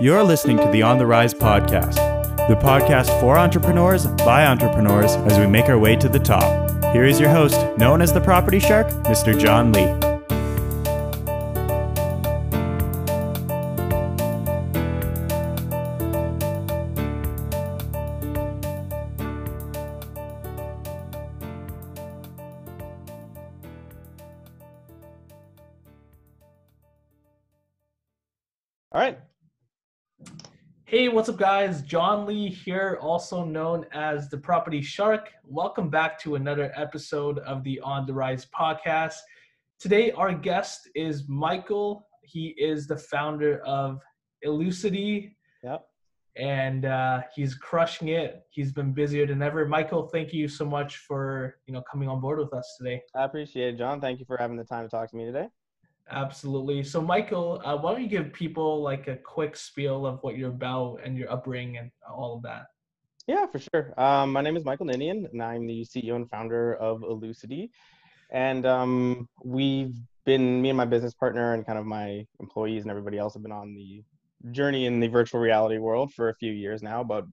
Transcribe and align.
You're 0.00 0.22
listening 0.22 0.58
to 0.58 0.70
the 0.70 0.82
On 0.82 0.96
the 0.96 1.06
Rise 1.06 1.34
podcast, 1.34 1.96
the 2.46 2.54
podcast 2.54 3.08
for 3.20 3.36
entrepreneurs 3.36 4.06
by 4.06 4.46
entrepreneurs 4.46 5.16
as 5.16 5.40
we 5.40 5.46
make 5.48 5.68
our 5.68 5.78
way 5.78 5.96
to 5.96 6.08
the 6.08 6.20
top. 6.20 6.70
Here 6.92 7.04
is 7.04 7.18
your 7.18 7.30
host, 7.30 7.60
known 7.78 8.00
as 8.00 8.12
the 8.12 8.20
Property 8.20 8.60
Shark, 8.60 8.86
Mr. 9.06 9.36
John 9.36 9.72
Lee. 9.72 10.07
Guys? 31.48 31.80
John 31.80 32.26
Lee 32.26 32.50
here, 32.50 32.98
also 33.00 33.42
known 33.42 33.86
as 33.92 34.28
the 34.28 34.36
Property 34.36 34.82
Shark. 34.82 35.30
Welcome 35.44 35.88
back 35.88 36.20
to 36.20 36.34
another 36.34 36.70
episode 36.76 37.38
of 37.38 37.64
the 37.64 37.80
On 37.80 38.04
the 38.04 38.12
Rise 38.12 38.46
podcast. 38.54 39.14
Today, 39.80 40.10
our 40.10 40.34
guest 40.34 40.90
is 40.94 41.26
Michael. 41.26 42.06
He 42.20 42.48
is 42.58 42.86
the 42.86 42.98
founder 42.98 43.62
of 43.64 44.02
Elucity, 44.42 45.38
Yep. 45.64 45.86
and 46.36 46.84
uh, 46.84 47.22
he's 47.34 47.54
crushing 47.54 48.08
it. 48.08 48.42
He's 48.50 48.70
been 48.70 48.92
busier 48.92 49.24
than 49.26 49.40
ever. 49.40 49.66
Michael, 49.66 50.06
thank 50.06 50.34
you 50.34 50.48
so 50.48 50.66
much 50.66 50.98
for 50.98 51.56
you 51.66 51.72
know 51.72 51.82
coming 51.90 52.10
on 52.10 52.20
board 52.20 52.40
with 52.40 52.52
us 52.52 52.74
today. 52.76 53.00
I 53.16 53.24
appreciate 53.24 53.72
it, 53.72 53.78
John. 53.78 54.02
Thank 54.02 54.20
you 54.20 54.26
for 54.26 54.36
having 54.36 54.58
the 54.58 54.64
time 54.64 54.84
to 54.84 54.90
talk 54.90 55.08
to 55.12 55.16
me 55.16 55.24
today. 55.24 55.48
Absolutely. 56.10 56.82
So, 56.82 57.00
Michael, 57.00 57.60
uh, 57.64 57.76
why 57.76 57.92
don't 57.92 58.02
you 58.02 58.08
give 58.08 58.32
people 58.32 58.82
like 58.82 59.08
a 59.08 59.16
quick 59.16 59.56
spiel 59.56 60.06
of 60.06 60.22
what 60.22 60.36
you're 60.36 60.50
about 60.50 61.00
and 61.04 61.16
your 61.16 61.30
upbringing 61.30 61.76
and 61.76 61.90
all 62.10 62.36
of 62.36 62.42
that? 62.42 62.66
Yeah, 63.26 63.46
for 63.46 63.58
sure. 63.58 63.92
Um, 63.98 64.32
my 64.32 64.40
name 64.40 64.56
is 64.56 64.64
Michael 64.64 64.86
Ninian, 64.86 65.26
and 65.30 65.42
I'm 65.42 65.66
the 65.66 65.84
CEO 65.84 66.16
and 66.16 66.28
founder 66.30 66.74
of 66.76 67.02
Elucity. 67.02 67.70
And 68.32 68.64
um, 68.64 69.28
we've 69.44 69.94
been, 70.24 70.62
me 70.62 70.70
and 70.70 70.76
my 70.78 70.86
business 70.86 71.12
partner, 71.12 71.52
and 71.52 71.66
kind 71.66 71.78
of 71.78 71.84
my 71.84 72.26
employees 72.40 72.82
and 72.82 72.90
everybody 72.90 73.18
else 73.18 73.34
have 73.34 73.42
been 73.42 73.52
on 73.52 73.74
the 73.74 74.02
journey 74.50 74.86
in 74.86 75.00
the 75.00 75.08
virtual 75.08 75.40
reality 75.40 75.76
world 75.76 76.14
for 76.14 76.30
a 76.30 76.34
few 76.34 76.52
years 76.52 76.82
now. 76.82 77.04
But 77.04 77.24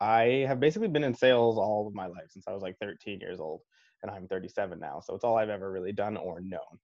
I 0.00 0.44
have 0.48 0.58
basically 0.58 0.88
been 0.88 1.04
in 1.04 1.14
sales 1.14 1.56
all 1.56 1.86
of 1.86 1.94
my 1.94 2.06
life 2.06 2.30
since 2.30 2.48
I 2.48 2.52
was 2.52 2.62
like 2.62 2.76
13 2.80 3.20
years 3.20 3.38
old, 3.38 3.60
and 4.02 4.10
I'm 4.10 4.26
37 4.26 4.80
now. 4.80 5.00
So 5.04 5.14
it's 5.14 5.22
all 5.22 5.38
I've 5.38 5.50
ever 5.50 5.70
really 5.70 5.92
done 5.92 6.16
or 6.16 6.40
known. 6.40 6.80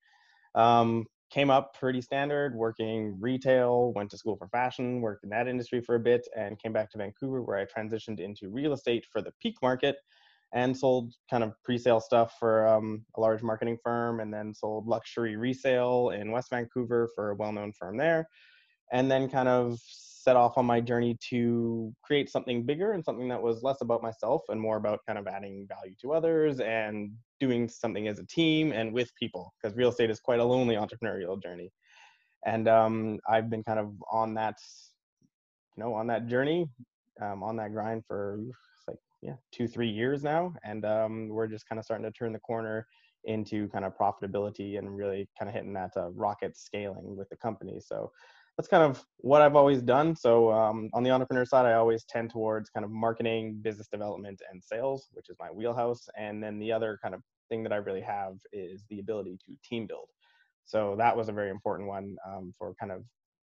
Um, 0.55 1.07
came 1.31 1.51
up 1.51 1.79
pretty 1.79 2.01
standard 2.01 2.55
working 2.55 3.17
retail 3.21 3.93
went 3.95 4.11
to 4.11 4.19
school 4.19 4.37
for 4.37 4.49
fashion 4.49 5.01
worked 5.01 5.25
in 5.25 5.31
that 5.31 5.49
industry 5.49 5.81
for 5.81 5.95
a 5.95 6.01
bit 6.01 6.27
and 6.37 6.61
came 6.61 6.73
back 6.73 6.91
to 6.91 6.99
vancouver 6.99 7.43
where 7.43 7.59
i 7.59 7.65
transitioned 7.65 8.21
into 8.21 8.49
real 8.51 8.73
estate 8.73 9.07
for 9.11 9.23
the 9.23 9.33
peak 9.41 9.57
market 9.63 9.97
and 10.53 10.77
sold 10.77 11.15
kind 11.31 11.45
of 11.45 11.53
pre-sale 11.65 12.01
stuff 12.01 12.35
for 12.41 12.67
um, 12.67 13.05
a 13.17 13.21
large 13.21 13.43
marketing 13.43 13.79
firm 13.85 14.19
and 14.19 14.35
then 14.35 14.53
sold 14.53 14.87
luxury 14.87 15.37
resale 15.37 16.11
in 16.11 16.33
west 16.33 16.51
vancouver 16.51 17.09
for 17.15 17.31
a 17.31 17.37
well-known 17.37 17.73
firm 17.73 17.97
there 17.97 18.29
and 18.93 19.11
then 19.11 19.29
kind 19.29 19.49
of 19.49 19.79
set 20.31 20.37
off 20.37 20.57
on 20.57 20.65
my 20.65 20.81
journey 20.81 21.19
to 21.29 21.93
create 22.05 22.31
something 22.31 22.63
bigger 22.63 22.93
and 22.93 23.05
something 23.05 23.27
that 23.27 23.43
was 23.43 23.65
less 23.65 23.81
about 23.81 24.01
myself 24.01 24.43
and 24.49 24.61
more 24.61 24.77
about 24.77 25.01
kind 25.05 25.19
of 25.19 25.27
adding 25.27 25.67
value 25.67 25.93
to 26.01 26.13
others 26.13 26.61
and 26.61 27.11
doing 27.41 27.69
something 27.69 28.07
as 28.07 28.21
a 28.21 28.27
team 28.27 28.71
and 28.71 28.93
with 28.93 29.11
people 29.17 29.53
because 29.61 29.77
real 29.77 29.89
estate 29.89 30.09
is 30.09 30.21
quite 30.21 30.39
a 30.39 30.45
lonely 30.45 30.77
entrepreneurial 30.77 31.43
journey. 31.43 31.73
And 32.47 32.69
um, 32.69 33.19
i've 33.29 33.51
been 33.51 33.65
kind 33.65 33.81
of 33.81 33.93
on 34.09 34.35
that 34.35 34.55
you 35.77 35.83
know 35.83 35.95
on 35.95 36.07
that 36.07 36.29
journey 36.29 36.69
um, 37.21 37.43
on 37.43 37.57
that 37.57 37.73
grind 37.73 38.05
for 38.07 38.39
like 38.87 38.99
yeah 39.23 39.35
two 39.51 39.67
three 39.67 39.91
years 39.91 40.23
now. 40.23 40.55
And 40.63 40.85
um, 40.85 41.29
we're 41.29 41.49
just 41.49 41.69
kind 41.69 41.81
of 41.81 41.85
starting 41.85 42.07
to 42.07 42.13
turn 42.13 42.33
the 42.33 42.39
corner 42.39 42.87
into 43.25 43.69
kind 43.71 43.85
of 43.85 43.99
profitability 43.99 44.79
and 44.79 44.97
really 44.97 45.29
kind 45.37 45.49
of 45.49 45.55
hitting 45.57 45.73
that 45.73 45.91
uh, 45.97 46.11
rocket 46.11 46.57
scaling 46.57 47.17
with 47.17 47.29
the 47.31 47.37
company. 47.37 47.81
So 47.81 48.13
that's 48.57 48.69
kind 48.69 48.83
of 48.83 49.03
what 49.19 49.43
I've 49.43 49.57
always 49.57 49.81
done. 49.81 50.15
So 50.15 50.53
um, 50.53 50.91
on 50.93 51.03
the 51.03 51.11
entrepreneur 51.11 51.45
side, 51.45 51.67
I 51.67 51.75
always 51.75 52.05
tend 52.05 52.31
towards 52.31 52.69
kind 52.71 52.85
of 52.85 52.91
marketing, 52.91 53.59
business 53.63 53.89
development, 53.89 54.41
and 54.51 54.63
sales, 54.63 55.09
which 55.13 55.31
is 55.31 55.37
my 55.41 55.49
wheelhouse. 55.49 56.09
And 56.19 56.43
then 56.43 56.59
the 56.59 56.73
other 56.73 56.99
kind 57.03 57.15
of 57.15 57.23
thing 57.49 57.63
that 57.63 57.73
I 57.73 57.77
really 57.77 58.03
have 58.03 58.35
is 58.53 58.85
the 58.91 59.01
ability 59.01 59.39
to 59.47 59.57
team 59.67 59.87
build. 59.87 60.09
So 60.65 60.95
that 60.99 61.17
was 61.17 61.29
a 61.29 61.33
very 61.33 61.51
important 61.51 61.89
one 61.89 62.17
um, 62.29 62.55
for 62.59 62.75
kind 62.79 62.93
of 62.93 63.03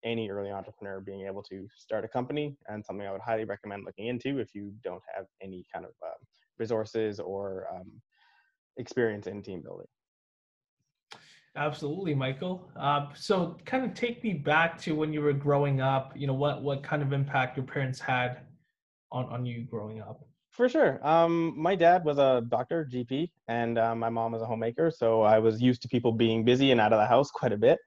any 0.04 0.30
early 0.30 0.50
entrepreneur 0.50 1.00
being 1.00 1.28
able 1.28 1.44
to 1.44 1.68
start 1.76 2.06
a 2.06 2.08
company 2.08 2.56
and 2.68 2.84
something 2.84 3.06
I 3.06 3.12
would 3.12 3.22
highly 3.22 3.46
recommend 3.46 3.84
looking 3.86 4.08
into 4.08 4.40
if 4.40 4.56
you 4.56 4.74
don't 4.84 5.04
have 5.16 5.26
any 5.42 5.66
kind 5.72 5.86
of 5.86 5.92
uh, 6.04 6.18
resources 6.58 7.20
or 7.20 7.68
um, 7.74 7.92
experience 8.78 9.28
in 9.28 9.44
team 9.44 9.62
building. 9.62 9.88
Absolutely, 11.56 12.16
Michael. 12.16 12.70
Uh, 12.80 13.08
so, 13.14 13.58
kind 13.66 13.84
of 13.84 13.94
take 13.94 14.24
me 14.24 14.34
back 14.34 14.80
to 14.82 14.96
when 14.96 15.12
you 15.12 15.22
were 15.22 15.34
growing 15.34 15.82
up. 15.82 16.14
You 16.16 16.28
know, 16.28 16.34
what 16.34 16.64
what 16.64 16.82
kind 16.82 17.02
of 17.02 17.12
impact 17.12 17.58
your 17.58 17.66
parents 17.66 18.00
had 18.00 18.42
on 19.12 19.26
on 19.26 19.46
you 19.46 19.66
growing 19.66 20.02
up? 20.02 20.26
For 20.52 20.70
sure. 20.70 21.06
Um, 21.06 21.54
my 21.58 21.76
dad 21.76 22.04
was 22.04 22.18
a 22.18 22.44
doctor, 22.48 22.88
GP, 22.92 23.32
and 23.48 23.78
uh, 23.78 23.96
my 23.96 24.10
mom 24.10 24.34
was 24.34 24.42
a 24.42 24.46
homemaker. 24.46 24.92
So 24.92 25.22
I 25.22 25.40
was 25.40 25.62
used 25.62 25.82
to 25.84 25.88
people 25.88 26.12
being 26.12 26.44
busy 26.44 26.72
and 26.72 26.80
out 26.80 26.94
of 26.94 27.00
the 27.00 27.06
house 27.06 27.32
quite 27.34 27.54
a 27.54 27.58
bit. 27.58 27.80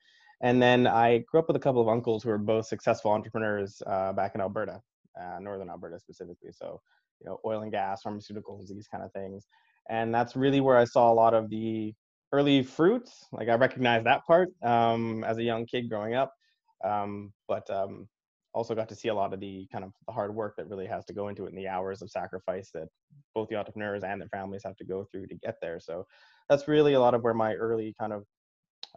And 0.43 0.61
then 0.61 0.87
I 0.87 1.19
grew 1.31 1.41
up 1.41 1.47
with 1.47 1.57
a 1.57 1.61
couple 1.61 1.81
of 1.81 1.89
uncles 1.89 2.23
who 2.23 2.31
were 2.31 2.39
both 2.39 2.67
successful 2.67 3.13
entrepreneurs 3.13 3.81
uh, 3.87 4.13
back 4.13 4.35
in 4.35 4.41
Alberta, 4.41 4.81
uh, 5.19 5.39
northern 5.41 5.71
Alberta 5.71 5.99
specifically. 5.99 6.51
So, 6.53 6.81
you 7.21 7.27
know, 7.27 7.39
oil 7.47 7.63
and 7.63 7.73
gas, 7.73 8.03
pharmaceuticals, 8.03 8.69
these 8.69 8.89
kind 8.89 9.05
of 9.05 9.13
things. 9.13 9.47
And 9.89 10.15
that's 10.15 10.35
really 10.35 10.61
where 10.61 10.77
I 10.77 10.85
saw 10.85 11.13
a 11.13 11.15
lot 11.15 11.35
of 11.35 11.51
the 11.51 11.95
early 12.35 12.63
fruits. 12.63 13.27
Like 13.33 13.49
I 13.49 13.55
recognize 13.55 14.03
that 14.05 14.27
part 14.27 14.49
um, 14.63 15.25
as 15.25 15.39
a 15.39 15.43
young 15.43 15.67
kid 15.67 15.89
growing 15.89 16.15
up, 16.15 16.35
um, 16.83 17.33
but 17.47 17.69
um, 17.71 18.09
also 18.53 18.75
got 18.75 18.89
to 18.89 18.97
see 18.97 19.09
a 19.09 19.15
lot 19.15 19.33
of 19.33 19.41
the 19.41 19.67
kind 19.71 19.85
of 19.85 19.93
the 20.07 20.13
hard 20.13 20.35
work 20.35 20.57
that 20.57 20.69
really 20.69 20.87
has 20.87 21.05
to 21.07 21.13
go 21.13 21.29
into 21.29 21.45
it 21.45 21.51
and 21.53 21.59
the 21.59 21.69
hours 21.69 22.03
of 22.03 22.11
sacrifice 22.11 22.71
that 22.75 22.89
both 23.35 23.49
the 23.49 23.57
entrepreneurs 23.57 24.03
and 24.03 24.21
their 24.21 24.29
families 24.29 24.63
have 24.65 24.77
to 24.77 24.85
go 24.85 25.05
through 25.05 25.27
to 25.29 25.37
get 25.37 25.57
there. 25.63 25.79
So 25.79 26.07
that's 26.49 26.67
really 26.69 26.95
a 26.95 27.01
lot 27.01 27.15
of 27.15 27.23
where 27.23 27.35
my 27.35 27.55
early 27.55 27.95
kind 27.99 28.13
of 28.13 28.25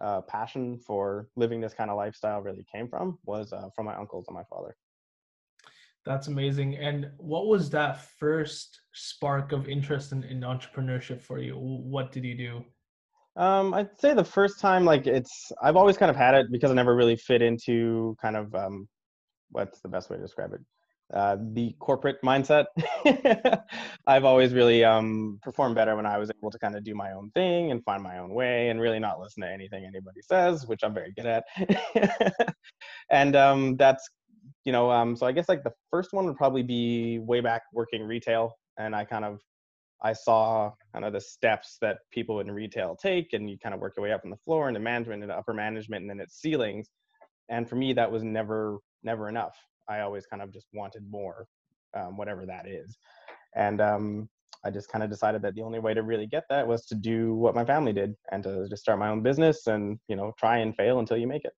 uh, 0.01 0.21
passion 0.21 0.77
for 0.77 1.27
living 1.35 1.61
this 1.61 1.73
kind 1.73 1.89
of 1.89 1.97
lifestyle 1.97 2.41
really 2.41 2.65
came 2.73 2.87
from 2.87 3.17
was 3.25 3.53
uh, 3.53 3.69
from 3.75 3.85
my 3.85 3.95
uncles 3.95 4.25
and 4.27 4.35
my 4.35 4.43
father. 4.49 4.75
That's 6.05 6.27
amazing. 6.27 6.77
And 6.77 7.11
what 7.17 7.47
was 7.47 7.69
that 7.71 8.01
first 8.19 8.79
spark 8.93 9.51
of 9.51 9.67
interest 9.67 10.11
in, 10.11 10.23
in 10.23 10.41
entrepreneurship 10.41 11.21
for 11.21 11.39
you? 11.39 11.55
What 11.55 12.11
did 12.11 12.23
you 12.23 12.35
do? 12.35 12.65
Um, 13.37 13.73
I'd 13.73 13.99
say 13.99 14.13
the 14.13 14.23
first 14.23 14.59
time, 14.59 14.83
like 14.83 15.05
it's, 15.05 15.51
I've 15.61 15.75
always 15.75 15.95
kind 15.95 16.09
of 16.09 16.15
had 16.15 16.33
it 16.33 16.47
because 16.51 16.71
I 16.71 16.73
never 16.73 16.95
really 16.95 17.15
fit 17.15 17.41
into 17.41 18.15
kind 18.19 18.35
of, 18.35 18.53
um, 18.55 18.87
what's 19.51 19.79
the 19.81 19.89
best 19.89 20.09
way 20.09 20.17
to 20.17 20.21
describe 20.23 20.53
it? 20.53 20.61
Uh, 21.13 21.37
the 21.53 21.73
corporate 21.79 22.17
mindset. 22.21 22.65
I've 24.07 24.25
always 24.25 24.53
really 24.53 24.83
um, 24.83 25.39
performed 25.41 25.75
better 25.75 25.95
when 25.95 26.05
I 26.05 26.17
was 26.17 26.29
able 26.37 26.51
to 26.51 26.59
kind 26.59 26.75
of 26.75 26.83
do 26.83 26.95
my 26.95 27.13
own 27.13 27.31
thing 27.31 27.71
and 27.71 27.83
find 27.85 28.03
my 28.03 28.17
own 28.17 28.33
way 28.33 28.69
and 28.69 28.81
really 28.81 28.99
not 28.99 29.19
listen 29.19 29.43
to 29.43 29.49
anything 29.49 29.85
anybody 29.85 30.21
says, 30.21 30.67
which 30.67 30.81
I'm 30.83 30.93
very 30.93 31.13
good 31.13 31.25
at. 31.27 31.45
and 33.11 33.35
um, 33.37 33.77
that's, 33.77 34.05
you 34.65 34.73
know, 34.73 34.91
um, 34.91 35.15
so 35.15 35.25
I 35.25 35.31
guess 35.31 35.47
like 35.47 35.63
the 35.63 35.73
first 35.91 36.11
one 36.11 36.25
would 36.25 36.35
probably 36.35 36.63
be 36.63 37.19
way 37.19 37.39
back 37.39 37.61
working 37.71 38.03
retail. 38.03 38.53
And 38.77 38.93
I 38.95 39.05
kind 39.05 39.23
of 39.23 39.39
I 40.01 40.13
saw 40.13 40.71
kind 40.93 41.05
of 41.05 41.13
the 41.13 41.21
steps 41.21 41.77
that 41.81 41.99
people 42.11 42.39
in 42.39 42.51
retail 42.51 42.95
take, 42.95 43.33
and 43.33 43.49
you 43.49 43.57
kind 43.57 43.73
of 43.73 43.81
work 43.81 43.93
your 43.97 44.03
way 44.03 44.11
up 44.11 44.21
from 44.21 44.29
the 44.29 44.37
floor 44.37 44.67
into 44.67 44.79
management 44.79 45.23
and 45.23 45.31
upper 45.31 45.53
management, 45.53 46.01
and 46.01 46.09
then 46.09 46.19
it's 46.19 46.39
ceilings. 46.39 46.89
And 47.49 47.67
for 47.67 47.75
me, 47.75 47.93
that 47.93 48.11
was 48.11 48.23
never 48.23 48.77
never 49.03 49.29
enough. 49.29 49.55
I 49.89 50.01
always 50.01 50.25
kind 50.25 50.41
of 50.41 50.51
just 50.51 50.67
wanted 50.73 51.09
more, 51.09 51.47
um, 51.95 52.17
whatever 52.17 52.45
that 52.45 52.67
is. 52.67 52.97
And 53.55 53.79
um, 53.79 54.29
I 54.65 54.69
just 54.69 54.91
kind 54.91 55.03
of 55.03 55.09
decided 55.09 55.41
that 55.43 55.55
the 55.55 55.61
only 55.61 55.79
way 55.79 55.93
to 55.93 56.03
really 56.03 56.27
get 56.27 56.43
that 56.49 56.67
was 56.67 56.85
to 56.87 56.95
do 56.95 57.35
what 57.35 57.55
my 57.55 57.63
family 57.63 57.93
did 57.93 58.15
and 58.31 58.43
to 58.43 58.67
just 58.69 58.81
start 58.81 58.99
my 58.99 59.09
own 59.09 59.21
business 59.21 59.67
and 59.67 59.99
you 60.07 60.15
know 60.15 60.33
try 60.37 60.57
and 60.57 60.75
fail 60.75 60.99
until 60.99 61.17
you 61.17 61.27
make 61.27 61.45
it. 61.45 61.53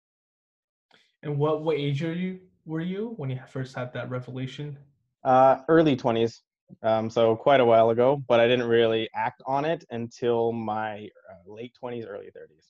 And 1.23 1.39
what 1.39 1.63
what 1.63 1.77
age 1.77 2.03
are 2.05 2.13
you 2.13 2.41
were 2.67 2.81
you 2.81 3.15
when 3.17 3.31
you 3.31 3.41
first 3.49 3.75
had 3.75 3.93
that 3.95 4.11
revelation? 4.11 4.79
Uh, 5.25 5.59
early 5.69 5.97
twenties 5.97 6.43
um, 6.83 7.11
so 7.11 7.35
quite 7.37 7.61
a 7.61 7.65
while 7.65 7.91
ago, 7.91 8.23
but 8.29 8.41
I 8.41 8.47
didn't 8.47 8.69
really 8.69 9.09
act 9.15 9.43
on 9.47 9.65
it 9.65 9.85
until 9.91 10.53
my 10.53 11.09
uh, 11.31 11.53
late 11.53 11.73
20s, 11.83 12.07
early 12.09 12.27
30s. 12.27 12.67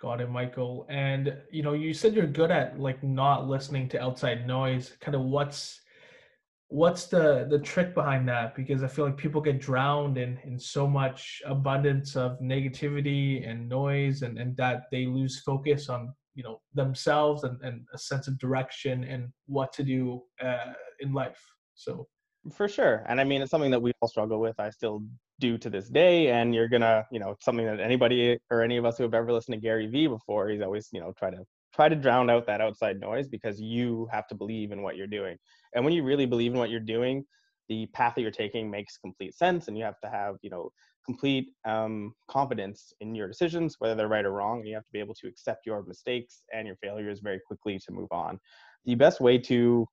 Got 0.00 0.20
it, 0.20 0.30
Michael. 0.30 0.86
And 0.88 1.36
you 1.50 1.62
know, 1.62 1.72
you 1.72 1.92
said 1.92 2.14
you're 2.14 2.26
good 2.26 2.52
at 2.52 2.78
like 2.78 3.02
not 3.02 3.48
listening 3.48 3.88
to 3.90 4.02
outside 4.02 4.46
noise. 4.46 4.96
Kind 5.00 5.16
of 5.16 5.22
what's 5.22 5.80
what's 6.68 7.06
the 7.06 7.48
the 7.50 7.58
trick 7.58 7.94
behind 7.94 8.28
that? 8.28 8.54
Because 8.54 8.84
I 8.84 8.88
feel 8.88 9.06
like 9.06 9.16
people 9.16 9.40
get 9.40 9.60
drowned 9.60 10.16
in 10.16 10.38
in 10.44 10.56
so 10.56 10.86
much 10.86 11.42
abundance 11.46 12.14
of 12.14 12.38
negativity 12.38 13.48
and 13.48 13.68
noise, 13.68 14.22
and 14.22 14.38
and 14.38 14.56
that 14.56 14.82
they 14.92 15.06
lose 15.06 15.40
focus 15.40 15.88
on 15.88 16.14
you 16.36 16.44
know 16.44 16.60
themselves 16.74 17.42
and, 17.42 17.60
and 17.62 17.84
a 17.92 17.98
sense 17.98 18.28
of 18.28 18.38
direction 18.38 19.02
and 19.02 19.28
what 19.46 19.72
to 19.72 19.82
do 19.82 20.22
uh, 20.40 20.72
in 21.00 21.12
life 21.12 21.40
so 21.74 22.06
for 22.50 22.68
sure. 22.68 23.04
And 23.06 23.20
i 23.20 23.24
mean 23.24 23.42
it's 23.42 23.50
something 23.50 23.70
that 23.70 23.80
we 23.80 23.92
all 24.00 24.08
struggle 24.08 24.40
with 24.40 24.58
i 24.58 24.70
still 24.70 25.02
do 25.40 25.56
to 25.58 25.70
this 25.70 25.88
day. 25.88 26.30
And 26.30 26.54
you're 26.54 26.68
gonna 26.68 27.06
you 27.10 27.20
know 27.20 27.36
something 27.40 27.66
that 27.66 27.80
anybody 27.80 28.38
or 28.50 28.62
any 28.62 28.76
of 28.76 28.84
us 28.84 28.98
who 28.98 29.04
have 29.04 29.14
ever 29.14 29.32
listened 29.32 29.54
to 29.54 29.60
gary 29.60 29.86
vee 29.86 30.06
before 30.06 30.48
he's 30.48 30.62
always 30.62 30.88
you 30.92 31.00
know 31.00 31.12
try 31.18 31.30
to 31.30 31.44
try 31.74 31.88
to 31.88 31.96
drown 31.96 32.30
out 32.30 32.46
that 32.46 32.60
outside 32.60 32.98
noise 32.98 33.28
because 33.28 33.60
you 33.60 34.08
have 34.10 34.26
to 34.26 34.34
believe 34.34 34.72
in 34.72 34.82
what 34.82 34.96
you're 34.96 35.06
doing. 35.06 35.36
And 35.74 35.84
when 35.84 35.92
you 35.92 36.02
really 36.02 36.26
believe 36.26 36.52
in 36.52 36.58
what 36.58 36.70
you're 36.70 36.80
doing 36.80 37.24
the 37.68 37.86
path 37.92 38.14
that 38.14 38.22
you're 38.22 38.30
taking 38.30 38.70
makes 38.70 38.96
complete 38.96 39.34
sense 39.34 39.68
and 39.68 39.76
you 39.76 39.84
have 39.84 40.00
to 40.00 40.08
have 40.08 40.36
you 40.42 40.50
know 40.50 40.70
complete 41.04 41.48
um, 41.64 42.12
confidence 42.28 42.92
in 43.00 43.14
your 43.14 43.28
decisions 43.28 43.76
whether 43.78 43.94
they're 43.94 44.08
right 44.08 44.26
or 44.26 44.32
wrong 44.32 44.58
and 44.58 44.68
you 44.68 44.74
have 44.74 44.84
to 44.84 44.92
be 44.92 44.98
able 44.98 45.14
to 45.14 45.26
accept 45.26 45.64
your 45.64 45.82
mistakes 45.84 46.42
and 46.52 46.66
your 46.66 46.76
failures 46.76 47.20
very 47.20 47.40
quickly 47.46 47.78
to 47.78 47.92
move 47.92 48.08
on. 48.10 48.38
The 48.84 48.94
best 48.94 49.20
way 49.20 49.38
to 49.38 49.86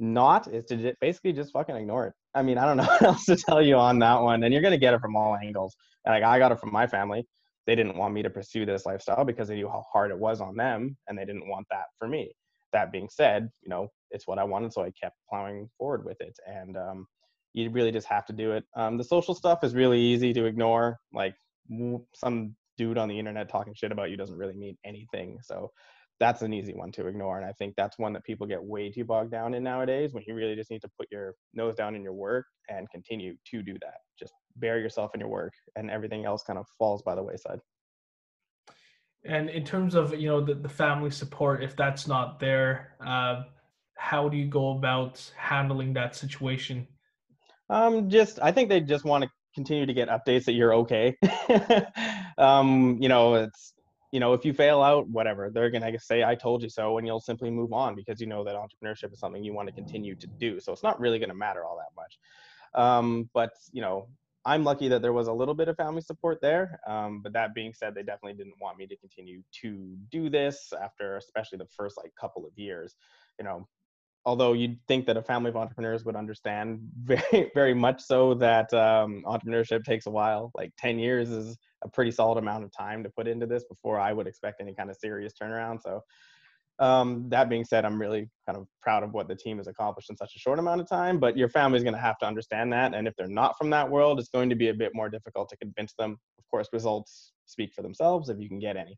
not 0.00 0.52
is 0.52 0.64
to 0.64 0.94
basically 1.00 1.32
just 1.32 1.52
fucking 1.52 1.76
ignore 1.76 2.06
it 2.06 2.14
i 2.34 2.42
mean 2.42 2.58
i 2.58 2.64
don't 2.64 2.76
know 2.78 2.84
what 2.84 3.02
else 3.02 3.24
to 3.24 3.36
tell 3.36 3.62
you 3.62 3.76
on 3.76 3.98
that 3.98 4.20
one 4.20 4.42
and 4.42 4.52
you're 4.52 4.62
going 4.62 4.72
to 4.72 4.78
get 4.78 4.94
it 4.94 5.00
from 5.00 5.16
all 5.16 5.36
angles 5.36 5.76
like 6.06 6.22
i 6.22 6.38
got 6.38 6.52
it 6.52 6.58
from 6.58 6.72
my 6.72 6.86
family 6.86 7.26
they 7.66 7.74
didn't 7.74 7.96
want 7.96 8.14
me 8.14 8.22
to 8.22 8.30
pursue 8.30 8.64
this 8.66 8.86
lifestyle 8.86 9.24
because 9.24 9.48
they 9.48 9.54
knew 9.54 9.68
how 9.68 9.84
hard 9.92 10.10
it 10.10 10.18
was 10.18 10.40
on 10.40 10.56
them 10.56 10.96
and 11.06 11.16
they 11.16 11.24
didn't 11.24 11.48
want 11.48 11.66
that 11.70 11.84
for 11.98 12.08
me 12.08 12.32
that 12.72 12.90
being 12.90 13.08
said 13.10 13.48
you 13.62 13.68
know 13.68 13.88
it's 14.10 14.26
what 14.26 14.38
I 14.38 14.44
wanted, 14.44 14.72
so 14.72 14.82
I 14.82 14.90
kept 14.90 15.16
plowing 15.28 15.68
forward 15.78 16.04
with 16.04 16.20
it. 16.20 16.36
And 16.46 16.76
um, 16.76 17.06
you 17.52 17.70
really 17.70 17.92
just 17.92 18.06
have 18.08 18.26
to 18.26 18.32
do 18.32 18.52
it. 18.52 18.64
Um, 18.76 18.96
the 18.96 19.04
social 19.04 19.34
stuff 19.34 19.64
is 19.64 19.74
really 19.74 20.00
easy 20.00 20.32
to 20.34 20.44
ignore. 20.44 20.98
Like 21.12 21.34
some 22.14 22.54
dude 22.76 22.98
on 22.98 23.08
the 23.08 23.18
internet 23.18 23.48
talking 23.48 23.74
shit 23.74 23.92
about 23.92 24.10
you 24.10 24.16
doesn't 24.16 24.36
really 24.36 24.56
mean 24.56 24.76
anything. 24.84 25.38
So 25.42 25.70
that's 26.20 26.42
an 26.42 26.52
easy 26.52 26.74
one 26.74 26.92
to 26.92 27.06
ignore. 27.06 27.38
And 27.38 27.46
I 27.46 27.52
think 27.52 27.74
that's 27.76 27.98
one 27.98 28.12
that 28.12 28.24
people 28.24 28.46
get 28.46 28.62
way 28.62 28.90
too 28.90 29.04
bogged 29.04 29.30
down 29.30 29.54
in 29.54 29.62
nowadays 29.62 30.12
when 30.12 30.22
you 30.26 30.34
really 30.34 30.54
just 30.54 30.70
need 30.70 30.82
to 30.82 30.90
put 30.98 31.08
your 31.10 31.34
nose 31.54 31.74
down 31.74 31.96
in 31.96 32.02
your 32.02 32.12
work 32.12 32.44
and 32.68 32.88
continue 32.90 33.34
to 33.50 33.62
do 33.62 33.72
that. 33.80 33.94
Just 34.18 34.34
bury 34.56 34.82
yourself 34.82 35.12
in 35.14 35.20
your 35.20 35.30
work 35.30 35.54
and 35.76 35.90
everything 35.90 36.26
else 36.26 36.42
kind 36.46 36.58
of 36.58 36.66
falls 36.78 37.02
by 37.02 37.14
the 37.14 37.22
wayside. 37.22 37.58
And 39.24 39.48
in 39.50 39.64
terms 39.64 39.94
of, 39.94 40.14
you 40.14 40.28
know, 40.28 40.40
the, 40.42 40.54
the 40.54 40.68
family 40.68 41.10
support, 41.10 41.64
if 41.64 41.74
that's 41.74 42.06
not 42.06 42.38
there, 42.38 42.94
uh, 43.04 43.44
how 43.96 44.28
do 44.28 44.36
you 44.36 44.46
go 44.46 44.70
about 44.76 45.30
handling 45.36 45.94
that 45.94 46.14
situation? 46.14 46.86
Um, 47.70 48.10
just 48.10 48.38
I 48.42 48.52
think 48.52 48.68
they 48.68 48.80
just 48.80 49.04
want 49.04 49.24
to 49.24 49.30
continue 49.54 49.86
to 49.86 49.94
get 49.94 50.08
updates 50.08 50.44
that 50.44 50.52
you're 50.52 50.74
okay. 50.74 51.16
um, 52.38 52.98
you 53.00 53.08
know, 53.08 53.34
it's 53.34 53.74
you 54.12 54.18
know, 54.20 54.32
if 54.32 54.44
you 54.44 54.52
fail 54.52 54.82
out, 54.82 55.08
whatever, 55.08 55.50
they're 55.50 55.70
gonna 55.70 55.98
say 55.98 56.24
I 56.24 56.34
told 56.34 56.62
you 56.62 56.68
so, 56.68 56.98
and 56.98 57.06
you'll 57.06 57.20
simply 57.20 57.50
move 57.50 57.72
on 57.72 57.94
because 57.94 58.20
you 58.20 58.26
know 58.26 58.44
that 58.44 58.56
entrepreneurship 58.56 59.12
is 59.12 59.20
something 59.20 59.44
you 59.44 59.54
want 59.54 59.68
to 59.68 59.74
continue 59.74 60.14
to 60.16 60.26
do. 60.26 60.58
So 60.60 60.72
it's 60.72 60.82
not 60.82 60.98
really 61.00 61.18
gonna 61.18 61.34
matter 61.34 61.64
all 61.64 61.78
that 61.78 61.94
much. 61.96 62.18
Um, 62.74 63.30
but 63.34 63.50
you 63.72 63.80
know, 63.80 64.08
I'm 64.44 64.64
lucky 64.64 64.88
that 64.88 65.02
there 65.02 65.12
was 65.12 65.28
a 65.28 65.32
little 65.32 65.54
bit 65.54 65.68
of 65.68 65.76
family 65.76 66.00
support 66.00 66.40
there. 66.40 66.80
Um, 66.88 67.20
but 67.22 67.32
that 67.34 67.54
being 67.54 67.74
said, 67.74 67.94
they 67.94 68.02
definitely 68.02 68.34
didn't 68.34 68.60
want 68.60 68.78
me 68.78 68.86
to 68.86 68.96
continue 68.96 69.42
to 69.62 69.96
do 70.10 70.30
this 70.30 70.72
after, 70.82 71.16
especially 71.16 71.58
the 71.58 71.68
first 71.76 71.96
like 71.96 72.12
couple 72.18 72.44
of 72.46 72.52
years. 72.56 72.96
You 73.38 73.44
know, 73.44 73.68
although 74.24 74.54
you'd 74.54 74.78
think 74.88 75.06
that 75.06 75.16
a 75.16 75.22
family 75.22 75.50
of 75.50 75.56
entrepreneurs 75.56 76.04
would 76.04 76.16
understand 76.16 76.80
very 77.04 77.50
very 77.54 77.74
much 77.74 78.02
so 78.02 78.34
that 78.34 78.72
um, 78.74 79.22
entrepreneurship 79.26 79.84
takes 79.84 80.06
a 80.06 80.10
while 80.10 80.50
like 80.54 80.72
10 80.78 80.98
years 80.98 81.30
is 81.30 81.56
a 81.82 81.88
pretty 81.88 82.10
solid 82.10 82.38
amount 82.38 82.64
of 82.64 82.70
time 82.76 83.02
to 83.02 83.10
put 83.10 83.28
into 83.28 83.46
this 83.46 83.64
before 83.64 83.98
i 83.98 84.12
would 84.12 84.26
expect 84.26 84.60
any 84.60 84.74
kind 84.74 84.90
of 84.90 84.96
serious 84.96 85.32
turnaround 85.40 85.80
so 85.82 86.02
um, 86.78 87.26
that 87.28 87.50
being 87.50 87.64
said 87.64 87.84
i'm 87.84 88.00
really 88.00 88.28
kind 88.46 88.56
of 88.56 88.66
proud 88.80 89.02
of 89.02 89.12
what 89.12 89.28
the 89.28 89.34
team 89.34 89.58
has 89.58 89.66
accomplished 89.66 90.08
in 90.08 90.16
such 90.16 90.34
a 90.34 90.38
short 90.38 90.58
amount 90.58 90.80
of 90.80 90.88
time 90.88 91.20
but 91.20 91.36
your 91.36 91.48
family's 91.48 91.82
going 91.82 91.94
to 91.94 92.00
have 92.00 92.18
to 92.18 92.26
understand 92.26 92.72
that 92.72 92.94
and 92.94 93.06
if 93.06 93.14
they're 93.16 93.28
not 93.28 93.56
from 93.58 93.68
that 93.68 93.88
world 93.88 94.18
it's 94.18 94.30
going 94.30 94.48
to 94.48 94.56
be 94.56 94.68
a 94.68 94.74
bit 94.74 94.92
more 94.94 95.10
difficult 95.10 95.48
to 95.50 95.56
convince 95.58 95.92
them. 95.98 96.16
Of 96.38 96.44
course 96.50 96.68
results 96.72 97.32
speak 97.44 97.74
for 97.74 97.82
themselves 97.82 98.30
if 98.30 98.40
you 98.40 98.48
can 98.48 98.58
get 98.58 98.76
any 98.76 98.96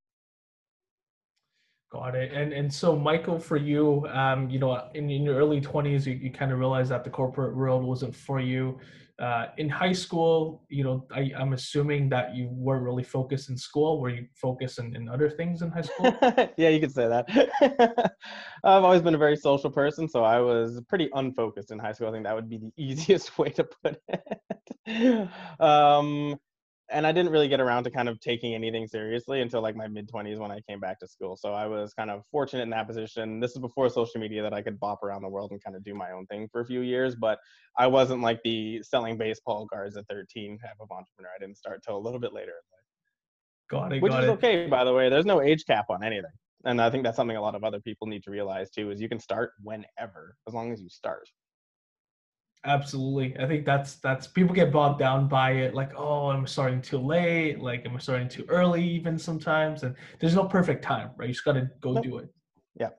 Got 1.93 2.15
it. 2.15 2.33
And 2.33 2.55
and 2.55 2.73
so 2.73 2.97
Michael, 2.97 3.39
for 3.39 3.59
you, 3.59 4.07
um, 4.09 4.49
you 4.49 4.59
know, 4.59 4.89
in, 4.95 5.11
in 5.11 5.25
your 5.25 5.37
early 5.37 5.61
twenties, 5.61 6.07
you, 6.07 6.15
you 6.15 6.31
kind 6.31 6.51
of 6.51 6.59
realized 6.59 6.91
that 6.91 7.05
the 7.05 7.11
corporate 7.11 7.55
world 7.55 7.85
wasn't 7.85 8.17
for 8.17 8.41
you. 8.41 8.79
Uh, 9.19 9.49
in 9.59 9.69
high 9.69 9.93
school, 9.93 10.65
you 10.71 10.83
know, 10.83 11.07
I, 11.15 11.31
am 11.37 11.53
assuming 11.53 12.09
that 12.09 12.35
you 12.35 12.49
weren't 12.51 12.83
really 12.83 13.05
focused 13.05 13.51
in 13.51 13.59
school. 13.59 14.01
Were 14.01 14.09
you 14.09 14.27
focused 14.35 14.79
in, 14.79 14.97
in 14.97 15.07
other 15.07 15.29
things 15.29 15.61
in 15.61 15.71
high 15.71 15.83
school? 15.83 16.17
yeah, 16.57 16.71
you 16.71 16.81
could 16.81 16.93
say 16.93 17.07
that. 17.07 17.29
I've 18.65 18.85
always 18.85 19.03
been 19.03 19.15
a 19.15 19.19
very 19.19 19.37
social 19.37 19.71
person, 19.71 20.09
so 20.09 20.25
I 20.25 20.41
was 20.41 20.81
pretty 20.89 21.11
unfocused 21.13 21.71
in 21.71 21.79
high 21.79 21.93
school. 21.93 22.09
I 22.09 22.13
think 22.13 22.25
that 22.25 22.35
would 22.35 22.49
be 22.49 22.57
the 22.57 22.73
easiest 22.83 23.39
way 23.39 23.51
to 23.51 23.65
put 23.65 24.01
it. 24.09 25.29
um, 25.61 26.37
and 26.91 27.07
I 27.07 27.13
didn't 27.13 27.33
really 27.33 27.49
get 27.49 27.61
around 27.61 27.85
to 27.85 27.91
kind 27.91 28.09
of 28.09 28.21
taking 28.21 28.55
anything 28.55 28.87
seriously 28.87 29.41
until 29.41 29.63
like 29.63 29.77
my 29.77 29.89
mid 29.89 30.11
20s 30.11 30.39
when 30.39 30.51
I 30.51 30.61
came 30.69 30.81
back 30.81 30.99
to 31.01 31.09
school. 31.09 31.37
So 31.37 31.53
I 31.53 31.67
was 31.67 31.95
kind 31.95 32.11
of 32.11 32.23
fortunate 32.31 32.63
in 32.63 32.71
that 32.71 32.87
position. 32.87 33.41
This 33.41 33.53
is 33.53 33.59
before 33.59 33.89
social 33.89 34.21
media 34.21 34.43
that 34.43 34.53
I 34.53 34.63
could 34.63 34.79
bop 34.79 35.03
around 35.03 35.23
the 35.23 35.29
world 35.29 35.53
and 35.53 35.63
kind 35.63 35.77
of 35.77 35.85
do 35.85 35.95
my 35.95 36.11
own 36.11 36.27
thing 36.27 36.49
for 36.51 36.61
a 36.61 36.67
few 36.67 36.81
years. 36.81 37.15
But 37.15 37.39
I 37.79 37.87
wasn't 37.87 38.21
like 38.21 38.41
the 38.43 38.83
selling 38.83 39.17
baseball 39.17 39.67
cards 39.67 39.97
at 39.97 40.07
13 40.09 40.59
type 40.59 40.71
of 40.81 40.91
entrepreneur. 40.91 41.31
I 41.35 41.39
didn't 41.41 41.57
start 41.57 41.83
till 41.85 41.97
a 41.97 41.99
little 41.99 42.21
bit 42.21 42.33
later. 42.33 42.55
Got 43.71 43.93
it. 43.93 44.03
Which 44.03 44.13
got 44.13 44.25
is 44.25 44.29
it. 44.29 44.33
okay, 44.33 44.67
by 44.67 44.85
the 44.85 44.93
way. 44.93 45.09
There's 45.09 45.27
no 45.27 45.41
age 45.41 45.65
cap 45.67 45.87
on 45.89 46.05
anything. 46.05 46.31
And 46.65 46.81
I 46.81 46.91
think 46.91 47.05
that's 47.05 47.17
something 47.17 47.37
a 47.37 47.43
lot 47.43 47.55
of 47.55 47.65
other 47.65 47.81
people 47.81 48.07
need 48.07 48.23
to 48.25 48.31
realize 48.31 48.71
too 48.71 48.91
is 48.91 49.01
you 49.01 49.09
can 49.09 49.19
start 49.19 49.53
whenever, 49.63 50.37
as 50.47 50.55
long 50.55 50.73
as 50.73 50.81
you 50.81 50.89
start. 50.89 51.29
Absolutely. 52.65 53.37
I 53.39 53.47
think 53.49 53.67
that's 53.67 53.97
that's 53.97 54.29
people 54.29 54.55
get 54.55 54.71
bogged 54.71 55.01
down 55.01 55.27
by 55.27 55.51
it 55.53 55.75
like, 55.75 55.93
oh, 55.97 56.29
I'm 56.31 56.47
starting 56.47 56.81
too 56.81 56.99
late, 56.99 57.59
like 57.59 57.85
I'm 57.85 57.99
starting 57.99 58.29
too 58.29 58.45
early 58.49 58.85
even 58.85 59.19
sometimes. 59.19 59.83
And 59.83 59.97
there's 60.21 60.37
no 60.37 60.45
perfect 60.45 60.85
time, 60.85 61.11
right? 61.17 61.29
You 61.29 61.35
just 61.35 61.45
gotta 61.45 61.71
go 61.81 61.93
nope. 61.93 62.05
do 62.05 62.19
it. 62.19 62.29
Yeah. 62.79 62.91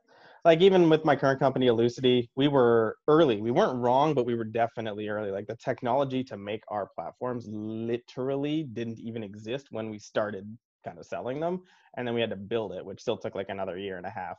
Like 0.44 0.60
even 0.60 0.89
with 0.89 1.06
my 1.06 1.15
current 1.15 1.39
company, 1.39 1.68
Elucity, 1.68 2.30
we 2.36 2.50
were 2.50 2.98
early. 3.07 3.39
We 3.39 3.51
weren't 3.51 3.80
wrong, 3.80 4.13
but 4.13 4.25
we 4.25 4.36
were 4.36 4.44
definitely 4.44 5.07
early. 5.07 5.31
Like 5.31 5.48
the 5.48 5.56
technology 5.56 6.25
to 6.25 6.36
make 6.36 6.63
our 6.68 6.89
platforms 6.94 7.45
literally 7.50 8.63
didn't 8.63 9.00
even 9.00 9.24
exist 9.24 9.68
when 9.71 9.89
we 9.89 9.98
started 9.98 10.57
kind 10.83 11.00
of 11.00 11.06
selling 11.06 11.39
them. 11.39 11.61
And 11.95 12.06
then 12.06 12.14
we 12.14 12.19
had 12.19 12.31
to 12.31 12.35
build 12.35 12.73
it, 12.73 12.85
which 12.85 12.99
still 12.99 13.16
took 13.16 13.35
like 13.35 13.47
another 13.47 13.78
year 13.78 13.95
and 13.95 14.06
a 14.06 14.09
half. 14.09 14.38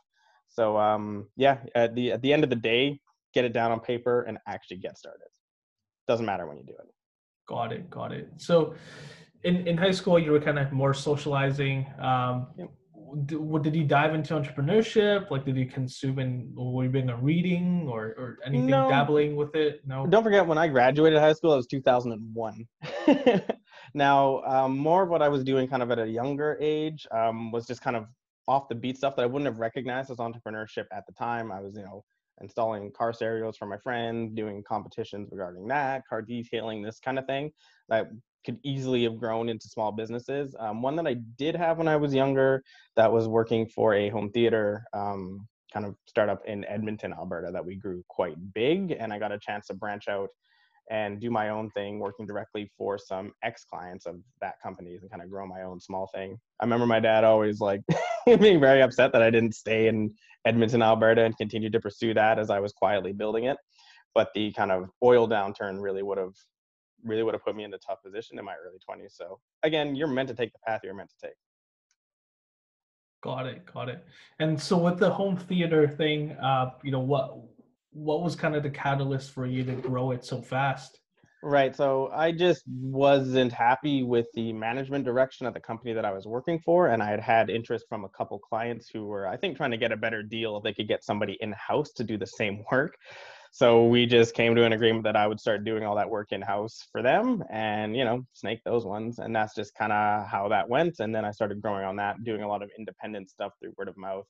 So 0.49 0.77
um, 0.77 1.29
yeah, 1.35 1.57
at 1.73 1.95
the 1.95 2.11
at 2.11 2.21
the 2.21 2.31
end 2.31 2.43
of 2.43 2.51
the 2.51 2.55
day, 2.55 2.99
get 3.35 3.45
it 3.45 3.53
down 3.53 3.71
on 3.71 3.79
paper, 3.79 4.23
and 4.23 4.39
actually 4.47 4.77
get 4.77 4.97
started. 4.97 5.27
Doesn't 6.07 6.25
matter 6.25 6.47
when 6.47 6.57
you 6.57 6.63
do 6.63 6.73
it. 6.73 6.87
Got 7.47 7.73
it. 7.73 7.89
Got 7.91 8.11
it. 8.13 8.29
So, 8.37 8.73
in, 9.43 9.67
in 9.67 9.77
high 9.77 9.91
school, 9.91 10.17
you 10.17 10.31
were 10.31 10.39
kind 10.39 10.57
of 10.57 10.71
more 10.71 10.93
socializing. 10.93 11.85
Um, 11.99 12.47
yep. 12.57 12.69
did, 13.25 13.61
did 13.61 13.75
you 13.75 13.83
dive 13.83 14.15
into 14.15 14.33
entrepreneurship? 14.33 15.29
Like, 15.29 15.45
did 15.45 15.55
you 15.55 15.67
consume 15.67 16.17
and 16.17 16.55
were 16.55 16.85
you 16.85 16.89
being 16.89 17.09
a 17.09 17.17
reading 17.17 17.87
or, 17.87 18.05
or 18.17 18.39
anything 18.45 18.67
no. 18.67 18.89
dabbling 18.89 19.35
with 19.35 19.53
it? 19.55 19.81
No. 19.85 20.07
Don't 20.07 20.23
forget, 20.23 20.47
when 20.47 20.57
I 20.57 20.67
graduated 20.67 21.19
high 21.19 21.33
school, 21.33 21.53
it 21.53 21.57
was 21.57 21.67
2001. 21.67 22.67
now, 23.93 24.41
um, 24.43 24.77
more 24.77 25.03
of 25.03 25.09
what 25.09 25.21
I 25.21 25.29
was 25.29 25.43
doing 25.43 25.67
kind 25.67 25.83
of 25.83 25.91
at 25.91 25.99
a 25.99 26.07
younger 26.07 26.57
age 26.59 27.05
um, 27.11 27.51
was 27.51 27.67
just 27.67 27.81
kind 27.81 27.95
of 27.95 28.05
off 28.47 28.67
the 28.69 28.75
beat 28.75 28.97
stuff 28.97 29.15
that 29.15 29.23
I 29.23 29.25
wouldn't 29.25 29.47
have 29.47 29.59
recognized 29.59 30.11
as 30.11 30.17
entrepreneurship 30.17 30.85
at 30.91 31.05
the 31.07 31.13
time. 31.13 31.51
I 31.51 31.59
was, 31.61 31.75
you 31.75 31.83
know, 31.83 32.03
installing 32.41 32.91
car 32.91 33.13
stereos 33.13 33.57
for 33.57 33.65
my 33.65 33.77
friends, 33.77 34.33
doing 34.33 34.63
competitions 34.63 35.29
regarding 35.31 35.67
that, 35.67 36.03
car 36.07 36.21
detailing, 36.21 36.81
this 36.81 36.99
kind 36.99 37.17
of 37.19 37.25
thing 37.25 37.51
that 37.89 38.07
could 38.45 38.59
easily 38.63 39.03
have 39.03 39.17
grown 39.17 39.49
into 39.49 39.67
small 39.67 39.91
businesses. 39.91 40.55
Um, 40.59 40.81
one 40.81 40.95
that 40.97 41.07
I 41.07 41.15
did 41.37 41.55
have 41.55 41.77
when 41.77 41.87
I 41.87 41.95
was 41.95 42.13
younger 42.13 42.63
that 42.95 43.11
was 43.11 43.27
working 43.27 43.67
for 43.67 43.95
a 43.95 44.09
home 44.09 44.29
theater 44.31 44.85
um, 44.93 45.47
kind 45.73 45.85
of 45.85 45.95
startup 46.05 46.45
in 46.45 46.63
Edmonton, 46.65 47.11
Alberta 47.11 47.51
that 47.51 47.65
we 47.65 47.75
grew 47.75 48.03
quite 48.07 48.37
big. 48.53 48.95
And 48.97 49.11
I 49.11 49.19
got 49.19 49.31
a 49.31 49.39
chance 49.39 49.67
to 49.67 49.73
branch 49.73 50.07
out 50.07 50.29
and 50.89 51.19
do 51.19 51.31
my 51.31 51.49
own 51.49 51.69
thing, 51.71 51.99
working 51.99 52.25
directly 52.25 52.71
for 52.77 52.97
some 52.97 53.31
ex 53.43 53.63
clients 53.63 54.05
of 54.05 54.17
that 54.41 54.55
companies 54.61 55.01
and 55.01 55.09
kind 55.09 55.23
of 55.23 55.29
grow 55.29 55.47
my 55.47 55.63
own 55.63 55.79
small 55.79 56.09
thing. 56.13 56.37
I 56.59 56.65
remember 56.65 56.85
my 56.85 56.99
dad 56.99 57.23
always 57.23 57.59
like 57.59 57.81
being 58.25 58.59
very 58.59 58.81
upset 58.81 59.11
that 59.13 59.21
I 59.21 59.29
didn't 59.29 59.55
stay 59.55 59.87
in 59.87 60.13
Edmonton, 60.45 60.81
Alberta 60.81 61.23
and 61.23 61.35
continue 61.37 61.69
to 61.71 61.79
pursue 61.79 62.13
that 62.13 62.37
as 62.37 62.49
I 62.49 62.59
was 62.59 62.71
quietly 62.71 63.13
building 63.13 63.45
it. 63.45 63.57
But 64.13 64.29
the 64.33 64.51
kind 64.53 64.71
of 64.71 64.89
oil 65.03 65.27
downturn 65.27 65.81
really 65.81 66.03
would 66.03 66.17
have 66.17 66.33
really 67.03 67.23
would 67.23 67.33
have 67.33 67.43
put 67.43 67.55
me 67.55 67.63
in 67.63 67.73
a 67.73 67.77
tough 67.77 68.01
position 68.03 68.39
in 68.39 68.45
my 68.45 68.55
early 68.55 68.79
20s. 68.89 69.11
So 69.11 69.39
again, 69.63 69.95
you're 69.95 70.07
meant 70.07 70.29
to 70.29 70.35
take 70.35 70.51
the 70.53 70.59
path 70.65 70.81
you're 70.83 70.93
meant 70.93 71.09
to 71.09 71.27
take. 71.27 71.35
Got 73.21 73.47
it, 73.47 73.65
got 73.65 73.89
it. 73.89 74.05
And 74.39 74.59
so 74.59 74.77
with 74.77 74.99
the 74.99 75.09
home 75.09 75.35
theater 75.35 75.87
thing, 75.87 76.33
uh, 76.33 76.71
you 76.83 76.91
know, 76.91 76.99
what 76.99 77.39
what 77.95 78.21
was 78.21 78.35
kind 78.35 78.55
of 78.55 78.63
the 78.63 78.69
catalyst 78.69 79.31
for 79.31 79.45
you 79.45 79.63
to 79.63 79.73
grow 79.73 80.11
it 80.11 80.25
so 80.25 80.41
fast? 80.41 80.99
Right. 81.41 81.75
So 81.75 82.09
I 82.11 82.31
just 82.31 82.63
wasn't 82.67 83.53
happy 83.53 84.03
with 84.03 84.25
the 84.33 84.51
management 84.51 85.05
direction 85.05 85.45
of 85.45 85.53
the 85.53 85.59
company 85.59 85.93
that 85.93 86.03
I 86.03 86.11
was 86.11 86.25
working 86.25 86.59
for. 86.59 86.87
And 86.87 87.03
I 87.03 87.09
had 87.09 87.19
had 87.19 87.49
interest 87.49 87.85
from 87.87 88.03
a 88.03 88.09
couple 88.09 88.39
clients 88.39 88.89
who 88.91 89.05
were, 89.05 89.27
I 89.27 89.37
think, 89.37 89.55
trying 89.55 89.71
to 89.71 89.77
get 89.77 89.91
a 89.91 89.97
better 89.97 90.23
deal 90.23 90.57
if 90.57 90.63
they 90.63 90.73
could 90.73 90.87
get 90.87 91.03
somebody 91.03 91.37
in 91.39 91.53
house 91.53 91.91
to 91.93 92.03
do 92.03 92.17
the 92.17 92.25
same 92.25 92.63
work. 92.71 92.95
So 93.51 93.85
we 93.85 94.05
just 94.05 94.33
came 94.33 94.55
to 94.55 94.65
an 94.65 94.73
agreement 94.73 95.05
that 95.05 95.15
I 95.15 95.27
would 95.27 95.39
start 95.39 95.63
doing 95.63 95.85
all 95.85 95.95
that 95.95 96.09
work 96.09 96.31
in 96.31 96.41
house 96.41 96.87
for 96.91 97.01
them 97.01 97.41
and, 97.49 97.95
you 97.95 98.03
know, 98.03 98.25
snake 98.33 98.59
those 98.65 98.83
ones. 98.83 99.19
And 99.19 99.33
that's 99.33 99.55
just 99.55 99.73
kind 99.75 99.93
of 99.93 100.27
how 100.27 100.49
that 100.49 100.67
went. 100.67 100.95
And 100.99 101.15
then 101.15 101.23
I 101.23 101.31
started 101.31 101.61
growing 101.61 101.85
on 101.85 101.95
that, 101.95 102.21
doing 102.25 102.41
a 102.41 102.47
lot 102.49 102.63
of 102.63 102.71
independent 102.77 103.29
stuff 103.29 103.53
through 103.61 103.73
word 103.77 103.87
of 103.87 103.95
mouth. 103.95 104.25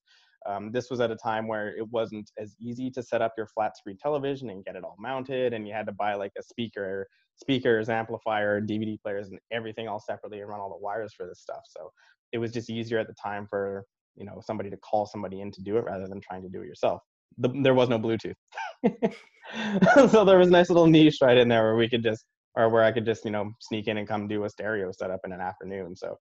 Um, 0.47 0.71
this 0.71 0.89
was 0.89 0.99
at 0.99 1.11
a 1.11 1.15
time 1.15 1.47
where 1.47 1.75
it 1.75 1.87
wasn't 1.91 2.29
as 2.37 2.55
easy 2.59 2.91
to 2.91 3.01
set 3.01 3.21
up 3.21 3.33
your 3.37 3.47
flat 3.47 3.77
screen 3.77 3.97
television 3.97 4.49
and 4.49 4.63
get 4.63 4.75
it 4.75 4.83
all 4.83 4.95
mounted, 4.99 5.53
and 5.53 5.67
you 5.67 5.73
had 5.73 5.87
to 5.87 5.91
buy 5.91 6.13
like 6.13 6.31
a 6.37 6.43
speaker, 6.43 7.07
speakers, 7.35 7.89
amplifier, 7.89 8.61
DVD 8.61 8.99
players, 9.01 9.29
and 9.29 9.39
everything 9.51 9.87
all 9.87 9.99
separately 9.99 10.39
and 10.41 10.49
run 10.49 10.59
all 10.59 10.69
the 10.69 10.83
wires 10.83 11.13
for 11.13 11.25
this 11.25 11.39
stuff. 11.39 11.61
So 11.65 11.91
it 12.31 12.37
was 12.37 12.51
just 12.51 12.69
easier 12.69 12.99
at 12.99 13.07
the 13.07 13.15
time 13.21 13.47
for 13.49 13.85
you 14.15 14.25
know 14.25 14.41
somebody 14.45 14.69
to 14.69 14.77
call 14.77 15.05
somebody 15.05 15.41
in 15.41 15.51
to 15.51 15.61
do 15.61 15.77
it 15.77 15.85
rather 15.85 16.07
than 16.07 16.21
trying 16.21 16.43
to 16.43 16.49
do 16.49 16.61
it 16.61 16.67
yourself. 16.67 17.01
The, 17.37 17.49
there 17.63 17.73
was 17.73 17.89
no 17.89 17.99
Bluetooth, 17.99 18.35
so 20.11 20.23
there 20.23 20.37
was 20.37 20.47
a 20.47 20.51
nice 20.51 20.69
little 20.69 20.87
niche 20.87 21.17
right 21.21 21.37
in 21.37 21.47
there 21.49 21.63
where 21.63 21.75
we 21.75 21.89
could 21.89 22.03
just, 22.03 22.23
or 22.55 22.69
where 22.69 22.83
I 22.83 22.91
could 22.91 23.05
just 23.05 23.25
you 23.25 23.31
know 23.31 23.51
sneak 23.61 23.87
in 23.87 23.97
and 23.97 24.07
come 24.07 24.27
do 24.27 24.43
a 24.43 24.49
stereo 24.49 24.91
setup 24.91 25.21
in 25.25 25.31
an 25.31 25.41
afternoon. 25.41 25.95
So 25.95 26.17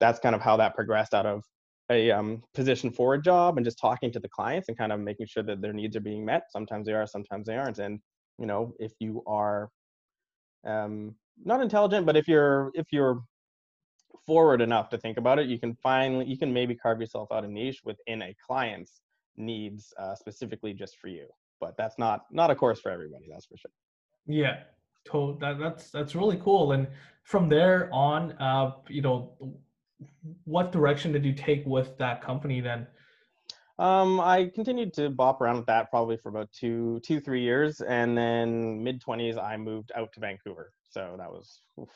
that's 0.00 0.18
kind 0.18 0.34
of 0.34 0.40
how 0.40 0.56
that 0.56 0.74
progressed 0.74 1.12
out 1.12 1.26
of 1.26 1.44
a 1.90 2.10
um, 2.10 2.42
position 2.54 2.90
for 2.90 3.14
a 3.14 3.22
job 3.22 3.56
and 3.56 3.64
just 3.64 3.78
talking 3.78 4.12
to 4.12 4.20
the 4.20 4.28
clients 4.28 4.68
and 4.68 4.78
kind 4.78 4.92
of 4.92 5.00
making 5.00 5.26
sure 5.26 5.42
that 5.42 5.60
their 5.60 5.72
needs 5.72 5.96
are 5.96 6.00
being 6.00 6.24
met. 6.24 6.44
Sometimes 6.50 6.86
they 6.86 6.92
are, 6.92 7.06
sometimes 7.06 7.46
they 7.46 7.56
aren't. 7.56 7.78
And 7.78 8.00
you 8.38 8.46
know, 8.46 8.72
if 8.78 8.92
you 9.00 9.22
are 9.26 9.68
um, 10.66 11.14
not 11.44 11.60
intelligent, 11.60 12.06
but 12.06 12.16
if 12.16 12.28
you're 12.28 12.70
if 12.74 12.86
you're 12.92 13.22
forward 14.26 14.60
enough 14.60 14.88
to 14.90 14.98
think 14.98 15.18
about 15.18 15.38
it, 15.38 15.48
you 15.48 15.58
can 15.58 15.76
finally 15.82 16.26
you 16.26 16.38
can 16.38 16.52
maybe 16.52 16.74
carve 16.74 17.00
yourself 17.00 17.28
out 17.32 17.44
a 17.44 17.48
niche 17.48 17.80
within 17.84 18.22
a 18.22 18.34
client's 18.46 19.02
needs 19.36 19.92
uh, 19.98 20.14
specifically 20.14 20.72
just 20.72 20.96
for 20.98 21.08
you. 21.08 21.26
But 21.60 21.76
that's 21.76 21.98
not 21.98 22.26
not 22.30 22.50
a 22.50 22.54
course 22.54 22.80
for 22.80 22.90
everybody. 22.90 23.26
That's 23.30 23.46
for 23.46 23.56
sure. 23.56 23.70
Yeah, 24.26 24.60
to- 25.06 25.36
that, 25.40 25.58
that's 25.58 25.90
that's 25.90 26.14
really 26.14 26.38
cool. 26.38 26.72
And 26.72 26.86
from 27.24 27.48
there 27.48 27.90
on, 27.92 28.32
uh, 28.32 28.72
you 28.88 29.02
know, 29.02 29.36
what 30.44 30.72
direction 30.72 31.12
did 31.12 31.24
you 31.24 31.32
take 31.32 31.64
with 31.66 31.96
that 31.98 32.22
company 32.22 32.60
then? 32.60 32.86
Um, 33.78 34.20
I 34.20 34.50
continued 34.54 34.92
to 34.94 35.08
bop 35.08 35.40
around 35.40 35.56
with 35.56 35.66
that 35.66 35.90
probably 35.90 36.18
for 36.18 36.28
about 36.28 36.52
two, 36.52 37.00
two, 37.02 37.18
three 37.18 37.40
years, 37.40 37.80
and 37.80 38.16
then 38.16 38.82
mid 38.84 39.00
twenties, 39.00 39.38
I 39.38 39.56
moved 39.56 39.90
out 39.96 40.12
to 40.12 40.20
Vancouver. 40.20 40.72
So 40.90 41.14
that 41.18 41.30
was 41.30 41.62
oof, 41.80 41.88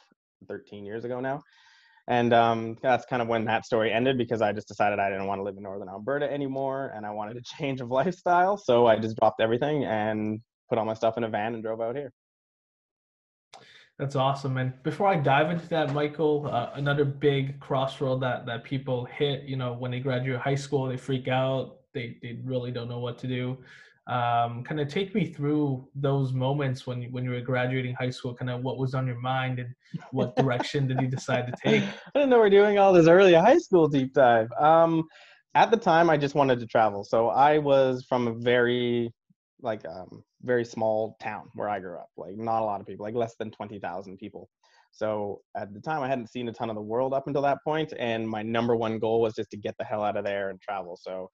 13 0.48 0.86
years 0.86 1.04
ago 1.04 1.20
now, 1.20 1.42
and 2.08 2.32
um, 2.32 2.78
that's 2.80 3.04
kind 3.04 3.20
of 3.20 3.28
when 3.28 3.44
that 3.46 3.66
story 3.66 3.92
ended 3.92 4.16
because 4.16 4.40
I 4.40 4.52
just 4.52 4.66
decided 4.66 4.98
I 4.98 5.10
didn't 5.10 5.26
want 5.26 5.40
to 5.40 5.42
live 5.42 5.58
in 5.58 5.62
northern 5.62 5.90
Alberta 5.90 6.32
anymore, 6.32 6.90
and 6.96 7.04
I 7.04 7.10
wanted 7.10 7.36
a 7.36 7.42
change 7.58 7.82
of 7.82 7.90
lifestyle. 7.90 8.56
So 8.56 8.86
I 8.86 8.96
just 8.96 9.16
dropped 9.18 9.42
everything 9.42 9.84
and 9.84 10.40
put 10.70 10.78
all 10.78 10.86
my 10.86 10.94
stuff 10.94 11.18
in 11.18 11.24
a 11.24 11.28
van 11.28 11.52
and 11.52 11.62
drove 11.62 11.82
out 11.82 11.96
here. 11.96 12.12
That's 13.98 14.16
awesome. 14.16 14.56
And 14.56 14.72
before 14.82 15.06
I 15.06 15.16
dive 15.16 15.50
into 15.50 15.68
that, 15.68 15.92
Michael, 15.92 16.48
uh, 16.50 16.70
another 16.74 17.04
big 17.04 17.60
crossroad 17.60 18.20
that 18.22 18.44
that 18.46 18.64
people 18.64 19.04
hit, 19.04 19.44
you 19.44 19.56
know, 19.56 19.72
when 19.72 19.92
they 19.92 20.00
graduate 20.00 20.40
high 20.40 20.56
school, 20.56 20.86
they 20.86 20.96
freak 20.96 21.28
out. 21.28 21.76
They 21.92 22.16
they 22.20 22.40
really 22.44 22.72
don't 22.72 22.88
know 22.88 22.98
what 22.98 23.18
to 23.18 23.28
do. 23.28 23.56
Um, 24.06 24.62
kind 24.64 24.80
of 24.80 24.88
take 24.88 25.14
me 25.14 25.24
through 25.24 25.88
those 25.94 26.32
moments 26.32 26.88
when 26.88 27.04
when 27.12 27.24
you 27.24 27.30
were 27.30 27.40
graduating 27.40 27.94
high 27.94 28.10
school. 28.10 28.34
Kind 28.34 28.50
of 28.50 28.62
what 28.62 28.78
was 28.78 28.94
on 28.94 29.06
your 29.06 29.20
mind 29.20 29.60
and 29.60 29.72
what 30.10 30.34
direction 30.34 30.88
did 30.88 31.00
you 31.00 31.06
decide 31.06 31.46
to 31.46 31.54
take? 31.64 31.84
I 31.84 32.18
didn't 32.18 32.30
know 32.30 32.40
we 32.40 32.46
are 32.48 32.50
doing 32.50 32.78
all 32.78 32.92
this 32.92 33.06
early 33.06 33.34
high 33.34 33.58
school 33.58 33.86
deep 33.86 34.12
dive. 34.12 34.50
Um, 34.58 35.04
at 35.54 35.70
the 35.70 35.76
time, 35.76 36.10
I 36.10 36.16
just 36.16 36.34
wanted 36.34 36.58
to 36.58 36.66
travel. 36.66 37.04
So 37.04 37.28
I 37.28 37.58
was 37.58 38.04
from 38.04 38.26
a 38.26 38.34
very 38.34 39.14
like 39.62 39.86
um, 39.86 40.24
very 40.44 40.64
small 40.64 41.16
town 41.20 41.48
where 41.54 41.68
I 41.68 41.80
grew 41.80 41.96
up. 41.96 42.08
Like 42.16 42.36
not 42.36 42.62
a 42.62 42.64
lot 42.64 42.80
of 42.80 42.86
people, 42.86 43.04
like 43.04 43.14
less 43.14 43.34
than 43.38 43.50
twenty 43.50 43.78
thousand 43.78 44.18
people. 44.18 44.48
So 44.92 45.40
at 45.56 45.74
the 45.74 45.80
time, 45.80 46.02
I 46.02 46.08
hadn't 46.08 46.30
seen 46.30 46.48
a 46.48 46.52
ton 46.52 46.70
of 46.70 46.76
the 46.76 46.82
world 46.82 47.12
up 47.12 47.26
until 47.26 47.42
that 47.42 47.58
point, 47.64 47.92
and 47.98 48.28
my 48.28 48.42
number 48.42 48.76
one 48.76 48.98
goal 48.98 49.20
was 49.20 49.34
just 49.34 49.50
to 49.50 49.56
get 49.56 49.74
the 49.78 49.84
hell 49.84 50.04
out 50.04 50.16
of 50.16 50.24
there 50.24 50.50
and 50.50 50.60
travel. 50.60 50.96
So 51.00 51.28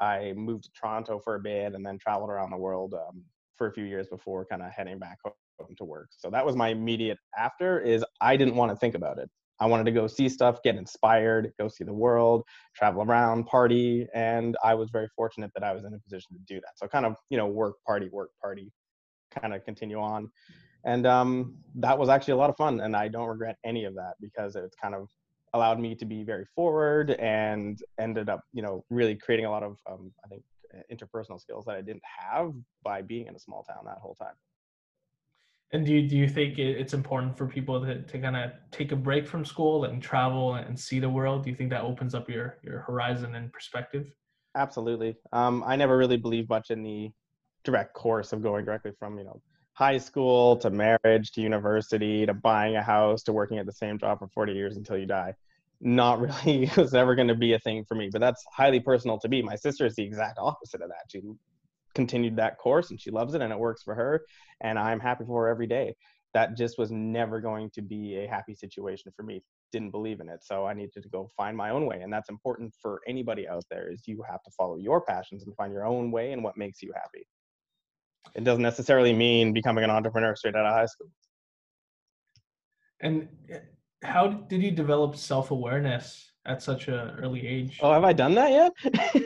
I 0.00 0.32
moved 0.34 0.64
to 0.64 0.70
Toronto 0.78 1.20
for 1.22 1.36
a 1.36 1.40
bit, 1.40 1.74
and 1.74 1.86
then 1.86 1.98
traveled 1.98 2.30
around 2.30 2.50
the 2.50 2.56
world 2.56 2.94
um, 2.94 3.22
for 3.56 3.68
a 3.68 3.72
few 3.72 3.84
years 3.84 4.08
before 4.08 4.44
kind 4.46 4.62
of 4.62 4.72
heading 4.72 4.98
back 4.98 5.18
home 5.24 5.34
to 5.78 5.84
work. 5.84 6.08
So 6.10 6.30
that 6.30 6.44
was 6.44 6.56
my 6.56 6.68
immediate 6.68 7.18
after. 7.38 7.80
Is 7.80 8.04
I 8.20 8.36
didn't 8.36 8.56
want 8.56 8.72
to 8.72 8.76
think 8.76 8.96
about 8.96 9.18
it. 9.18 9.30
I 9.60 9.66
wanted 9.66 9.84
to 9.84 9.92
go 9.92 10.06
see 10.06 10.28
stuff, 10.28 10.62
get 10.62 10.76
inspired, 10.76 11.52
go 11.58 11.68
see 11.68 11.84
the 11.84 11.92
world, 11.92 12.42
travel 12.74 13.02
around, 13.02 13.46
party, 13.46 14.06
and 14.14 14.56
I 14.64 14.74
was 14.74 14.90
very 14.90 15.08
fortunate 15.14 15.50
that 15.54 15.62
I 15.62 15.72
was 15.72 15.84
in 15.84 15.94
a 15.94 15.98
position 15.98 16.36
to 16.36 16.54
do 16.54 16.60
that. 16.60 16.76
So 16.76 16.88
kind 16.88 17.06
of, 17.06 17.14
you 17.30 17.38
know, 17.38 17.46
work, 17.46 17.76
party, 17.86 18.08
work, 18.12 18.30
party, 18.40 18.72
kind 19.30 19.54
of 19.54 19.64
continue 19.64 20.00
on. 20.00 20.30
And 20.84 21.06
um, 21.06 21.56
that 21.76 21.98
was 21.98 22.08
actually 22.08 22.32
a 22.32 22.36
lot 22.36 22.50
of 22.50 22.56
fun, 22.56 22.80
and 22.80 22.94
I 22.96 23.08
don't 23.08 23.28
regret 23.28 23.56
any 23.64 23.84
of 23.84 23.94
that 23.94 24.14
because 24.20 24.56
it's 24.56 24.76
kind 24.80 24.94
of 24.94 25.08
allowed 25.54 25.78
me 25.78 25.94
to 25.94 26.04
be 26.04 26.24
very 26.24 26.44
forward 26.54 27.12
and 27.12 27.78
ended 27.98 28.28
up, 28.28 28.40
you 28.52 28.60
know, 28.60 28.84
really 28.90 29.14
creating 29.14 29.46
a 29.46 29.50
lot 29.50 29.62
of, 29.62 29.78
um, 29.90 30.12
I 30.24 30.28
think, 30.28 30.42
interpersonal 30.92 31.40
skills 31.40 31.64
that 31.66 31.76
I 31.76 31.80
didn't 31.80 32.02
have 32.18 32.52
by 32.82 33.02
being 33.02 33.28
in 33.28 33.36
a 33.36 33.38
small 33.38 33.62
town 33.62 33.84
that 33.86 33.98
whole 33.98 34.16
time. 34.16 34.34
And 35.74 35.84
do 35.84 35.92
you, 35.92 36.08
do 36.08 36.16
you 36.16 36.28
think 36.28 36.56
it's 36.56 36.94
important 36.94 37.36
for 37.36 37.48
people 37.48 37.84
to, 37.84 38.00
to 38.00 38.18
kind 38.20 38.36
of 38.36 38.52
take 38.70 38.92
a 38.92 38.96
break 38.96 39.26
from 39.26 39.44
school 39.44 39.86
and 39.86 40.00
travel 40.00 40.54
and 40.54 40.78
see 40.78 41.00
the 41.00 41.10
world? 41.10 41.42
Do 41.42 41.50
you 41.50 41.56
think 41.56 41.70
that 41.70 41.82
opens 41.82 42.14
up 42.14 42.30
your, 42.30 42.58
your 42.62 42.78
horizon 42.78 43.34
and 43.34 43.52
perspective? 43.52 44.08
Absolutely. 44.54 45.16
Um, 45.32 45.64
I 45.66 45.74
never 45.74 45.98
really 45.98 46.16
believed 46.16 46.48
much 46.48 46.70
in 46.70 46.84
the 46.84 47.10
direct 47.64 47.92
course 47.92 48.32
of 48.32 48.40
going 48.40 48.64
directly 48.64 48.92
from, 49.00 49.18
you 49.18 49.24
know, 49.24 49.42
high 49.72 49.98
school 49.98 50.56
to 50.58 50.70
marriage 50.70 51.32
to 51.32 51.40
university 51.40 52.24
to 52.24 52.34
buying 52.34 52.76
a 52.76 52.82
house 52.82 53.24
to 53.24 53.32
working 53.32 53.58
at 53.58 53.66
the 53.66 53.72
same 53.72 53.98
job 53.98 54.20
for 54.20 54.28
40 54.28 54.52
years 54.52 54.76
until 54.76 54.96
you 54.96 55.06
die. 55.06 55.34
Not 55.80 56.20
really 56.46 56.70
was 56.76 56.94
ever 56.94 57.16
going 57.16 57.26
to 57.26 57.34
be 57.34 57.54
a 57.54 57.58
thing 57.58 57.84
for 57.84 57.96
me, 57.96 58.10
but 58.12 58.20
that's 58.20 58.44
highly 58.52 58.78
personal 58.78 59.18
to 59.18 59.28
me. 59.28 59.42
My 59.42 59.56
sister 59.56 59.86
is 59.86 59.96
the 59.96 60.04
exact 60.04 60.38
opposite 60.40 60.82
of 60.82 60.88
that. 60.90 61.06
She 61.10 61.20
continued 61.94 62.36
that 62.36 62.58
course 62.58 62.90
and 62.90 63.00
she 63.00 63.10
loves 63.10 63.34
it 63.34 63.42
and 63.42 63.52
it 63.52 63.58
works 63.58 63.82
for 63.82 63.94
her 63.94 64.22
and 64.60 64.78
i'm 64.78 65.00
happy 65.00 65.24
for 65.24 65.44
her 65.44 65.48
every 65.48 65.66
day. 65.66 65.94
That 66.32 66.56
just 66.56 66.78
was 66.78 66.90
never 66.90 67.40
going 67.40 67.70
to 67.74 67.82
be 67.82 68.16
a 68.16 68.26
happy 68.26 68.56
situation 68.56 69.12
for 69.14 69.22
me. 69.22 69.40
Didn't 69.70 69.92
believe 69.92 70.20
in 70.20 70.28
it 70.28 70.40
so 70.42 70.66
i 70.66 70.74
needed 70.74 71.02
to 71.02 71.08
go 71.08 71.28
find 71.36 71.56
my 71.56 71.70
own 71.70 71.86
way 71.86 72.00
and 72.00 72.12
that's 72.12 72.28
important 72.28 72.72
for 72.80 73.00
anybody 73.08 73.48
out 73.48 73.64
there 73.70 73.90
is 73.90 74.06
you 74.06 74.22
have 74.28 74.42
to 74.42 74.50
follow 74.56 74.76
your 74.76 75.00
passions 75.00 75.44
and 75.44 75.54
find 75.56 75.72
your 75.72 75.84
own 75.84 76.10
way 76.10 76.32
and 76.32 76.44
what 76.44 76.56
makes 76.56 76.82
you 76.82 76.92
happy. 76.94 77.26
It 78.34 78.44
doesn't 78.44 78.62
necessarily 78.62 79.12
mean 79.12 79.52
becoming 79.52 79.84
an 79.84 79.90
entrepreneur 79.90 80.34
straight 80.34 80.56
out 80.56 80.66
of 80.66 80.72
high 80.72 80.86
school. 80.86 81.08
And 83.00 83.28
eh, 83.50 83.58
how 84.02 84.28
did 84.28 84.62
you 84.62 84.70
develop 84.70 85.16
self-awareness 85.16 86.32
at 86.46 86.62
such 86.62 86.88
an 86.88 87.16
early 87.18 87.46
age? 87.46 87.78
Oh 87.82 87.92
have 87.92 88.04
i 88.04 88.12
done 88.12 88.34
that 88.34 88.72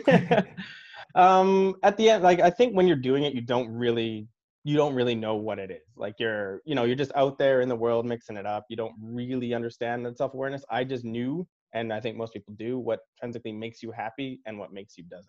yet 0.06 0.46
um 1.14 1.74
at 1.82 1.96
the 1.96 2.10
end 2.10 2.22
like 2.22 2.40
i 2.40 2.50
think 2.50 2.74
when 2.74 2.86
you're 2.86 2.96
doing 2.96 3.24
it 3.24 3.34
you 3.34 3.40
don't 3.40 3.68
really 3.70 4.28
you 4.64 4.76
don't 4.76 4.94
really 4.94 5.14
know 5.14 5.34
what 5.34 5.58
it 5.58 5.70
is. 5.70 5.96
Like 5.96 6.16
you're 6.18 6.60
you 6.66 6.74
know 6.74 6.84
you're 6.84 6.94
just 6.94 7.12
out 7.14 7.38
there 7.38 7.62
in 7.62 7.70
the 7.70 7.76
world 7.76 8.04
mixing 8.04 8.36
it 8.36 8.44
up. 8.44 8.66
You 8.68 8.76
don't 8.76 8.92
really 9.00 9.54
understand 9.54 10.04
that 10.04 10.18
self-awareness. 10.18 10.62
I 10.70 10.84
just 10.84 11.04
knew 11.04 11.46
and 11.74 11.92
i 11.92 12.00
think 12.00 12.16
most 12.16 12.32
people 12.32 12.54
do 12.54 12.78
what 12.78 13.00
intrinsically 13.16 13.52
makes 13.52 13.82
you 13.82 13.90
happy 13.90 14.40
and 14.46 14.58
what 14.58 14.72
makes 14.72 14.96
you 14.96 15.04
doesn't 15.04 15.28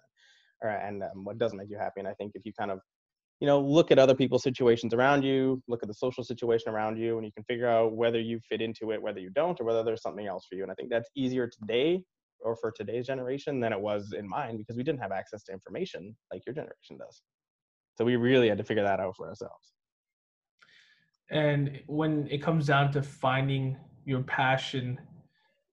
or 0.62 0.70
and 0.70 1.04
um, 1.04 1.26
what 1.26 1.38
doesn't 1.38 1.58
make 1.58 1.70
you 1.70 1.78
happy. 1.78 2.00
And 2.00 2.08
i 2.08 2.14
think 2.14 2.32
if 2.36 2.46
you 2.46 2.54
kind 2.54 2.72
of 2.72 2.80
you 3.40 3.48
know 3.48 3.60
look 3.60 3.92
at 3.92 4.00
other 4.00 4.16
people's 4.16 4.44
situations 4.44 4.94
around 4.94 5.24
you 5.24 5.62
look 5.68 5.84
at 5.84 5.88
the 5.88 5.94
social 5.94 6.24
situation 6.24 6.72
around 6.72 6.98
you 6.98 7.18
and 7.18 7.26
you 7.26 7.32
can 7.32 7.44
figure 7.44 7.68
out 7.68 7.94
whether 7.94 8.20
you 8.20 8.40
fit 8.50 8.62
into 8.62 8.92
it 8.92 9.02
whether 9.02 9.20
you 9.20 9.30
don't 9.30 9.60
or 9.62 9.66
whether 9.66 9.84
there's 9.84 10.02
something 10.02 10.28
else 10.28 10.46
for 10.50 10.56
you. 10.56 10.64
And 10.64 10.72
i 10.72 10.76
think 10.76 10.90
that's 10.90 11.10
easier 11.16 11.48
today 11.48 12.02
or 12.42 12.56
for 12.56 12.72
today's 12.72 13.08
generation 13.08 13.60
than 13.60 13.74
it 13.74 13.80
was 13.80 14.14
in 14.18 14.28
mine 14.28 14.58
because 14.58 14.78
we 14.78 14.84
didn't 14.84 15.02
have 15.02 15.12
access 15.12 15.44
to 15.44 15.52
information 15.52 16.16
like 16.32 16.46
your 16.46 16.54
generation 16.54 16.98
does. 16.98 17.22
So 17.98 18.06
we 18.06 18.16
really 18.16 18.48
had 18.48 18.58
to 18.58 18.64
figure 18.64 18.84
that 18.84 19.00
out 19.00 19.16
for 19.16 19.28
ourselves. 19.28 19.74
And 21.32 21.82
when 21.88 22.28
it 22.30 22.42
comes 22.42 22.68
down 22.68 22.92
to 22.94 23.04
finding 23.04 23.78
your 24.06 24.24
passion, 24.24 25.00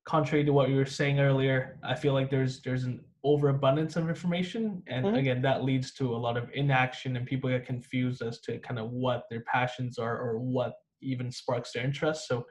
contrary 0.05 0.45
to 0.45 0.53
what 0.53 0.69
you 0.69 0.77
were 0.77 0.87
saying 0.87 1.21
earlier, 1.21 1.79
I 1.83 1.95
feel 1.95 2.13
like 2.13 2.31
there's 2.31 2.61
there's 2.61 2.85
an 2.85 3.01
overabundance 3.25 3.97
of 3.97 4.09
information, 4.09 4.83
and 4.87 5.05
mm-hmm. 5.05 5.17
again, 5.17 5.43
that 5.43 5.65
leads 5.65 5.93
to 5.95 6.15
a 6.15 6.17
lot 6.17 6.37
of 6.37 6.49
inaction, 6.55 7.17
and 7.17 7.27
people 7.27 7.51
get 7.51 7.67
confused 7.67 8.23
as 8.23 8.41
to 8.41 8.59
kind 8.59 8.79
of 8.79 8.91
what 8.91 9.25
their 9.31 9.43
passions 9.53 9.99
are 9.99 10.19
or 10.21 10.39
what 10.39 10.75
even 11.03 11.31
sparks 11.31 11.73
their 11.73 11.85
interest. 11.85 12.29
So, 12.29 12.47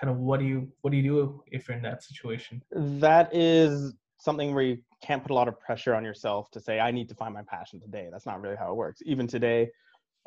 kind 0.00 0.10
of 0.10 0.18
what 0.18 0.40
do 0.40 0.46
you 0.46 0.68
what 0.82 0.90
do 0.90 0.96
you 0.96 1.02
do 1.02 1.42
if 1.48 1.68
you're 1.68 1.76
in 1.76 1.82
that 1.82 2.02
situation 2.02 2.62
that 2.70 3.34
is 3.34 3.94
something 4.18 4.54
where 4.54 4.64
you 4.64 4.78
can't 5.02 5.22
put 5.22 5.30
a 5.30 5.34
lot 5.34 5.48
of 5.48 5.58
pressure 5.60 5.94
on 5.94 6.04
yourself 6.04 6.50
to 6.50 6.60
say 6.60 6.80
i 6.80 6.90
need 6.90 7.08
to 7.08 7.14
find 7.14 7.34
my 7.34 7.42
passion 7.42 7.80
today 7.80 8.08
that's 8.10 8.26
not 8.26 8.40
really 8.40 8.56
how 8.56 8.70
it 8.70 8.76
works 8.76 9.00
even 9.04 9.26
today 9.26 9.68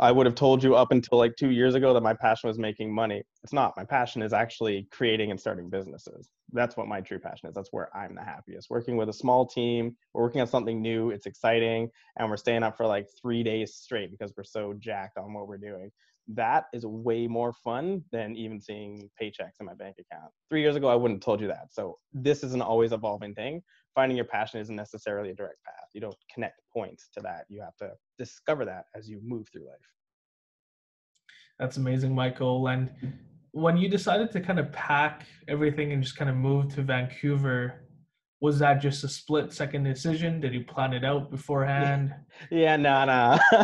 I 0.02 0.12
would 0.12 0.26
have 0.26 0.34
told 0.34 0.64
you 0.64 0.76
up 0.76 0.92
until 0.92 1.20
like 1.20 1.36
two 1.36 1.52
years 1.52 1.76
ago 1.76 1.94
that 1.94 2.02
my 2.02 2.16
passion 2.16 2.48
was 2.48 2.58
making 2.58 2.92
money. 2.92 3.22
It's 3.44 3.54
not. 3.54 3.78
My 3.78 3.86
passion 3.86 4.24
is 4.24 4.34
actually 4.34 4.88
creating 4.92 5.30
and 5.30 5.40
starting 5.40 5.70
businesses. 5.70 6.32
That's 6.52 6.76
what 6.76 6.88
my 6.88 7.02
true 7.02 7.20
passion 7.20 7.50
is. 7.50 7.54
That's 7.54 7.72
where 7.72 7.96
I'm 7.96 8.16
the 8.16 8.24
happiest. 8.24 8.72
Working 8.72 8.98
with 8.98 9.10
a 9.10 9.14
small 9.14 9.46
team, 9.46 9.96
we're 10.14 10.24
working 10.24 10.42
on 10.42 10.48
something 10.48 10.82
new, 10.82 11.12
it's 11.12 11.28
exciting, 11.28 11.88
and 12.18 12.32
we're 12.32 12.38
staying 12.38 12.64
up 12.64 12.78
for 12.78 12.88
like 12.88 13.08
three 13.22 13.44
days 13.44 13.76
straight 13.76 14.10
because 14.10 14.34
we're 14.36 14.44
so 14.44 14.74
jacked 14.74 15.20
on 15.20 15.34
what 15.34 15.48
we're 15.48 15.58
doing. 15.58 15.92
That 16.36 16.66
is 16.74 16.86
way 16.86 17.28
more 17.28 17.54
fun 17.54 18.04
than 18.12 18.36
even 18.36 18.62
seeing 18.62 19.10
paychecks 19.22 19.60
in 19.60 19.66
my 19.66 19.74
bank 19.74 19.98
account. 20.00 20.32
Three 20.50 20.62
years 20.62 20.76
ago, 20.76 20.88
I 20.88 20.96
wouldn't 20.96 21.20
have 21.20 21.26
told 21.26 21.42
you 21.42 21.48
that. 21.48 21.68
So 21.72 21.98
this 22.14 22.44
is 22.44 22.54
an 22.54 22.62
always 22.62 22.92
evolving 22.92 23.34
thing. 23.34 23.62
Finding 23.96 24.16
your 24.16 24.26
passion 24.26 24.60
isn't 24.60 24.76
necessarily 24.76 25.32
a 25.32 25.36
direct 25.36 25.64
path. 25.66 25.90
You 25.94 26.02
don't 26.02 26.16
connect 26.34 26.62
points 26.72 27.10
to 27.16 27.22
that. 27.22 27.46
You 27.50 27.62
have 27.62 27.76
to 27.78 27.92
discover 28.18 28.66
that 28.66 28.86
as 28.96 29.10
you 29.10 29.20
move 29.24 29.48
through 29.52 29.66
life. 29.66 29.80
That's 31.60 31.78
amazing, 31.78 32.16
Michael. 32.16 32.68
And 32.68 32.90
when 33.52 33.78
you 33.78 33.90
decided 33.90 34.32
to 34.32 34.40
kind 34.40 34.60
of 34.60 34.72
pack 34.72 35.26
everything 35.48 35.92
and 35.92 36.02
just 36.02 36.16
kind 36.16 36.30
of 36.30 36.36
move 36.36 36.74
to 36.76 36.82
Vancouver, 36.82 37.88
was 38.42 38.58
that 38.58 38.82
just 38.82 39.04
a 39.04 39.08
split 39.08 39.54
second 39.54 39.84
decision? 39.84 40.42
Did 40.42 40.54
you 40.54 40.66
plan 40.66 40.94
it 40.94 41.06
out 41.06 41.30
beforehand? 41.30 42.14
Yeah, 42.50 42.76
no, 42.76 43.06
no. 43.06 43.38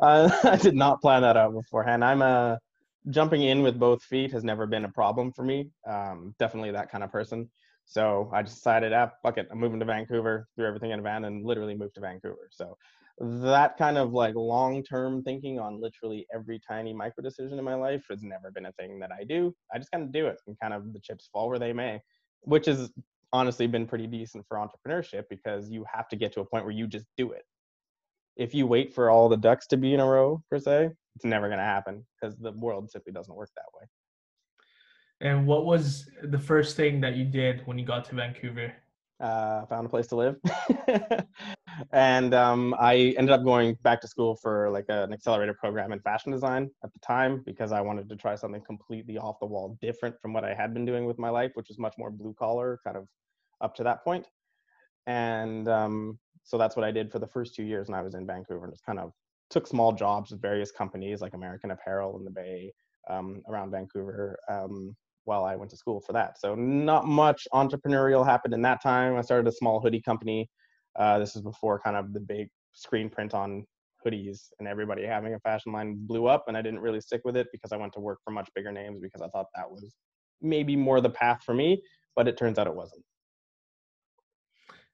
uh, 0.00 0.30
I 0.44 0.56
did 0.56 0.76
not 0.76 1.00
plan 1.00 1.22
that 1.22 1.36
out 1.36 1.54
beforehand. 1.54 2.04
I'm 2.04 2.22
a 2.22 2.58
jumping 3.10 3.42
in 3.42 3.62
with 3.62 3.80
both 3.80 4.02
feet 4.04 4.30
has 4.30 4.44
never 4.44 4.64
been 4.66 4.84
a 4.84 4.92
problem 4.92 5.32
for 5.32 5.42
me. 5.42 5.70
Um, 5.88 6.34
definitely 6.38 6.70
that 6.72 6.90
kind 6.90 7.02
of 7.02 7.10
person. 7.10 7.50
So 7.84 8.30
I 8.32 8.42
decided, 8.42 8.92
ah, 8.92 9.10
fuck 9.22 9.38
it, 9.38 9.48
I'm 9.50 9.58
moving 9.58 9.80
to 9.80 9.86
Vancouver, 9.86 10.46
threw 10.54 10.66
everything 10.66 10.92
in 10.92 11.00
a 11.00 11.02
van, 11.02 11.24
and 11.24 11.44
literally 11.44 11.74
moved 11.74 11.94
to 11.96 12.00
Vancouver. 12.00 12.48
So 12.50 12.76
that 13.18 13.76
kind 13.76 13.98
of 13.98 14.12
like 14.12 14.34
long 14.34 14.84
term 14.84 15.22
thinking 15.24 15.58
on 15.58 15.80
literally 15.80 16.26
every 16.32 16.60
tiny 16.68 16.92
micro 16.92 17.24
decision 17.24 17.58
in 17.58 17.64
my 17.64 17.74
life 17.74 18.04
has 18.10 18.22
never 18.22 18.50
been 18.52 18.66
a 18.66 18.72
thing 18.72 19.00
that 19.00 19.10
I 19.10 19.24
do. 19.24 19.54
I 19.74 19.78
just 19.78 19.90
kind 19.90 20.04
of 20.04 20.12
do 20.12 20.26
it 20.26 20.40
and 20.46 20.56
kind 20.60 20.74
of 20.74 20.92
the 20.92 21.00
chips 21.00 21.28
fall 21.32 21.48
where 21.48 21.58
they 21.58 21.72
may, 21.72 22.00
which 22.42 22.66
has 22.66 22.90
honestly 23.32 23.66
been 23.66 23.86
pretty 23.86 24.06
decent 24.06 24.44
for 24.48 24.56
entrepreneurship 24.56 25.24
because 25.28 25.70
you 25.70 25.84
have 25.92 26.08
to 26.08 26.16
get 26.16 26.32
to 26.34 26.40
a 26.40 26.44
point 26.44 26.64
where 26.64 26.74
you 26.74 26.86
just 26.86 27.06
do 27.16 27.32
it. 27.32 27.44
If 28.36 28.54
you 28.54 28.66
wait 28.66 28.94
for 28.94 29.10
all 29.10 29.28
the 29.28 29.36
ducks 29.36 29.66
to 29.68 29.76
be 29.76 29.94
in 29.94 30.00
a 30.00 30.06
row, 30.06 30.42
per 30.50 30.58
se, 30.58 30.90
it's 31.14 31.24
never 31.24 31.48
going 31.48 31.58
to 31.58 31.64
happen 31.64 32.04
because 32.20 32.36
the 32.36 32.52
world 32.52 32.90
simply 32.90 33.12
doesn't 33.12 33.34
work 33.34 33.50
that 33.56 33.64
way. 33.78 33.86
And 35.20 35.46
what 35.46 35.64
was 35.64 36.10
the 36.22 36.38
first 36.38 36.76
thing 36.76 37.00
that 37.00 37.16
you 37.16 37.24
did 37.24 37.66
when 37.66 37.78
you 37.78 37.86
got 37.86 38.04
to 38.06 38.14
Vancouver? 38.14 38.74
Uh, 39.18 39.64
found 39.64 39.86
a 39.86 39.88
place 39.88 40.06
to 40.08 40.16
live. 40.16 40.36
and 41.92 42.34
um, 42.34 42.74
I 42.78 43.14
ended 43.16 43.30
up 43.30 43.44
going 43.44 43.78
back 43.82 44.02
to 44.02 44.08
school 44.08 44.36
for 44.36 44.68
like 44.70 44.84
an 44.88 45.10
accelerator 45.10 45.54
program 45.54 45.92
in 45.92 46.00
fashion 46.00 46.32
design 46.32 46.70
at 46.84 46.92
the 46.92 46.98
time 46.98 47.42
because 47.46 47.72
I 47.72 47.80
wanted 47.80 48.10
to 48.10 48.16
try 48.16 48.34
something 48.34 48.60
completely 48.60 49.16
off 49.16 49.40
the 49.40 49.46
wall, 49.46 49.78
different 49.80 50.20
from 50.20 50.34
what 50.34 50.44
I 50.44 50.52
had 50.52 50.74
been 50.74 50.84
doing 50.84 51.06
with 51.06 51.18
my 51.18 51.30
life, 51.30 51.52
which 51.54 51.68
was 51.68 51.78
much 51.78 51.94
more 51.96 52.10
blue 52.10 52.34
collar, 52.38 52.78
kind 52.84 52.98
of 52.98 53.08
up 53.62 53.74
to 53.76 53.84
that 53.84 54.04
point. 54.04 54.26
And 55.06 55.66
um, 55.66 56.18
so 56.42 56.58
that's 56.58 56.76
what 56.76 56.84
I 56.84 56.90
did 56.90 57.10
for 57.10 57.18
the 57.18 57.26
first 57.26 57.54
two 57.54 57.64
years 57.64 57.88
when 57.88 57.98
I 57.98 58.02
was 58.02 58.14
in 58.14 58.26
Vancouver, 58.26 58.64
and 58.64 58.74
just 58.74 58.84
kind 58.84 58.98
of 58.98 59.12
took 59.48 59.66
small 59.66 59.92
jobs 59.92 60.30
with 60.30 60.42
various 60.42 60.70
companies 60.72 61.22
like 61.22 61.32
American 61.32 61.70
Apparel 61.70 62.18
in 62.18 62.24
the 62.24 62.30
Bay 62.30 62.72
um, 63.08 63.42
around 63.48 63.70
Vancouver 63.70 64.38
um, 64.50 64.94
while 65.26 65.44
I 65.44 65.56
went 65.56 65.70
to 65.72 65.76
school 65.76 66.00
for 66.00 66.12
that. 66.14 66.40
So 66.40 66.54
not 66.54 67.06
much 67.06 67.46
entrepreneurial 67.52 68.24
happened 68.24 68.54
in 68.54 68.62
that 68.62 68.82
time. 68.82 69.16
I 69.16 69.20
started 69.20 69.46
a 69.48 69.52
small 69.52 69.80
hoodie 69.80 70.00
company. 70.00 70.48
Uh, 70.98 71.18
this 71.18 71.36
is 71.36 71.42
before 71.42 71.78
kind 71.80 71.96
of 71.96 72.12
the 72.12 72.20
big 72.20 72.48
screen 72.72 73.10
print 73.10 73.34
on 73.34 73.66
hoodies 74.04 74.48
and 74.58 74.68
everybody 74.68 75.04
having 75.04 75.34
a 75.34 75.40
fashion 75.40 75.72
line 75.72 75.96
blew 76.06 76.26
up 76.26 76.44
and 76.48 76.56
I 76.56 76.62
didn't 76.62 76.80
really 76.80 77.00
stick 77.00 77.22
with 77.24 77.36
it 77.36 77.48
because 77.52 77.72
I 77.72 77.76
went 77.76 77.92
to 77.94 78.00
work 78.00 78.20
for 78.24 78.30
much 78.30 78.48
bigger 78.54 78.72
names 78.72 79.00
because 79.00 79.20
I 79.20 79.28
thought 79.28 79.46
that 79.56 79.70
was 79.70 79.94
maybe 80.40 80.76
more 80.76 81.00
the 81.00 81.10
path 81.10 81.42
for 81.44 81.54
me, 81.54 81.82
but 82.14 82.28
it 82.28 82.36
turns 82.36 82.58
out 82.58 82.66
it 82.66 82.74
wasn't. 82.74 83.02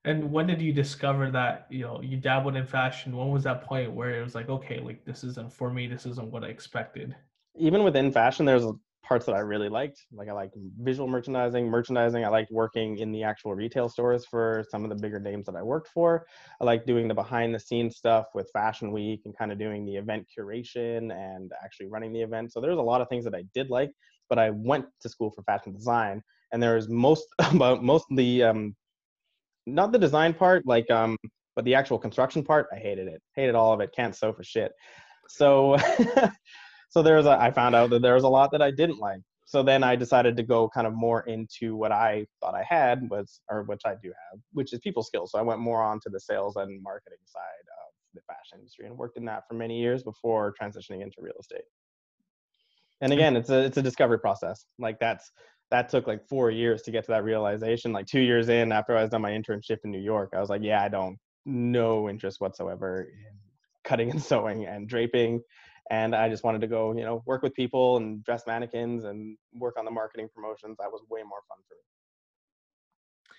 And 0.05 0.33
when 0.33 0.49
did 0.49 0.61
you 0.61 0.73
discover 0.73 1.31
that, 1.31 1.67
you 1.71 1.83
know, 1.83 2.01
you 2.03 2.17
dabbled 2.17 2.57
in 2.57 2.67
fashion? 2.67 3.17
When 3.17 3.31
was 3.31 3.45
that 3.45 3.63
point 3.63 3.93
where 3.93 4.19
it 4.19 4.25
was 4.25 4.35
like, 4.35 4.49
okay, 4.49 4.81
like 4.81 5.05
this 5.05 5.23
isn't 5.23 5.53
for 5.53 5.71
me, 5.71 5.87
this 5.87 6.07
isn't 6.07 6.31
what 6.33 6.43
I 6.43 6.49
expected? 6.49 7.15
Even 7.57 7.85
within 7.85 8.11
fashion, 8.11 8.47
there's 8.47 8.65
parts 9.03 9.27
that 9.27 9.35
I 9.35 9.41
really 9.41 9.69
liked. 9.69 10.03
Like 10.13 10.29
I 10.29 10.33
liked 10.33 10.57
visual 10.81 11.09
merchandising, 11.09 11.69
merchandising. 11.69 12.25
I 12.25 12.29
liked 12.29 12.51
working 12.51 12.99
in 12.99 13.13
the 13.13 13.23
actual 13.23 13.55
retail 13.55 13.89
stores 13.89 14.25
for 14.25 14.65
some 14.71 14.85
of 14.85 14.91
the 14.91 14.97
bigger 14.97 15.19
names 15.19 15.47
that 15.47 15.57
I 15.57 15.63
worked 15.63 15.89
for. 15.89 16.27
I 16.61 16.65
liked 16.65 16.87
doing 16.87 17.09
the 17.09 17.15
behind 17.15 17.55
the 17.55 17.61
scenes 17.61 17.97
stuff 17.97 18.27
with 18.35 18.51
Fashion 18.53 18.93
Week 18.93 19.23
and 19.25 19.37
kind 19.37 19.53
of 19.53 19.59
doing 19.59 19.85
the 19.85 19.97
event 19.97 20.27
curation 20.37 21.13
and 21.13 21.53
actually 21.65 21.89
running 21.89 22.13
the 22.13 22.23
event. 22.23 22.53
So 22.53 22.61
there's 22.61 22.79
a 22.79 22.83
lot 22.83 23.01
of 23.01 23.09
things 23.09 23.25
that 23.25 23.35
I 23.35 23.45
did 23.55 23.71
like, 23.71 23.93
but 24.29 24.39
I 24.39 24.51
went 24.51 24.87
to 25.01 25.09
school 25.09 25.31
for 25.31 25.43
fashion 25.43 25.73
design 25.73 26.23
and 26.53 26.63
there 26.63 26.77
was 26.77 26.89
most 26.89 27.27
about 27.53 27.83
most 27.83 28.07
of 28.11 28.17
the 28.17 28.45
um 28.45 28.77
not 29.67 29.93
the 29.93 29.99
design 29.99 30.35
part 30.35 30.67
like 30.67 30.91
um 30.91 31.17
but 31.55 31.65
the 31.65 31.75
actual 31.75 31.99
construction 31.99 32.43
part 32.43 32.67
I 32.73 32.77
hated 32.77 33.09
it. 33.09 33.21
Hated 33.37 33.55
all 33.55 33.73
of 33.73 33.81
it. 33.81 33.91
Can't 33.95 34.17
sew 34.17 34.33
for 34.33 34.43
shit. 34.43 34.73
So 35.29 35.77
so 36.93 37.03
there's 37.03 37.25
a, 37.25 37.31
I 37.31 37.51
found 37.51 37.75
out 37.75 37.89
that 37.91 38.03
there 38.03 38.15
was 38.15 38.25
a 38.25 38.29
lot 38.29 38.53
that 38.53 38.61
I 38.61 38.71
didn't 38.71 38.99
like. 38.99 39.23
So 39.47 39.63
then 39.63 39.83
I 39.83 39.97
decided 39.97 40.37
to 40.37 40.43
go 40.43 40.69
kind 40.69 40.87
of 40.87 40.93
more 40.93 41.23
into 41.23 41.75
what 41.75 41.91
I 41.91 42.27
thought 42.41 42.55
I 42.55 42.65
had 42.69 43.09
was, 43.09 43.41
or 43.51 43.63
which 43.63 43.81
I 43.87 43.95
do 44.03 44.09
have, 44.09 44.41
which 44.53 44.75
is 44.75 44.79
people 44.81 45.03
skills. 45.03 45.33
So 45.33 45.39
I 45.39 45.43
went 45.43 45.59
more 45.59 45.83
on 45.83 46.01
to 46.01 46.11
the 46.11 46.21
sales 46.21 46.57
and 46.57 46.83
marketing 46.83 47.19
side 47.25 47.41
of 47.43 47.95
the 48.15 48.21
fashion 48.29 48.59
industry 48.59 48.87
and 48.87 48.97
worked 48.97 49.17
in 49.17 49.25
that 49.25 49.45
for 49.49 49.55
many 49.55 49.81
years 49.81 50.03
before 50.03 50.53
transitioning 50.61 51.03
into 51.03 51.17
real 51.21 51.35
estate. 51.41 51.65
And 53.01 53.11
hmm. 53.11 53.19
again, 53.19 53.37
it's 53.37 53.49
a 53.49 53.65
it's 53.65 53.79
a 53.79 53.83
discovery 53.83 54.19
process. 54.19 54.67
Like 54.79 55.01
that's 55.01 55.33
that 55.71 55.89
took 55.89 56.07
like 56.07 56.29
four 56.29 56.51
years 56.51 56.83
to 56.83 56.91
get 56.91 57.07
to 57.07 57.13
that 57.13 57.25
realization. 57.25 57.93
Like 57.95 58.07
two 58.07 58.21
years 58.21 58.51
in, 58.51 58.71
after 58.71 58.99
I 58.99 59.01
was 59.01 59.11
done 59.11 59.23
my 59.23 59.31
internship 59.31 59.79
in 59.85 59.91
New 59.91 60.01
York, 60.01 60.35
I 60.37 60.41
was 60.41 60.51
like, 60.51 60.63
yeah, 60.63 60.83
I 60.83 60.89
don't 60.91 61.17
no 61.47 62.11
interest 62.11 62.39
whatsoever 62.41 63.09
in 63.11 63.39
cutting 63.83 64.11
and 64.11 64.23
sewing 64.23 64.67
and 64.67 64.87
draping 64.89 65.41
and 65.91 66.15
I 66.15 66.29
just 66.29 66.45
wanted 66.45 66.61
to 66.61 66.67
go, 66.67 66.95
you 66.97 67.05
know, 67.05 67.23
work 67.27 67.43
with 67.43 67.55
people 67.55 67.97
and 67.97 68.23
dress 68.25 68.45
mannequins 68.47 69.05
and 69.05 69.37
work 69.55 69.79
on 69.79 69.85
the 69.85 69.91
marketing 69.91 70.29
promotions. 70.35 70.77
That 70.79 70.91
was 70.91 71.03
way 71.11 71.21
more 71.23 71.41
fun 71.49 71.59
for 71.69 71.75
me. 71.75 71.81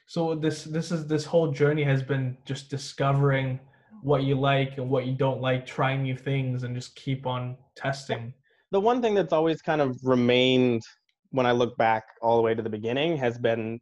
So 0.06 0.36
this 0.36 0.66
this 0.66 0.92
is 0.92 1.08
this 1.08 1.26
whole 1.26 1.52
journey 1.52 1.84
has 1.84 2.04
been 2.04 2.38
just 2.46 2.70
discovering 2.70 3.60
what 4.02 4.24
you 4.24 4.36
like 4.36 4.78
and 4.78 4.90
what 4.90 5.06
you 5.06 5.14
don't 5.14 5.40
like, 5.40 5.66
trying 5.66 6.04
new 6.04 6.18
things, 6.18 6.64
and 6.64 6.76
just 6.76 6.96
keep 6.96 7.26
on 7.26 7.56
testing. 7.76 8.34
The 8.72 8.80
one 8.80 9.02
thing 9.02 9.14
that's 9.14 9.32
always 9.32 9.62
kind 9.62 9.80
of 9.80 9.98
remained 10.04 10.82
when 11.30 11.46
I 11.46 11.52
look 11.52 11.78
back 11.78 12.04
all 12.22 12.36
the 12.36 12.44
way 12.44 12.54
to 12.54 12.62
the 12.62 12.70
beginning 12.70 13.18
has 13.18 13.38
been 13.38 13.80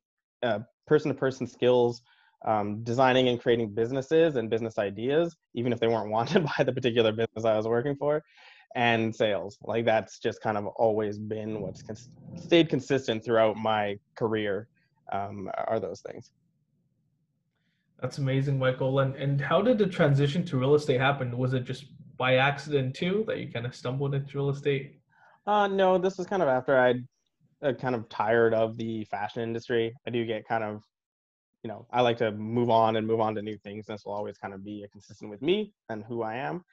person 0.86 1.10
to 1.10 1.18
person 1.18 1.48
skills, 1.48 2.02
um, 2.46 2.84
designing 2.84 3.30
and 3.30 3.40
creating 3.40 3.74
businesses 3.74 4.36
and 4.36 4.50
business 4.50 4.78
ideas, 4.78 5.36
even 5.54 5.74
if 5.74 5.80
they 5.80 5.88
weren't 5.88 6.12
wanted 6.18 6.46
by 6.46 6.64
the 6.64 6.72
particular 6.72 7.12
business 7.12 7.46
I 7.46 7.58
was 7.58 7.68
working 7.68 7.96
for 7.96 8.22
and 8.76 9.16
sales. 9.16 9.58
Like 9.64 9.86
that's 9.86 10.20
just 10.20 10.42
kind 10.42 10.58
of 10.58 10.68
always 10.68 11.18
been 11.18 11.62
what's 11.62 11.82
cons- 11.82 12.10
stayed 12.36 12.70
consistent 12.70 13.24
throughout 13.24 13.58
my 13.58 13.98
career. 14.16 14.68
Um, 15.12 15.50
are 15.68 15.80
those 15.80 16.02
things? 16.02 16.32
That's 18.02 18.18
amazing, 18.18 18.58
Michael. 18.58 19.00
And 19.00 19.16
and 19.16 19.40
how 19.40 19.62
did 19.62 19.78
the 19.78 19.88
transition 19.88 20.44
to 20.46 20.58
real 20.58 20.76
estate 20.76 21.00
happen? 21.00 21.38
Was 21.38 21.54
it 21.54 21.66
just 21.66 21.86
by 22.18 22.36
accident 22.36 22.96
too 22.96 23.24
that 23.28 23.40
you 23.40 23.52
kind 23.52 23.66
of 23.66 23.76
stumbled 23.76 24.16
into 24.16 24.38
real 24.38 24.50
estate? 24.50 25.00
Uh, 25.46 25.68
no, 25.68 25.98
this 25.98 26.18
was 26.18 26.28
kind 26.28 26.42
of 26.42 26.48
after 26.48 26.78
I'd 26.78 27.08
uh, 27.64 27.74
kind 27.74 27.96
of 27.96 28.08
tired 28.10 28.54
of 28.54 28.78
the 28.78 29.06
fashion 29.06 29.42
industry. 29.44 29.94
I 30.08 30.10
do 30.10 30.26
get 30.26 30.48
kind 30.48 30.64
of, 30.64 30.84
you 31.64 31.68
know, 31.68 31.88
I 31.92 32.02
like 32.02 32.18
to 32.18 32.32
move 32.32 32.70
on 32.70 32.96
and 32.96 33.06
move 33.06 33.20
on 33.20 33.36
to 33.36 33.42
new 33.42 33.58
things. 33.58 33.86
This 33.86 34.04
will 34.06 34.14
always 34.14 34.38
kind 34.38 34.54
of 34.54 34.64
be 34.64 34.86
consistent 34.92 35.30
with 35.30 35.42
me 35.42 35.74
and 35.90 36.04
who 36.04 36.24
I 36.24 36.36
am 36.36 36.64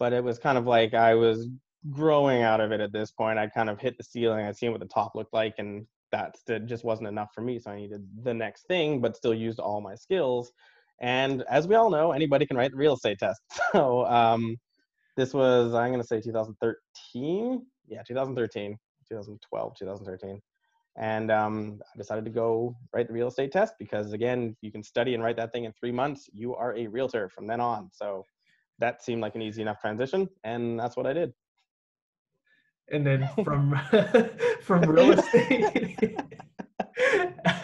but 0.00 0.14
it 0.14 0.24
was 0.24 0.38
kind 0.38 0.58
of 0.58 0.66
like 0.66 0.94
I 0.94 1.14
was 1.14 1.46
growing 1.90 2.42
out 2.42 2.60
of 2.60 2.72
it 2.72 2.80
at 2.80 2.92
this 2.92 3.12
point. 3.12 3.38
I 3.38 3.46
kind 3.46 3.70
of 3.70 3.78
hit 3.78 3.96
the 3.98 4.02
ceiling. 4.02 4.46
I'd 4.46 4.56
seen 4.56 4.72
what 4.72 4.80
the 4.80 4.86
top 4.86 5.12
looked 5.14 5.34
like, 5.34 5.54
and 5.58 5.86
that 6.10 6.34
just 6.66 6.84
wasn't 6.84 7.08
enough 7.08 7.28
for 7.34 7.42
me. 7.42 7.58
So 7.60 7.70
I 7.70 7.76
needed 7.76 8.04
the 8.24 8.34
next 8.34 8.66
thing, 8.66 9.00
but 9.00 9.14
still 9.14 9.34
used 9.34 9.60
all 9.60 9.80
my 9.80 9.94
skills. 9.94 10.50
And 11.00 11.44
as 11.48 11.68
we 11.68 11.76
all 11.76 11.90
know, 11.90 12.12
anybody 12.12 12.46
can 12.46 12.56
write 12.56 12.72
the 12.72 12.78
real 12.78 12.94
estate 12.94 13.18
test. 13.18 13.40
So 13.72 14.06
um, 14.06 14.56
this 15.16 15.32
was, 15.32 15.74
I'm 15.74 15.90
going 15.90 16.00
to 16.00 16.06
say 16.06 16.20
2013. 16.20 17.64
Yeah, 17.86 18.02
2013, 18.02 18.76
2012, 19.08 19.76
2013. 19.78 20.40
And 20.96 21.30
um, 21.30 21.80
I 21.94 21.98
decided 21.98 22.24
to 22.24 22.30
go 22.30 22.74
write 22.92 23.06
the 23.06 23.12
real 23.12 23.28
estate 23.28 23.52
test 23.52 23.74
because, 23.78 24.12
again, 24.12 24.56
you 24.60 24.72
can 24.72 24.82
study 24.82 25.14
and 25.14 25.22
write 25.22 25.36
that 25.36 25.52
thing 25.52 25.64
in 25.64 25.72
three 25.72 25.92
months. 25.92 26.28
You 26.32 26.54
are 26.56 26.76
a 26.76 26.86
realtor 26.88 27.28
from 27.28 27.46
then 27.46 27.60
on. 27.60 27.90
So 27.92 28.26
that 28.80 29.02
seemed 29.02 29.22
like 29.22 29.34
an 29.34 29.42
easy 29.42 29.62
enough 29.62 29.80
transition, 29.80 30.28
and 30.44 30.78
that's 30.78 30.96
what 30.96 31.06
I 31.06 31.12
did. 31.12 31.32
And 32.90 33.06
then 33.06 33.28
from 33.44 33.80
from 34.62 34.82
real 34.82 35.12
estate, 35.12 36.16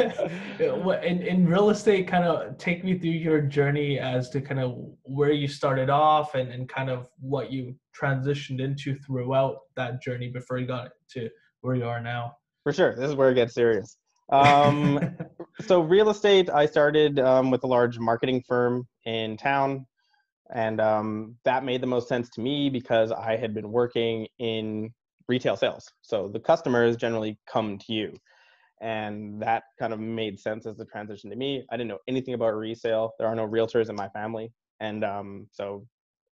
in, 0.60 1.22
in 1.22 1.46
real 1.46 1.70
estate, 1.70 2.06
kind 2.06 2.24
of 2.24 2.56
take 2.58 2.84
me 2.84 2.98
through 2.98 3.10
your 3.10 3.40
journey 3.40 3.98
as 3.98 4.30
to 4.30 4.40
kind 4.40 4.60
of 4.60 4.76
where 5.02 5.32
you 5.32 5.48
started 5.48 5.90
off 5.90 6.34
and, 6.34 6.50
and 6.50 6.68
kind 6.68 6.90
of 6.90 7.08
what 7.18 7.50
you 7.50 7.74
transitioned 8.00 8.60
into 8.60 8.94
throughout 9.00 9.58
that 9.74 10.02
journey 10.02 10.28
before 10.28 10.58
you 10.58 10.66
got 10.66 10.90
to 11.10 11.28
where 11.60 11.74
you 11.74 11.84
are 11.84 12.00
now. 12.00 12.32
For 12.62 12.72
sure. 12.72 12.94
This 12.96 13.10
is 13.10 13.14
where 13.14 13.30
it 13.30 13.34
gets 13.34 13.54
serious. 13.54 13.96
Um, 14.32 15.16
so, 15.66 15.80
real 15.80 16.10
estate, 16.10 16.50
I 16.50 16.66
started 16.66 17.20
um, 17.20 17.50
with 17.50 17.62
a 17.64 17.66
large 17.66 17.98
marketing 17.98 18.42
firm 18.46 18.86
in 19.04 19.36
town. 19.36 19.86
And 20.54 20.80
um, 20.80 21.36
that 21.44 21.64
made 21.64 21.80
the 21.80 21.86
most 21.86 22.08
sense 22.08 22.30
to 22.30 22.40
me 22.40 22.70
because 22.70 23.10
I 23.12 23.36
had 23.36 23.54
been 23.54 23.72
working 23.72 24.28
in 24.38 24.92
retail 25.28 25.56
sales. 25.56 25.90
So 26.02 26.28
the 26.28 26.40
customers 26.40 26.96
generally 26.96 27.38
come 27.50 27.78
to 27.78 27.92
you. 27.92 28.16
And 28.80 29.40
that 29.42 29.64
kind 29.78 29.92
of 29.92 30.00
made 30.00 30.38
sense 30.38 30.66
as 30.66 30.76
the 30.76 30.84
transition 30.84 31.30
to 31.30 31.36
me. 31.36 31.64
I 31.70 31.76
didn't 31.76 31.88
know 31.88 31.98
anything 32.06 32.34
about 32.34 32.54
resale. 32.54 33.12
There 33.18 33.26
are 33.26 33.34
no 33.34 33.48
realtors 33.48 33.88
in 33.88 33.96
my 33.96 34.08
family. 34.10 34.52
And 34.80 35.02
um, 35.02 35.48
so 35.50 35.86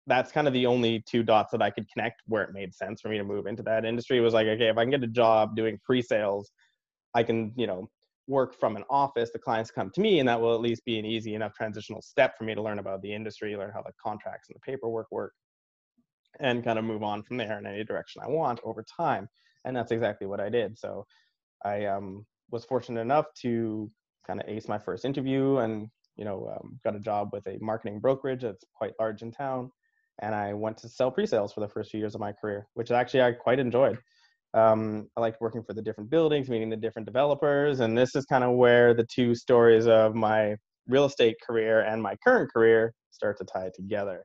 that's 0.06 0.32
kind 0.32 0.48
of 0.48 0.52
the 0.52 0.66
only 0.66 1.02
two 1.06 1.22
dots 1.22 1.52
that 1.52 1.62
I 1.62 1.70
could 1.70 1.88
connect 1.90 2.22
where 2.26 2.42
it 2.42 2.52
made 2.52 2.74
sense 2.74 3.00
for 3.00 3.08
me 3.08 3.18
to 3.18 3.24
move 3.24 3.46
into 3.46 3.62
that 3.62 3.84
industry 3.84 4.18
it 4.18 4.20
was 4.22 4.34
like, 4.34 4.48
okay, 4.48 4.68
if 4.68 4.76
I 4.76 4.82
can 4.82 4.90
get 4.90 5.04
a 5.04 5.08
job 5.08 5.54
doing 5.54 5.78
pre-sales, 5.84 6.50
I 7.14 7.22
can, 7.22 7.52
you 7.56 7.66
know, 7.66 7.88
work 8.28 8.58
from 8.58 8.76
an 8.76 8.84
office, 8.88 9.30
the 9.32 9.38
clients 9.38 9.70
come 9.70 9.90
to 9.94 10.00
me, 10.00 10.20
and 10.20 10.28
that 10.28 10.40
will 10.40 10.54
at 10.54 10.60
least 10.60 10.84
be 10.84 10.98
an 10.98 11.04
easy 11.04 11.34
enough 11.34 11.54
transitional 11.54 12.02
step 12.02 12.36
for 12.38 12.44
me 12.44 12.54
to 12.54 12.62
learn 12.62 12.78
about 12.78 13.02
the 13.02 13.12
industry, 13.12 13.56
learn 13.56 13.72
how 13.74 13.82
the 13.82 13.92
contracts 14.02 14.48
and 14.48 14.56
the 14.56 14.60
paperwork 14.60 15.06
work 15.10 15.32
and 16.40 16.64
kind 16.64 16.78
of 16.78 16.84
move 16.84 17.02
on 17.02 17.22
from 17.22 17.36
there 17.36 17.58
in 17.58 17.66
any 17.66 17.84
direction 17.84 18.22
I 18.24 18.28
want 18.28 18.60
over 18.64 18.84
time. 18.96 19.28
And 19.64 19.76
that's 19.76 19.92
exactly 19.92 20.26
what 20.26 20.40
I 20.40 20.48
did. 20.48 20.78
So 20.78 21.06
I 21.64 21.86
um, 21.86 22.24
was 22.50 22.64
fortunate 22.64 23.00
enough 23.00 23.26
to 23.42 23.90
kind 24.26 24.40
of 24.40 24.48
ace 24.48 24.68
my 24.68 24.78
first 24.78 25.04
interview 25.04 25.58
and, 25.58 25.88
you 26.16 26.24
know, 26.24 26.52
um, 26.56 26.78
got 26.84 26.96
a 26.96 27.00
job 27.00 27.30
with 27.32 27.46
a 27.46 27.58
marketing 27.60 28.00
brokerage 28.00 28.42
that's 28.42 28.64
quite 28.74 28.92
large 28.98 29.22
in 29.22 29.30
town. 29.30 29.70
And 30.20 30.34
I 30.34 30.52
went 30.52 30.76
to 30.78 30.88
sell 30.88 31.10
pre-sales 31.10 31.52
for 31.52 31.60
the 31.60 31.68
first 31.68 31.90
few 31.90 32.00
years 32.00 32.14
of 32.14 32.20
my 32.20 32.32
career, 32.32 32.66
which 32.74 32.90
actually 32.90 33.22
I 33.22 33.32
quite 33.32 33.58
enjoyed. 33.58 33.98
Um, 34.54 35.08
I 35.16 35.20
liked 35.20 35.40
working 35.40 35.62
for 35.62 35.72
the 35.72 35.82
different 35.82 36.10
buildings, 36.10 36.48
meeting 36.48 36.70
the 36.70 36.76
different 36.76 37.06
developers. 37.06 37.80
And 37.80 37.96
this 37.96 38.14
is 38.14 38.24
kind 38.26 38.44
of 38.44 38.52
where 38.56 38.94
the 38.94 39.06
two 39.12 39.34
stories 39.34 39.86
of 39.86 40.14
my 40.14 40.56
real 40.88 41.04
estate 41.04 41.36
career 41.46 41.80
and 41.80 42.02
my 42.02 42.16
current 42.24 42.52
career 42.52 42.92
start 43.10 43.38
to 43.38 43.44
tie 43.44 43.70
together 43.74 44.24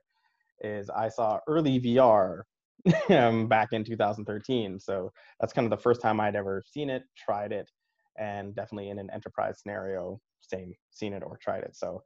is 0.60 0.90
I 0.90 1.08
saw 1.08 1.38
early 1.46 1.80
VR 1.80 2.42
um, 3.10 3.46
back 3.46 3.68
in 3.72 3.84
2013. 3.84 4.78
So 4.80 5.10
that's 5.40 5.52
kind 5.52 5.66
of 5.66 5.70
the 5.70 5.82
first 5.82 6.00
time 6.00 6.20
I'd 6.20 6.36
ever 6.36 6.62
seen 6.66 6.90
it, 6.90 7.02
tried 7.16 7.52
it, 7.52 7.70
and 8.18 8.54
definitely 8.54 8.90
in 8.90 8.98
an 8.98 9.10
enterprise 9.12 9.60
scenario, 9.60 10.20
same 10.40 10.74
seen 10.90 11.12
it 11.12 11.22
or 11.24 11.38
tried 11.42 11.62
it. 11.62 11.76
So 11.76 12.02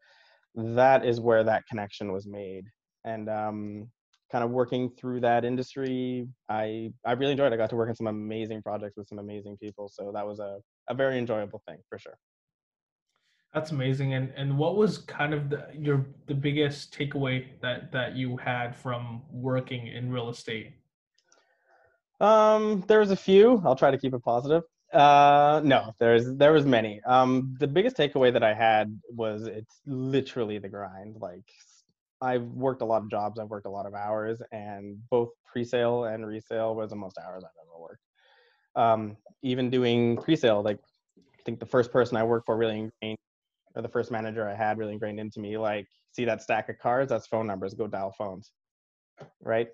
that 0.55 1.05
is 1.05 1.21
where 1.21 1.45
that 1.45 1.67
connection 1.69 2.13
was 2.13 2.27
made. 2.27 2.65
And 3.05 3.29
um, 3.29 3.89
kind 4.33 4.43
of 4.43 4.51
working 4.51 4.91
through 4.99 5.21
that 5.21 5.45
industry, 5.45 6.27
I 6.49 6.91
I 7.05 7.13
really 7.13 7.33
enjoyed. 7.33 7.53
it. 7.53 7.55
I 7.55 7.59
got 7.59 7.71
to 7.71 7.77
work 7.77 7.91
on 7.91 7.95
some 7.95 8.07
amazing 8.07 8.63
projects 8.63 8.97
with 8.97 9.07
some 9.07 9.19
amazing 9.19 9.59
people. 9.59 9.89
So 9.89 10.11
that 10.15 10.27
was 10.27 10.41
a, 10.41 10.59
a 10.89 10.95
very 10.95 11.19
enjoyable 11.19 11.63
thing 11.69 11.79
for 11.89 11.99
sure. 11.99 12.19
That's 13.53 13.71
amazing. 13.71 14.15
And 14.15 14.33
and 14.35 14.57
what 14.57 14.77
was 14.77 14.99
kind 14.99 15.35
of 15.35 15.51
the, 15.51 15.69
your 15.79 16.07
the 16.27 16.35
biggest 16.35 16.97
takeaway 16.99 17.45
that 17.61 17.93
that 17.93 18.17
you 18.17 18.39
had 18.39 18.75
from 18.75 19.23
working 19.31 19.89
in 19.89 20.11
real 20.11 20.31
estate? 20.31 20.73
Um, 22.19 22.85
there's 22.89 23.11
a 23.11 23.17
few. 23.17 23.61
I'll 23.67 23.77
try 23.77 23.91
to 23.91 23.99
keep 23.99 24.15
it 24.15 24.25
positive. 24.25 24.63
Uh, 24.93 25.61
no, 25.65 25.95
there's 25.99 26.33
there 26.35 26.53
was 26.53 26.65
many. 26.65 27.01
Um, 27.07 27.55
the 27.61 27.67
biggest 27.67 27.97
takeaway 27.97 28.33
that 28.33 28.43
I 28.43 28.55
had 28.55 28.99
was 29.11 29.47
it's 29.47 29.81
literally 29.87 30.59
the 30.59 30.69
grind. 30.69 31.17
Like 31.21 31.45
I've 32.23 32.45
worked 32.45 32.83
a 32.83 32.85
lot 32.85 33.03
of 33.03 33.11
jobs, 33.11 33.39
I've 33.39 33.51
worked 33.51 33.67
a 33.67 33.71
lot 33.71 33.87
of 33.87 33.95
hours, 33.95 34.41
and 34.53 34.99
both 35.11 35.31
pre-sale 35.45 36.05
and 36.05 36.27
resale 36.27 36.75
was 36.75 36.91
the 36.91 36.97
most 36.97 37.19
hours 37.19 37.45
I've 37.45 37.51
ever 37.61 37.81
worked. 37.81 38.03
Um, 38.75 39.17
even 39.43 39.69
doing 39.69 40.17
pre-sale, 40.17 40.63
like 40.63 40.79
I 41.19 41.43
think 41.45 41.61
the 41.61 41.67
first 41.67 41.93
person 41.93 42.17
I 42.17 42.23
worked 42.23 42.47
for 42.47 42.57
really 42.57 42.79
ingrained 42.79 43.19
or 43.75 43.83
the 43.83 43.89
first 43.89 44.11
manager 44.11 44.49
I 44.49 44.55
had 44.55 44.79
really 44.79 44.93
ingrained 44.93 45.19
into 45.19 45.41
me, 45.41 45.57
like, 45.59 45.87
see 46.13 46.25
that 46.27 46.43
stack 46.43 46.69
of 46.69 46.79
cards? 46.79 47.11
That's 47.11 47.27
phone 47.27 47.47
numbers. 47.47 47.75
Go 47.75 47.87
dial 47.87 48.15
phones, 48.17 48.53
right? 49.41 49.69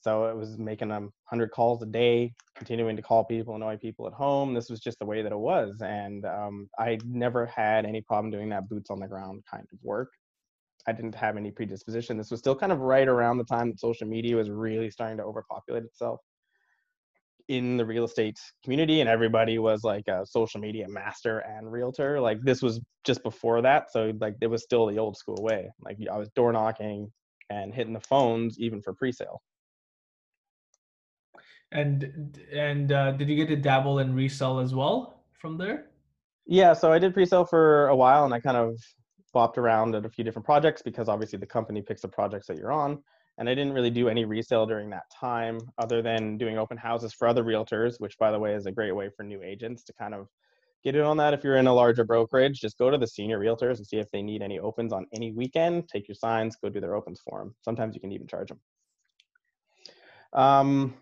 So 0.00 0.26
it 0.26 0.36
was 0.36 0.58
making 0.58 0.88
them 0.88 1.04
100 1.28 1.50
calls 1.50 1.82
a 1.82 1.86
day, 1.86 2.32
continuing 2.54 2.96
to 2.96 3.02
call 3.02 3.24
people, 3.24 3.54
annoy 3.54 3.76
people 3.76 4.06
at 4.06 4.12
home. 4.14 4.54
This 4.54 4.70
was 4.70 4.80
just 4.80 4.98
the 4.98 5.04
way 5.04 5.22
that 5.22 5.32
it 5.32 5.38
was, 5.38 5.76
and 5.82 6.24
um, 6.24 6.68
I 6.78 6.98
never 7.04 7.46
had 7.46 7.84
any 7.84 8.00
problem 8.00 8.30
doing 8.30 8.48
that 8.50 8.68
boots 8.68 8.90
on 8.90 8.98
the 8.98 9.08
ground 9.08 9.42
kind 9.50 9.66
of 9.72 9.78
work. 9.82 10.10
I 10.86 10.92
didn't 10.92 11.14
have 11.14 11.36
any 11.36 11.50
predisposition. 11.50 12.16
This 12.16 12.30
was 12.30 12.40
still 12.40 12.56
kind 12.56 12.72
of 12.72 12.80
right 12.80 13.08
around 13.08 13.38
the 13.38 13.44
time 13.44 13.70
that 13.70 13.80
social 13.80 14.06
media 14.06 14.36
was 14.36 14.50
really 14.50 14.90
starting 14.90 15.18
to 15.18 15.24
overpopulate 15.24 15.84
itself 15.84 16.20
in 17.50 17.76
the 17.76 17.84
real 17.84 18.04
estate 18.04 18.38
community 18.62 19.00
and 19.00 19.10
everybody 19.10 19.58
was 19.58 19.82
like 19.82 20.06
a 20.06 20.24
social 20.24 20.60
media 20.60 20.86
master 20.88 21.40
and 21.40 21.70
realtor. 21.70 22.20
Like 22.20 22.40
this 22.42 22.62
was 22.62 22.80
just 23.04 23.24
before 23.24 23.60
that 23.62 23.90
so 23.90 24.12
like 24.20 24.36
it 24.40 24.46
was 24.46 24.62
still 24.62 24.86
the 24.86 24.98
old 24.98 25.16
school 25.16 25.38
way. 25.40 25.68
Like 25.80 25.98
i 26.10 26.16
was 26.16 26.28
door 26.30 26.52
knocking 26.52 27.10
and 27.50 27.74
hitting 27.74 27.92
the 27.92 28.00
phones 28.00 28.58
even 28.60 28.80
for 28.80 28.94
pre-sale. 28.94 29.42
And 31.72 32.38
and 32.52 32.92
uh, 32.92 33.12
did 33.12 33.28
you 33.28 33.34
get 33.34 33.48
to 33.48 33.56
dabble 33.56 33.98
in 33.98 34.14
resell 34.14 34.60
as 34.60 34.72
well 34.72 35.24
from 35.32 35.58
there? 35.58 35.86
Yeah 36.46 36.72
so 36.72 36.92
i 36.92 37.00
did 37.00 37.14
pre-sale 37.14 37.44
for 37.44 37.88
a 37.88 37.96
while 37.96 38.24
and 38.24 38.32
i 38.32 38.38
kind 38.38 38.56
of 38.56 38.80
bopped 39.34 39.58
around 39.58 39.94
at 39.94 40.04
a 40.04 40.10
few 40.10 40.24
different 40.24 40.46
projects 40.46 40.82
because 40.82 41.08
obviously 41.08 41.38
the 41.38 41.46
company 41.46 41.82
picks 41.82 42.02
the 42.02 42.08
projects 42.08 42.46
that 42.46 42.56
you're 42.56 42.72
on 42.72 43.02
and 43.40 43.48
I 43.48 43.54
didn't 43.54 43.72
really 43.72 43.90
do 43.90 44.08
any 44.08 44.26
resale 44.26 44.66
during 44.66 44.90
that 44.90 45.10
time 45.10 45.58
other 45.78 46.02
than 46.02 46.36
doing 46.36 46.58
open 46.58 46.76
houses 46.76 47.14
for 47.14 47.26
other 47.26 47.42
realtors, 47.42 47.98
which 47.98 48.18
by 48.18 48.30
the 48.30 48.38
way 48.38 48.54
is 48.54 48.66
a 48.66 48.70
great 48.70 48.94
way 48.94 49.08
for 49.08 49.22
new 49.22 49.42
agents 49.42 49.82
to 49.84 49.94
kind 49.94 50.12
of 50.12 50.28
get 50.84 50.94
in 50.94 51.00
on 51.00 51.16
that. 51.16 51.32
If 51.32 51.42
you're 51.42 51.56
in 51.56 51.66
a 51.66 51.72
larger 51.72 52.04
brokerage, 52.04 52.60
just 52.60 52.76
go 52.76 52.90
to 52.90 52.98
the 52.98 53.06
senior 53.06 53.38
realtors 53.38 53.78
and 53.78 53.86
see 53.86 53.96
if 53.96 54.10
they 54.10 54.20
need 54.20 54.42
any 54.42 54.58
opens 54.58 54.92
on 54.92 55.06
any 55.14 55.32
weekend. 55.32 55.88
Take 55.88 56.06
your 56.06 56.16
signs, 56.16 56.56
go 56.56 56.68
do 56.68 56.80
their 56.80 56.94
opens 56.94 57.20
for 57.26 57.38
them. 57.38 57.54
Sometimes 57.62 57.94
you 57.94 58.00
can 58.02 58.12
even 58.12 58.26
charge 58.26 58.48
them. 58.48 58.60
Um, 60.34 60.94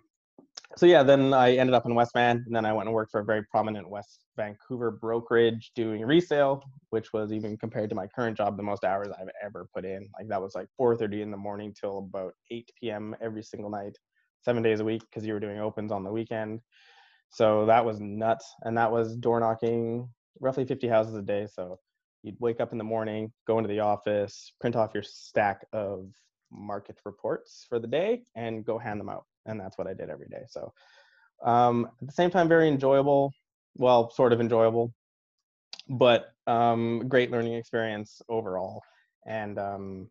so 0.79 0.87
yeah, 0.87 1.03
then 1.03 1.35
I 1.35 1.57
ended 1.57 1.75
up 1.75 1.87
in 1.87 1.95
West 1.97 2.13
Van, 2.15 2.45
and 2.47 2.55
then 2.55 2.65
I 2.65 2.73
went 2.73 2.87
and 2.87 2.95
worked 2.95 3.11
for 3.11 3.21
a 3.21 3.25
very 3.25 3.43
prominent 3.45 3.91
West 3.91 4.25
Vancouver 4.37 4.93
brokerage 4.93 5.73
doing 5.75 6.03
resale, 6.03 6.63
which 6.91 7.13
was 7.13 7.33
even 7.33 7.57
compared 7.57 7.91
to 7.91 7.97
my 7.97 8.07
current 8.07 8.37
job, 8.37 8.57
the 8.57 8.63
most 8.63 8.85
hours 8.85 9.09
I've 9.09 9.29
ever 9.45 9.69
put 9.75 9.85
in. 9.85 10.09
Like 10.17 10.29
that 10.29 10.41
was 10.41 10.55
like 10.55 10.69
4:30 10.81 11.23
in 11.23 11.33
the 11.33 11.37
morning 11.37 11.75
till 11.79 11.99
about 11.99 12.35
8 12.53 12.71
p.m. 12.81 13.17
every 13.21 13.43
single 13.43 13.71
night, 13.71 13.97
seven 14.43 14.63
days 14.63 14.79
a 14.79 14.85
week, 14.85 15.03
because 15.03 15.27
you 15.27 15.33
were 15.33 15.41
doing 15.41 15.59
opens 15.59 15.91
on 15.91 16.05
the 16.05 16.13
weekend. 16.13 16.61
So 17.31 17.67
that 17.67 17.85
was 17.85 17.99
nuts, 17.99 18.47
and 18.63 18.79
that 18.79 18.93
was 18.93 19.17
door 19.17 19.41
knocking 19.41 20.09
roughly 20.41 20.65
50 20.65 20.87
houses 20.87 21.15
a 21.15 21.23
day. 21.23 21.49
So 21.53 21.81
you'd 22.23 22.39
wake 22.39 22.61
up 22.61 22.71
in 22.71 22.79
the 22.79 22.85
morning, 22.85 23.33
go 23.49 23.59
into 23.59 23.69
the 23.69 23.81
office, 23.81 24.53
print 24.61 24.77
off 24.77 24.95
your 24.95 25.03
stack 25.03 25.67
of 25.73 26.07
market 26.53 27.01
reports 27.05 27.67
for 27.69 27.81
the 27.81 27.89
day, 27.89 28.23
and 28.37 28.65
go 28.65 28.79
hand 28.79 29.01
them 29.01 29.09
out 29.09 29.25
and 29.49 29.59
that's 29.59 29.77
what 29.77 29.87
I 29.87 29.95
did 29.95 30.11
every 30.11 30.29
day. 30.29 30.45
So 30.49 30.73
um, 31.45 31.89
at 32.01 32.07
the 32.07 32.13
same 32.13 32.31
time, 32.31 32.49
very 32.49 32.69
enjoyable. 32.69 33.33
Well, 33.77 34.11
sort 34.11 34.33
of 34.33 34.41
enjoyable, 34.41 34.93
but 35.89 36.33
um, 36.47 37.09
great 37.09 37.31
learning 37.31 37.55
experience 37.55 38.21
overall. 38.29 38.83
And 39.27 39.59
um, 39.59 40.11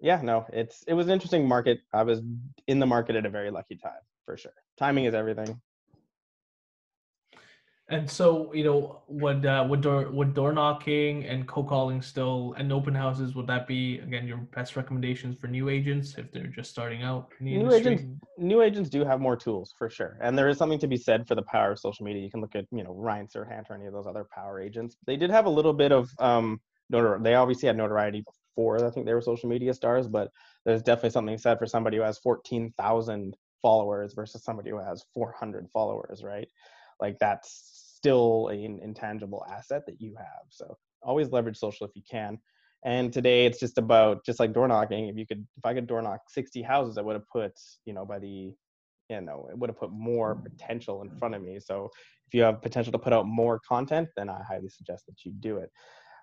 yeah, 0.00 0.20
no, 0.22 0.46
it's 0.52 0.82
it 0.86 0.94
was 0.94 1.06
an 1.06 1.12
interesting 1.12 1.46
market. 1.46 1.80
I 1.92 2.02
was 2.02 2.20
in 2.66 2.78
the 2.78 2.86
market 2.86 3.16
at 3.16 3.26
a 3.26 3.30
very 3.30 3.50
lucky 3.50 3.76
time 3.76 4.00
for 4.24 4.36
sure. 4.36 4.54
Timing 4.78 5.04
is 5.04 5.14
everything. 5.14 5.60
And 7.88 8.10
so, 8.10 8.52
you 8.54 8.64
know, 8.64 9.02
would 9.08 9.44
uh, 9.44 9.66
would 9.68 9.82
door 9.82 10.10
would 10.10 10.32
door 10.32 10.52
knocking 10.52 11.26
and 11.26 11.46
cold 11.46 11.68
calling 11.68 12.00
still 12.00 12.54
and 12.56 12.72
open 12.72 12.94
houses 12.94 13.34
would 13.34 13.46
that 13.48 13.66
be 13.66 13.98
again 13.98 14.26
your 14.26 14.38
best 14.38 14.76
recommendations 14.76 15.36
for 15.38 15.48
new 15.48 15.68
agents 15.68 16.14
if 16.16 16.32
they're 16.32 16.46
just 16.46 16.70
starting 16.70 17.02
out? 17.02 17.28
new 17.40 17.60
industry? 17.60 17.92
agents, 17.92 18.21
new 18.42 18.62
agents 18.62 18.90
do 18.90 19.04
have 19.04 19.20
more 19.20 19.36
tools 19.36 19.74
for 19.78 19.88
sure, 19.88 20.18
and 20.20 20.36
there 20.36 20.48
is 20.48 20.58
something 20.58 20.78
to 20.80 20.86
be 20.86 20.96
said 20.96 21.26
for 21.26 21.34
the 21.34 21.42
power 21.42 21.72
of 21.72 21.78
social 21.78 22.04
media. 22.04 22.22
You 22.22 22.30
can 22.30 22.40
look 22.40 22.54
at 22.54 22.66
you 22.70 22.82
know 22.84 22.94
Ryan 22.94 23.26
Serhant 23.28 23.70
or 23.70 23.76
any 23.76 23.86
of 23.86 23.92
those 23.92 24.06
other 24.06 24.26
power 24.34 24.60
agents. 24.60 24.96
They 25.06 25.16
did 25.16 25.30
have 25.30 25.46
a 25.46 25.50
little 25.50 25.72
bit 25.72 25.92
of 25.92 26.10
um, 26.18 26.60
notoriety. 26.90 27.24
They 27.24 27.34
obviously 27.34 27.68
had 27.68 27.76
notoriety 27.76 28.24
before 28.54 28.84
I 28.84 28.90
think 28.90 29.06
they 29.06 29.14
were 29.14 29.22
social 29.22 29.48
media 29.48 29.72
stars, 29.72 30.08
but 30.08 30.30
there's 30.64 30.82
definitely 30.82 31.10
something 31.10 31.38
said 31.38 31.58
for 31.58 31.66
somebody 31.66 31.96
who 31.96 32.02
has 32.02 32.18
fourteen 32.18 32.72
thousand 32.76 33.36
followers 33.62 34.12
versus 34.12 34.42
somebody 34.42 34.70
who 34.70 34.78
has 34.78 35.04
400 35.14 35.68
followers, 35.72 36.22
right? 36.24 36.48
Like 37.00 37.18
that's 37.20 37.94
still 37.96 38.48
an 38.48 38.80
intangible 38.82 39.46
asset 39.48 39.86
that 39.86 40.00
you 40.00 40.16
have. 40.18 40.44
So 40.50 40.76
always 41.02 41.30
leverage 41.30 41.56
social 41.56 41.86
if 41.86 41.94
you 41.94 42.02
can. 42.08 42.38
And 42.84 43.12
today 43.12 43.46
it's 43.46 43.60
just 43.60 43.78
about 43.78 44.24
just 44.24 44.40
like 44.40 44.52
door 44.52 44.66
knocking. 44.66 45.08
If 45.08 45.16
you 45.16 45.26
could, 45.26 45.46
if 45.56 45.64
I 45.64 45.74
could 45.74 45.86
door 45.86 46.02
knock 46.02 46.20
60 46.28 46.62
houses, 46.62 46.98
I 46.98 47.02
would 47.02 47.14
have 47.14 47.28
put, 47.28 47.52
you 47.84 47.92
know, 47.92 48.04
by 48.04 48.18
the 48.18 48.54
you 49.12 49.20
know, 49.20 49.46
it 49.50 49.58
would 49.58 49.68
have 49.68 49.78
put 49.78 49.92
more 49.92 50.36
potential 50.36 51.02
in 51.02 51.10
front 51.18 51.34
of 51.34 51.42
me. 51.42 51.58
So 51.60 51.90
if 52.26 52.34
you 52.34 52.42
have 52.42 52.62
potential 52.62 52.92
to 52.92 52.98
put 52.98 53.12
out 53.12 53.26
more 53.26 53.60
content, 53.68 54.08
then 54.16 54.30
I 54.30 54.40
highly 54.48 54.68
suggest 54.68 55.04
that 55.06 55.16
you 55.24 55.32
do 55.40 55.58
it. 55.58 55.70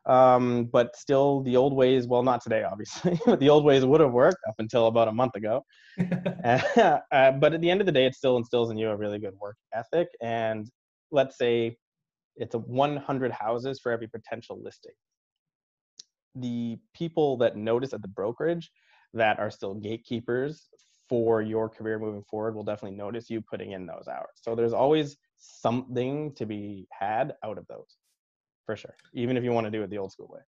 Um, 0.06 0.66
but 0.66 0.96
still, 0.96 1.42
the 1.44 1.56
old 1.56 1.74
ways, 1.74 2.08
well, 2.08 2.24
not 2.24 2.42
today, 2.42 2.64
obviously, 2.64 3.20
but 3.26 3.40
the 3.40 3.50
old 3.50 3.64
ways 3.64 3.86
would 3.86 4.02
have 4.02 4.12
worked 4.12 4.40
up 4.48 4.56
until 4.58 4.88
about 4.88 5.08
a 5.08 5.12
month 5.12 5.36
ago. 5.36 5.64
uh, 6.44 7.32
but 7.34 7.54
at 7.54 7.62
the 7.62 7.70
end 7.70 7.82
of 7.82 7.86
the 7.86 7.92
day, 7.92 8.06
it 8.06 8.16
still 8.16 8.38
instills 8.38 8.72
in 8.72 8.78
you 8.78 8.90
a 8.90 8.98
really 8.98 9.20
good 9.20 9.36
work 9.40 9.58
ethic. 9.74 10.08
And 10.22 10.68
let's 11.12 11.38
say 11.38 11.78
it's 12.38 12.56
a 12.56 12.60
100 12.60 13.32
houses 13.32 13.80
for 13.82 13.92
every 13.92 14.08
potential 14.08 14.60
listing. 14.64 14.94
The 16.36 16.78
people 16.94 17.38
that 17.38 17.58
notice 17.58 17.94
at 17.94 18.02
the 18.02 18.08
brokerage 18.08 18.72
that 19.14 19.40
are 19.40 19.50
still 19.50 19.74
gatekeepers 19.74 20.70
for 21.08 21.42
your 21.42 21.68
career 21.70 21.98
moving 21.98 22.24
forward 22.24 22.56
will 22.56 22.64
definitely 22.64 22.98
notice 22.98 23.30
you 23.30 23.42
putting 23.42 23.72
in 23.72 23.88
those 23.88 24.08
hours. 24.08 24.30
So 24.36 24.56
there's 24.56 24.74
always 24.74 25.18
something 25.38 26.34
to 26.36 26.46
be 26.46 26.88
had 26.92 27.34
out 27.44 27.58
of 27.58 27.66
those 27.68 27.98
for 28.66 28.76
sure, 28.76 28.96
even 29.14 29.38
if 29.38 29.44
you 29.44 29.52
want 29.52 29.66
to 29.66 29.72
do 29.72 29.82
it 29.82 29.90
the 29.90 29.98
old 29.98 30.12
school 30.12 30.30
way. 30.32 30.42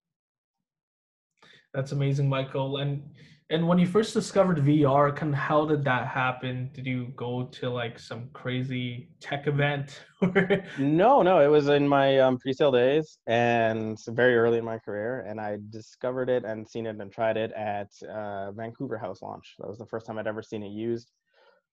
That's 1.73 1.91
amazing, 1.91 2.27
Michael. 2.29 2.77
And 2.77 3.03
and 3.51 3.67
when 3.67 3.79
you 3.79 3.88
first 3.88 4.13
discovered 4.13 4.58
VR, 4.58 5.15
kind 5.15 5.34
of 5.34 5.39
how 5.39 5.65
did 5.65 5.84
that 5.86 6.08
happen? 6.08 6.69
Did 6.71 6.86
you 6.86 7.12
go 7.15 7.45
to 7.45 7.69
like 7.69 7.97
some 7.97 8.29
crazy 8.32 9.10
tech 9.19 9.47
event? 9.47 10.03
no, 10.77 11.23
no, 11.23 11.39
it 11.39 11.47
was 11.47 11.67
in 11.67 11.88
my 11.88 12.19
um, 12.19 12.38
pre-sale 12.38 12.71
days 12.71 13.17
and 13.25 13.97
very 14.10 14.38
early 14.38 14.60
in 14.60 14.65
my 14.65 14.77
career, 14.77 15.25
and 15.27 15.41
I 15.41 15.58
discovered 15.71 16.29
it 16.29 16.45
and 16.45 16.69
seen 16.69 16.86
it 16.86 16.97
and 17.01 17.12
tried 17.12 17.38
it 17.38 17.51
at 17.53 17.89
uh, 18.08 18.51
Vancouver 18.51 18.99
House 18.99 19.23
launch. 19.23 19.55
That 19.58 19.67
was 19.67 19.79
the 19.79 19.88
first 19.88 20.05
time 20.05 20.19
I'd 20.19 20.27
ever 20.27 20.43
seen 20.43 20.62
it 20.62 20.71
used 20.71 21.12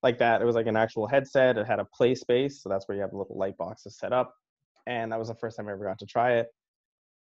like 0.01 0.17
that. 0.17 0.41
It 0.41 0.45
was 0.45 0.55
like 0.55 0.67
an 0.67 0.77
actual 0.77 1.05
headset. 1.07 1.59
It 1.59 1.67
had 1.67 1.79
a 1.79 1.85
play 1.85 2.15
space, 2.15 2.63
so 2.63 2.69
that's 2.69 2.87
where 2.87 2.95
you 2.95 3.01
have 3.03 3.13
little 3.13 3.37
light 3.37 3.57
boxes 3.57 3.99
set 3.99 4.13
up, 4.13 4.33
and 4.87 5.11
that 5.11 5.19
was 5.19 5.27
the 5.27 5.35
first 5.35 5.57
time 5.57 5.67
I 5.67 5.73
ever 5.73 5.85
got 5.85 5.99
to 5.99 6.07
try 6.07 6.37
it. 6.37 6.47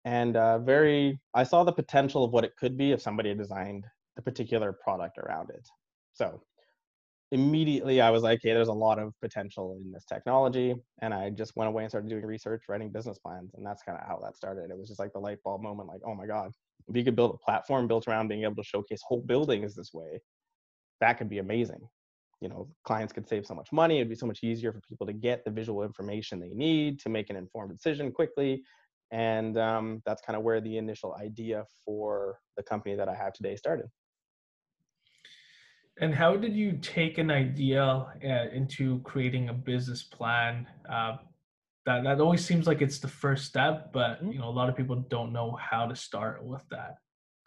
And 0.06 0.36
uh, 0.36 0.60
very, 0.60 1.20
I 1.34 1.44
saw 1.44 1.63
the 1.63 1.72
potential 1.72 2.24
of 2.24 2.32
what 2.32 2.44
it 2.44 2.56
could 2.58 2.78
be 2.78 2.92
if 2.92 3.02
somebody 3.02 3.34
designed 3.34 3.86
the 4.16 4.22
particular 4.22 4.74
product 4.74 5.18
around 5.18 5.50
it. 5.50 5.68
So 6.13 6.42
immediately 7.32 8.00
I 8.00 8.12
was 8.12 8.22
like, 8.22 8.42
hey, 8.44 8.54
there's 8.54 8.68
a 8.68 8.74
lot 8.74 9.00
of 9.00 9.13
potential 9.22 9.80
in 9.84 9.92
this 9.92 10.06
technology. 10.06 10.76
And 11.02 11.13
I 11.13 11.32
just 11.32 11.56
went 11.56 11.70
away 11.70 11.84
and 11.84 11.92
started 11.92 12.10
doing 12.10 12.26
research, 12.26 12.63
writing 12.70 12.92
business 12.92 13.18
plans. 13.18 13.52
And 13.56 13.66
that's 13.66 13.82
kind 13.82 13.98
of 14.00 14.06
how 14.08 14.20
that 14.24 14.36
started. 14.36 14.70
It 14.70 14.78
was 14.78 14.88
just 14.88 15.00
like 15.00 15.13
the 15.13 15.20
light 15.20 15.39
bulb 15.44 15.63
moment 15.63 15.89
like, 15.89 16.02
oh 16.06 16.13
my 16.13 16.28
God, 16.28 16.52
if 16.88 16.96
you 16.96 17.04
could 17.04 17.16
build 17.16 17.34
a 17.34 17.44
platform 17.44 17.88
built 17.88 18.08
around 18.08 18.28
being 18.28 18.44
able 18.44 18.56
to 18.56 18.63
showcase 18.63 19.02
whole 19.04 19.22
buildings 19.22 19.74
this 19.74 19.94
way, 19.94 20.22
that 21.02 21.18
could 21.18 21.30
be 21.30 21.39
amazing. 21.39 21.82
You 22.39 22.50
know, 22.50 22.68
clients 22.84 23.13
could 23.13 23.28
save 23.28 23.46
so 23.46 23.56
much 23.56 23.72
money. 23.72 23.98
It'd 23.98 24.10
be 24.10 24.16
so 24.16 24.28
much 24.28 24.44
easier 24.44 24.74
for 24.74 24.82
people 24.82 25.08
to 25.08 25.13
get 25.13 25.46
the 25.46 25.52
visual 25.52 25.84
information 25.84 26.39
they 26.39 26.50
need 26.50 27.00
to 27.00 27.10
make 27.10 27.30
an 27.30 27.36
informed 27.36 27.72
decision 27.72 28.12
quickly. 28.12 28.62
And 29.13 29.60
um, 29.60 30.02
that's 30.08 30.23
kind 30.23 30.36
of 30.36 30.41
where 30.41 30.60
the 30.60 30.78
initial 30.78 31.15
idea 31.21 31.65
for 31.86 32.39
the 32.58 32.63
company 32.63 32.95
that 32.95 33.08
I 33.08 33.13
have 33.13 33.32
today 33.34 33.56
started. 33.56 33.86
And 36.02 36.15
how 36.15 36.36
did 36.36 36.56
you 36.56 36.80
take 36.82 37.19
an 37.19 37.30
idea 37.30 37.84
uh, 37.84 38.49
into 38.52 38.99
creating 39.02 39.49
a 39.49 39.54
business 39.54 40.02
plan? 40.02 40.65
Uh, 40.91 41.17
that 41.86 42.04
that 42.04 42.19
always 42.19 42.43
seems 42.43 42.65
like 42.65 42.82
it's 42.82 42.97
the 42.97 43.08
first 43.08 43.45
step, 43.45 43.93
but 43.93 44.15
mm-hmm. 44.17 44.32
you 44.32 44.39
know 44.39 44.49
a 44.49 44.58
lot 44.60 44.67
of 44.67 44.76
people 44.76 44.95
don't 44.95 45.32
know 45.32 45.56
how 45.62 45.86
to 45.86 45.95
start 45.95 46.43
with 46.43 46.63
that. 46.71 46.95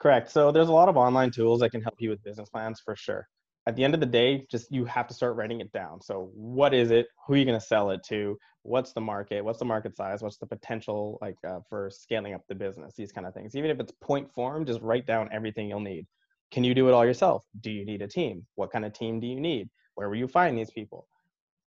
Correct. 0.00 0.30
So 0.30 0.52
there's 0.52 0.68
a 0.68 0.72
lot 0.72 0.88
of 0.88 0.96
online 0.96 1.32
tools 1.32 1.60
that 1.60 1.70
can 1.70 1.82
help 1.82 1.96
you 1.98 2.10
with 2.10 2.22
business 2.22 2.48
plans 2.48 2.80
for 2.84 2.94
sure. 2.94 3.26
At 3.68 3.74
the 3.74 3.82
end 3.82 3.94
of 3.94 4.00
the 4.00 4.06
day, 4.06 4.46
just 4.48 4.70
you 4.70 4.84
have 4.84 5.08
to 5.08 5.14
start 5.14 5.34
writing 5.34 5.60
it 5.60 5.72
down. 5.72 6.00
So 6.00 6.30
what 6.34 6.72
is 6.72 6.92
it? 6.92 7.08
Who 7.26 7.34
are 7.34 7.36
you 7.36 7.44
going 7.44 7.58
to 7.58 7.66
sell 7.66 7.90
it 7.90 8.00
to? 8.08 8.38
What's 8.62 8.92
the 8.92 9.00
market? 9.00 9.44
What's 9.44 9.58
the 9.58 9.64
market 9.64 9.96
size? 9.96 10.22
What's 10.22 10.38
the 10.38 10.46
potential 10.46 11.18
like 11.20 11.36
uh, 11.46 11.58
for 11.68 11.90
scaling 11.90 12.34
up 12.34 12.42
the 12.48 12.54
business? 12.54 12.94
These 12.96 13.10
kind 13.10 13.26
of 13.26 13.34
things. 13.34 13.56
Even 13.56 13.70
if 13.70 13.80
it's 13.80 13.92
point 14.00 14.32
form, 14.32 14.66
just 14.66 14.80
write 14.82 15.06
down 15.06 15.28
everything 15.32 15.68
you'll 15.68 15.80
need. 15.80 16.06
Can 16.52 16.62
you 16.62 16.74
do 16.74 16.88
it 16.88 16.92
all 16.92 17.04
yourself? 17.04 17.44
Do 17.60 17.72
you 17.72 17.84
need 17.84 18.02
a 18.02 18.08
team? 18.08 18.46
What 18.54 18.70
kind 18.70 18.84
of 18.84 18.92
team 18.92 19.18
do 19.18 19.26
you 19.26 19.40
need? 19.40 19.68
Where 19.96 20.08
will 20.08 20.16
you 20.16 20.28
find 20.28 20.56
these 20.56 20.70
people? 20.70 21.08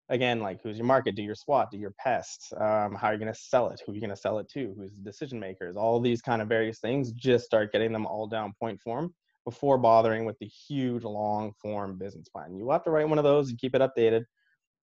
Again, 0.07 0.39
like 0.39 0.61
who's 0.63 0.77
your 0.77 0.87
market? 0.87 1.15
Do 1.15 1.21
your 1.21 1.35
SWOT? 1.35 1.69
Do 1.69 1.77
your 1.77 1.93
PESTs? 2.03 2.53
Um, 2.59 2.95
how 2.95 3.07
are 3.07 3.13
you 3.13 3.19
going 3.19 3.33
to 3.33 3.39
sell 3.39 3.69
it? 3.69 3.81
Who 3.85 3.91
are 3.91 3.95
you 3.95 4.01
going 4.01 4.09
to 4.09 4.15
sell 4.15 4.39
it 4.39 4.49
to? 4.53 4.73
Who's 4.77 4.95
the 4.95 5.03
decision 5.03 5.39
makers? 5.39 5.75
All 5.75 5.99
these 5.99 6.21
kind 6.21 6.41
of 6.41 6.47
various 6.47 6.79
things. 6.79 7.11
Just 7.11 7.45
start 7.45 7.73
getting 7.73 7.91
them 7.91 8.05
all 8.05 8.25
down 8.25 8.53
point 8.57 8.79
form 8.79 9.13
before 9.45 9.77
bothering 9.77 10.25
with 10.25 10.37
the 10.39 10.45
huge 10.45 11.03
long 11.03 11.53
form 11.61 11.97
business 11.97 12.29
plan. 12.29 12.55
You 12.55 12.69
have 12.71 12.83
to 12.83 12.91
write 12.91 13.09
one 13.09 13.17
of 13.17 13.23
those 13.23 13.49
and 13.49 13.59
keep 13.59 13.75
it 13.75 13.81
updated, 13.81 14.23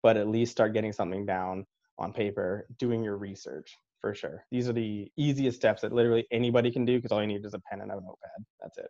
but 0.04 0.18
at 0.18 0.28
least 0.28 0.52
start 0.52 0.74
getting 0.74 0.94
something 0.94 1.26
down 1.26 1.66
on 1.98 2.14
paper, 2.14 2.68
doing 2.78 3.04
your 3.04 3.18
research 3.18 3.76
for 4.02 4.14
sure. 4.14 4.46
These 4.52 4.70
are 4.70 4.74
the 4.74 5.12
easiest 5.18 5.58
steps 5.58 5.82
that 5.82 5.94
literally 5.94 6.28
anybody 6.32 6.72
can 6.72 6.86
do 6.86 6.98
because 6.98 7.12
all 7.12 7.22
you 7.22 7.28
need 7.28 7.46
is 7.46 7.54
a 7.54 7.60
pen 7.60 7.82
and 7.82 7.92
a 7.92 7.96
notepad. 7.96 8.46
That's 8.62 8.78
it. 8.78 8.90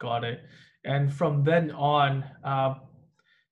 Got 0.00 0.24
it. 0.24 0.40
And 0.84 1.12
from 1.12 1.42
then 1.42 1.72
on, 1.72 2.24
uh, 2.44 2.74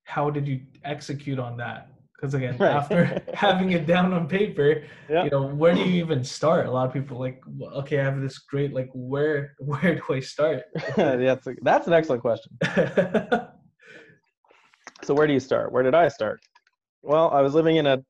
how 0.04 0.30
did 0.30 0.46
you 0.46 0.60
execute 0.84 1.38
on 1.38 1.56
that? 1.56 1.90
Because 2.16 2.34
again, 2.34 2.56
right. 2.60 2.72
after 2.72 3.22
having 3.34 3.72
it 3.72 3.86
down 3.86 4.12
on 4.12 4.26
paper, 4.26 4.84
yeah. 5.08 5.24
you 5.24 5.30
know, 5.30 5.46
where 5.46 5.74
do 5.74 5.80
you 5.80 6.02
even 6.02 6.24
start? 6.24 6.66
A 6.66 6.70
lot 6.70 6.86
of 6.86 6.92
people 6.92 7.18
like, 7.18 7.42
okay, 7.74 8.00
I 8.00 8.04
have 8.04 8.20
this 8.20 8.38
great, 8.38 8.72
like, 8.72 8.90
where 8.94 9.54
where 9.58 9.96
do 9.96 10.02
I 10.14 10.20
start? 10.20 10.64
yeah, 10.96 11.16
that's, 11.16 11.46
a, 11.46 11.54
that's 11.62 11.86
an 11.86 11.92
excellent 11.92 12.22
question. 12.22 12.56
so 15.02 15.14
where 15.14 15.26
do 15.26 15.32
you 15.32 15.40
start? 15.40 15.72
Where 15.72 15.82
did 15.82 15.94
I 15.94 16.08
start? 16.08 16.40
Well, 17.02 17.30
I 17.30 17.40
was 17.40 17.54
living 17.54 17.76
in 17.76 17.86
a 17.86 18.02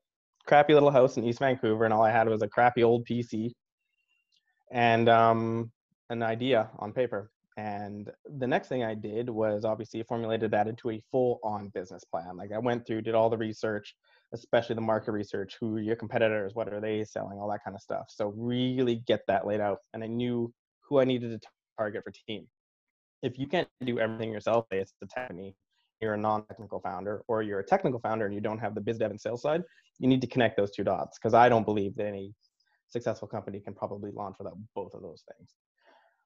crappy 0.47 0.73
little 0.73 0.91
house 0.91 1.17
in 1.17 1.25
East 1.25 1.39
Vancouver, 1.39 1.85
and 1.85 1.93
all 1.93 2.03
I 2.03 2.11
had 2.11 2.27
was 2.27 2.41
a 2.41 2.47
crappy 2.47 2.83
old 2.83 3.05
PC 3.05 3.51
and 4.71 5.07
um, 5.09 5.71
an 6.09 6.23
idea 6.23 6.69
on 6.79 6.93
paper. 6.93 7.29
And 7.57 8.11
the 8.37 8.45
next 8.45 8.67
thing 8.67 8.83
I 8.83 8.93
did 8.93 9.31
was 9.31 9.65
obviously 9.65 10.03
formulated 10.03 10.51
that 10.51 10.67
into 10.67 10.91
a 10.91 11.01
full 11.11 11.39
on 11.43 11.69
business 11.69 12.03
plan. 12.03 12.37
Like 12.37 12.51
I 12.51 12.59
went 12.59 12.85
through, 12.85 13.01
did 13.01 13.15
all 13.15 13.31
the 13.31 13.37
research, 13.37 13.95
especially 14.31 14.75
the 14.75 14.81
market 14.81 15.11
research, 15.11 15.57
who 15.59 15.77
your 15.77 15.95
competitors, 15.95 16.53
what 16.53 16.71
are 16.71 16.79
they 16.79 17.03
selling, 17.03 17.39
all 17.39 17.49
that 17.49 17.63
kind 17.63 17.75
of 17.75 17.81
stuff. 17.81 18.05
So 18.09 18.31
really 18.37 18.97
get 19.07 19.21
that 19.27 19.47
laid 19.47 19.59
out. 19.59 19.79
And 19.95 20.03
I 20.03 20.07
knew 20.07 20.53
who 20.81 20.99
I 20.99 21.03
needed 21.03 21.41
to 21.41 21.47
target 21.79 22.03
for 22.03 22.11
team. 22.11 22.45
If 23.23 23.39
you 23.39 23.47
can't 23.47 23.67
do 23.83 23.97
everything 23.97 24.31
yourself, 24.31 24.67
it's 24.69 24.93
the 25.01 25.07
technique. 25.07 25.55
You're 25.99 26.13
a 26.13 26.17
non-technical 26.17 26.79
founder, 26.81 27.23
or 27.27 27.41
you're 27.41 27.61
a 27.61 27.65
technical 27.65 27.99
founder 27.99 28.27
and 28.27 28.35
you 28.35 28.39
don't 28.39 28.59
have 28.59 28.75
the 28.75 28.81
biz 28.81 28.99
dev 28.99 29.09
and 29.09 29.19
sales 29.19 29.41
side. 29.41 29.63
You 29.97 30.07
need 30.07 30.21
to 30.21 30.27
connect 30.27 30.57
those 30.57 30.69
two 30.69 30.83
dots 30.83 31.17
because 31.17 31.33
I 31.33 31.49
don't 31.49 31.65
believe 31.65 31.95
that 31.95 32.05
any 32.05 32.35
successful 32.87 33.27
company 33.27 33.59
can 33.59 33.73
probably 33.73 34.11
launch 34.11 34.35
without 34.37 34.59
both 34.75 34.93
of 34.93 35.01
those 35.01 35.23
things. 35.35 35.49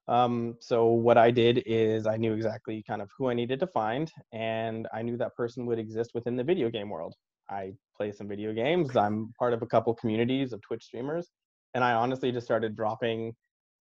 Um, 0.08 0.56
so 0.60 0.86
what 0.86 1.16
I 1.16 1.30
did 1.30 1.62
is 1.64 2.06
I 2.06 2.16
knew 2.16 2.34
exactly 2.34 2.82
kind 2.86 3.00
of 3.00 3.10
who 3.16 3.28
I 3.28 3.34
needed 3.34 3.60
to 3.60 3.66
find, 3.66 4.10
and 4.32 4.88
I 4.92 5.02
knew 5.02 5.16
that 5.16 5.36
person 5.36 5.66
would 5.66 5.78
exist 5.78 6.10
within 6.14 6.36
the 6.36 6.44
video 6.44 6.70
game 6.70 6.90
world. 6.90 7.14
I 7.48 7.72
play 7.96 8.12
some 8.12 8.28
video 8.28 8.52
games. 8.52 8.96
I'm 8.96 9.32
part 9.38 9.52
of 9.52 9.62
a 9.62 9.66
couple 9.66 9.94
communities 9.94 10.52
of 10.52 10.60
Twitch 10.62 10.84
streamers, 10.84 11.30
and 11.74 11.84
I 11.84 11.92
honestly 11.92 12.32
just 12.32 12.46
started 12.46 12.76
dropping 12.76 13.34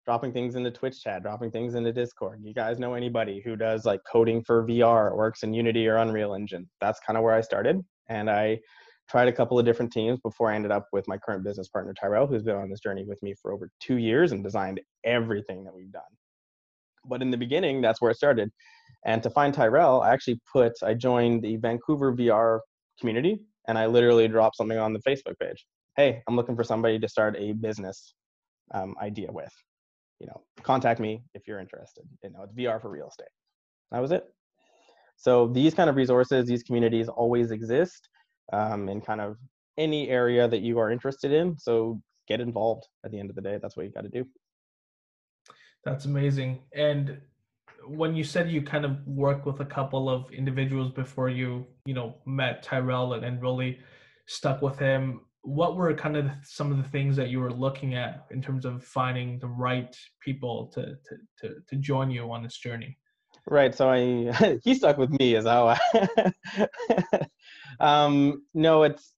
dropping 0.05 0.31
things 0.31 0.55
into 0.55 0.69
Twitch 0.69 1.01
chat, 1.01 1.23
dropping 1.23 1.49
things 1.49 1.73
into 1.73 1.91
Discord. 1.91 2.39
You 2.43 2.53
guys 2.53 2.77
know 2.77 2.93
anybody 2.93 3.41
who 3.43 3.55
does 3.55 3.85
like 3.85 4.01
coding 4.09 4.43
for 4.43 4.63
VR, 4.63 5.15
works 5.15 5.41
in 5.41 5.51
Unity 5.51 5.87
or 5.87 5.97
Unreal 5.97 6.35
Engine? 6.35 6.69
That's 6.79 6.99
kind 6.99 7.17
of 7.17 7.23
where 7.23 7.33
I 7.33 7.41
started, 7.41 7.83
and 8.07 8.29
I 8.29 8.59
tried 9.09 9.27
a 9.27 9.31
couple 9.31 9.59
of 9.59 9.65
different 9.65 9.91
teams 9.91 10.19
before 10.19 10.51
I 10.51 10.55
ended 10.55 10.71
up 10.71 10.87
with 10.91 11.07
my 11.07 11.17
current 11.17 11.43
business 11.43 11.67
partner, 11.67 11.93
Tyrell, 11.93 12.27
who's 12.27 12.43
been 12.43 12.55
on 12.55 12.69
this 12.69 12.79
journey 12.79 13.05
with 13.05 13.21
me 13.21 13.35
for 13.41 13.53
over 13.53 13.69
two 13.79 13.97
years 13.97 14.31
and 14.31 14.43
designed 14.43 14.81
everything 15.03 15.63
that 15.63 15.73
we've 15.73 15.91
done. 15.91 16.01
But 17.05 17.21
in 17.21 17.29
the 17.29 17.37
beginning, 17.37 17.81
that's 17.81 18.01
where 18.01 18.11
it 18.11 18.17
started. 18.17 18.51
And 19.05 19.21
to 19.21 19.29
find 19.29 19.53
Tyrell, 19.53 20.01
I 20.01 20.11
actually 20.11 20.39
put, 20.51 20.73
I 20.83 20.95
joined 20.95 21.43
the 21.43 21.57
Vancouver 21.57 22.15
VR 22.15 22.59
community 22.99 23.41
and 23.67 23.77
I 23.77 23.85
literally 23.85 24.27
dropped 24.27 24.57
something 24.57 24.77
on 24.77 24.93
the 24.93 24.99
Facebook 24.99 25.37
page. 25.39 25.65
Hey, 25.95 26.23
I'm 26.27 26.35
looking 26.35 26.55
for 26.55 26.63
somebody 26.63 26.99
to 26.99 27.07
start 27.07 27.35
a 27.37 27.53
business 27.53 28.15
um, 28.73 28.95
idea 29.01 29.31
with. 29.31 29.51
You 30.19 30.27
know, 30.27 30.41
contact 30.63 30.99
me 30.99 31.23
if 31.33 31.47
you're 31.47 31.59
interested. 31.59 32.05
You 32.23 32.31
know, 32.31 32.43
it's 32.43 32.53
VR 32.53 32.81
for 32.81 32.89
real 32.89 33.09
estate. 33.09 33.27
That 33.91 34.01
was 34.01 34.11
it. 34.11 34.25
So 35.17 35.47
these 35.47 35.73
kind 35.73 35.89
of 35.89 35.95
resources, 35.95 36.45
these 36.45 36.63
communities 36.63 37.07
always 37.07 37.51
exist 37.51 38.09
um, 38.53 38.89
in 38.89 39.01
kind 39.01 39.21
of 39.21 39.37
any 39.77 40.09
area 40.09 40.47
that 40.47 40.61
you 40.61 40.79
are 40.79 40.91
interested 40.91 41.31
in. 41.31 41.57
So 41.57 42.01
get 42.27 42.41
involved 42.41 42.87
at 43.03 43.11
the 43.11 43.19
end 43.19 43.29
of 43.29 43.35
the 43.35 43.41
day. 43.41 43.59
That's 43.61 43.75
what 43.75 43.85
you 43.85 43.91
got 43.91 44.01
to 44.01 44.09
do. 44.09 44.25
That's 45.83 46.05
amazing. 46.05 46.59
And 46.73 47.21
when 47.87 48.15
you 48.15 48.23
said 48.23 48.49
you 48.49 48.61
kind 48.61 48.85
of 48.85 49.05
worked 49.05 49.45
with 49.45 49.59
a 49.59 49.65
couple 49.65 50.09
of 50.09 50.31
individuals 50.31 50.91
before 50.91 51.29
you, 51.29 51.67
you 51.85 51.93
know, 51.93 52.15
met 52.25 52.63
Tyrell 52.63 53.13
and, 53.13 53.23
and 53.23 53.41
really 53.41 53.79
stuck 54.25 54.61
with 54.61 54.79
him, 54.79 55.21
what 55.43 55.75
were 55.75 55.93
kind 55.93 56.17
of 56.17 56.25
some 56.43 56.71
of 56.71 56.77
the 56.77 56.89
things 56.89 57.15
that 57.15 57.29
you 57.29 57.39
were 57.39 57.53
looking 57.53 57.93
at 57.93 58.25
in 58.31 58.41
terms 58.41 58.65
of 58.65 58.83
finding 58.83 59.37
the 59.37 59.47
right 59.47 59.95
people 60.19 60.71
to, 60.73 60.81
to, 61.05 61.17
to, 61.39 61.55
to 61.67 61.75
join 61.75 62.09
you 62.09 62.31
on 62.31 62.41
this 62.41 62.57
journey? 62.57 62.97
Right. 63.47 63.73
So 63.73 63.89
I 63.89 64.59
he 64.63 64.75
stuck 64.75 64.97
with 64.97 65.11
me 65.11 65.35
as 65.35 65.45
how 65.45 65.75
I. 65.77 66.33
um, 67.79 68.43
no, 68.53 68.83
it's 68.83 69.13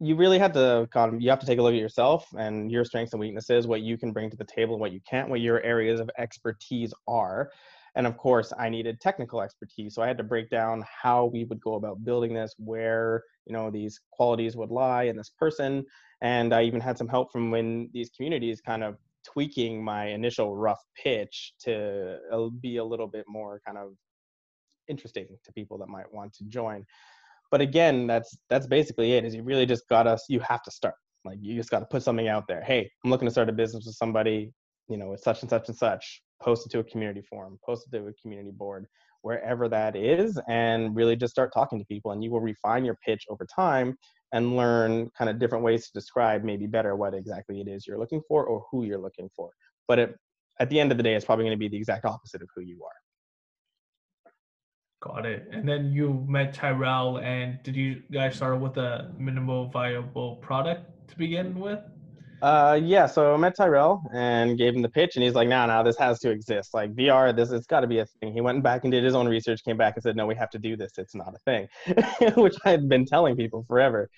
you 0.00 0.16
really 0.16 0.38
have 0.38 0.52
to 0.52 0.88
you 1.18 1.30
have 1.30 1.38
to 1.38 1.46
take 1.46 1.58
a 1.58 1.62
look 1.62 1.74
at 1.74 1.80
yourself 1.80 2.26
and 2.36 2.70
your 2.72 2.84
strengths 2.84 3.12
and 3.12 3.20
weaknesses, 3.20 3.66
what 3.66 3.82
you 3.82 3.96
can 3.96 4.12
bring 4.12 4.30
to 4.30 4.36
the 4.36 4.44
table, 4.44 4.78
what 4.78 4.92
you 4.92 5.00
can't, 5.08 5.28
what 5.28 5.40
your 5.40 5.62
areas 5.62 6.00
of 6.00 6.10
expertise 6.18 6.92
are. 7.06 7.50
And 7.94 8.06
of 8.06 8.16
course, 8.16 8.52
I 8.58 8.68
needed 8.68 9.00
technical 9.00 9.42
expertise, 9.42 9.94
so 9.94 10.02
I 10.02 10.06
had 10.06 10.16
to 10.18 10.24
break 10.24 10.48
down 10.48 10.82
how 11.02 11.26
we 11.26 11.44
would 11.44 11.60
go 11.60 11.74
about 11.74 12.04
building 12.04 12.34
this, 12.34 12.54
where 12.58 13.22
you 13.46 13.52
know 13.52 13.70
these 13.70 14.00
qualities 14.10 14.56
would 14.56 14.70
lie 14.70 15.04
in 15.04 15.16
this 15.16 15.30
person, 15.38 15.84
and 16.20 16.54
I 16.54 16.62
even 16.62 16.80
had 16.80 16.98
some 16.98 17.08
help 17.08 17.30
from 17.30 17.50
when 17.50 17.90
these 17.92 18.10
communities 18.16 18.60
kind 18.60 18.82
of 18.82 18.96
tweaking 19.24 19.82
my 19.84 20.06
initial 20.06 20.56
rough 20.56 20.80
pitch 21.02 21.54
to 21.60 22.18
uh, 22.32 22.48
be 22.60 22.76
a 22.76 22.84
little 22.84 23.06
bit 23.06 23.24
more 23.28 23.60
kind 23.66 23.78
of 23.78 23.92
interesting 24.88 25.26
to 25.44 25.52
people 25.52 25.78
that 25.78 25.88
might 25.88 26.12
want 26.12 26.32
to 26.34 26.44
join. 26.44 26.84
But 27.50 27.60
again 27.60 28.06
that's 28.06 28.36
that's 28.48 28.66
basically 28.66 29.12
it 29.12 29.24
is 29.24 29.34
you 29.34 29.42
really 29.42 29.66
just 29.66 29.88
got 29.88 30.06
us 30.06 30.24
you 30.28 30.40
have 30.40 30.62
to 30.62 30.70
start. 30.70 30.94
Like 31.24 31.38
you 31.40 31.54
just 31.54 31.70
got 31.70 31.80
to 31.80 31.86
put 31.86 32.02
something 32.02 32.28
out 32.28 32.44
there. 32.48 32.62
Hey 32.62 32.90
i'm 33.04 33.10
looking 33.10 33.26
to 33.26 33.32
start 33.32 33.48
a 33.48 33.52
business 33.52 33.86
with 33.86 33.96
somebody 33.96 34.52
you 34.88 34.96
know 34.96 35.08
with 35.10 35.20
such 35.20 35.42
and 35.42 35.50
such 35.50 35.68
and 35.68 35.76
such. 35.76 36.22
Post 36.42 36.66
it 36.66 36.70
to 36.72 36.80
a 36.80 36.84
community 36.84 37.22
forum 37.22 37.58
post 37.64 37.86
it 37.86 37.96
to 37.96 38.06
a 38.06 38.12
community 38.14 38.50
board 38.50 38.86
wherever 39.22 39.68
that 39.68 39.94
is 39.96 40.40
and 40.48 40.94
really 40.94 41.14
just 41.14 41.30
start 41.30 41.52
talking 41.54 41.78
to 41.78 41.84
people 41.86 42.10
and 42.10 42.22
you 42.22 42.30
will 42.30 42.40
refine 42.40 42.84
your 42.84 42.98
pitch 43.06 43.24
over 43.30 43.46
time 43.54 43.96
and 44.32 44.56
learn 44.56 45.10
kind 45.16 45.30
of 45.30 45.38
different 45.38 45.64
ways 45.64 45.86
to 45.86 45.92
describe 45.92 46.42
maybe 46.42 46.66
better 46.66 46.96
what 46.96 47.14
exactly 47.14 47.60
it 47.60 47.68
is 47.68 47.86
you're 47.86 47.98
looking 47.98 48.22
for 48.26 48.44
or 48.44 48.64
who 48.70 48.84
you're 48.84 48.98
looking 48.98 49.28
for 49.36 49.50
but 49.88 49.98
it, 49.98 50.16
at 50.60 50.68
the 50.70 50.78
end 50.78 50.90
of 50.90 50.96
the 50.96 51.02
day 51.02 51.14
it's 51.14 51.24
probably 51.24 51.44
going 51.44 51.56
to 51.56 51.58
be 51.58 51.68
the 51.68 51.76
exact 51.76 52.04
opposite 52.04 52.42
of 52.42 52.48
who 52.54 52.62
you 52.62 52.82
are 52.84 53.02
Got 55.02 55.26
it. 55.26 55.48
And 55.50 55.68
then 55.68 55.92
you 55.92 56.24
met 56.28 56.54
Tyrell, 56.54 57.18
and 57.18 57.60
did 57.64 57.74
you 57.74 58.04
guys 58.12 58.36
start 58.36 58.60
with 58.60 58.76
a 58.76 59.10
minimal 59.18 59.66
viable 59.66 60.36
product 60.36 61.08
to 61.08 61.18
begin 61.18 61.58
with? 61.58 61.80
Uh, 62.42 62.80
yeah. 62.82 63.06
So 63.06 63.32
I 63.32 63.36
met 63.36 63.56
Tyrell 63.56 64.02
and 64.12 64.58
gave 64.58 64.74
him 64.74 64.82
the 64.82 64.88
pitch, 64.88 65.14
and 65.14 65.22
he's 65.22 65.34
like, 65.34 65.48
"No, 65.48 65.58
nah, 65.58 65.66
no, 65.66 65.72
nah, 65.74 65.82
this 65.84 65.96
has 65.98 66.18
to 66.20 66.30
exist. 66.30 66.74
Like 66.74 66.92
VR, 66.94 67.34
this 67.34 67.52
it's 67.52 67.66
got 67.66 67.80
to 67.80 67.86
be 67.86 68.00
a 68.00 68.06
thing." 68.06 68.32
He 68.32 68.40
went 68.40 68.62
back 68.62 68.82
and 68.82 68.90
did 68.90 69.04
his 69.04 69.14
own 69.14 69.28
research, 69.28 69.64
came 69.64 69.76
back 69.76 69.94
and 69.94 70.02
said, 70.02 70.16
"No, 70.16 70.26
we 70.26 70.34
have 70.34 70.50
to 70.50 70.58
do 70.58 70.76
this. 70.76 70.92
It's 70.98 71.14
not 71.14 71.34
a 71.34 71.38
thing," 71.46 71.68
which 72.36 72.56
I 72.64 72.70
had 72.70 72.88
been 72.88 73.06
telling 73.06 73.36
people 73.36 73.64
forever. 73.68 74.10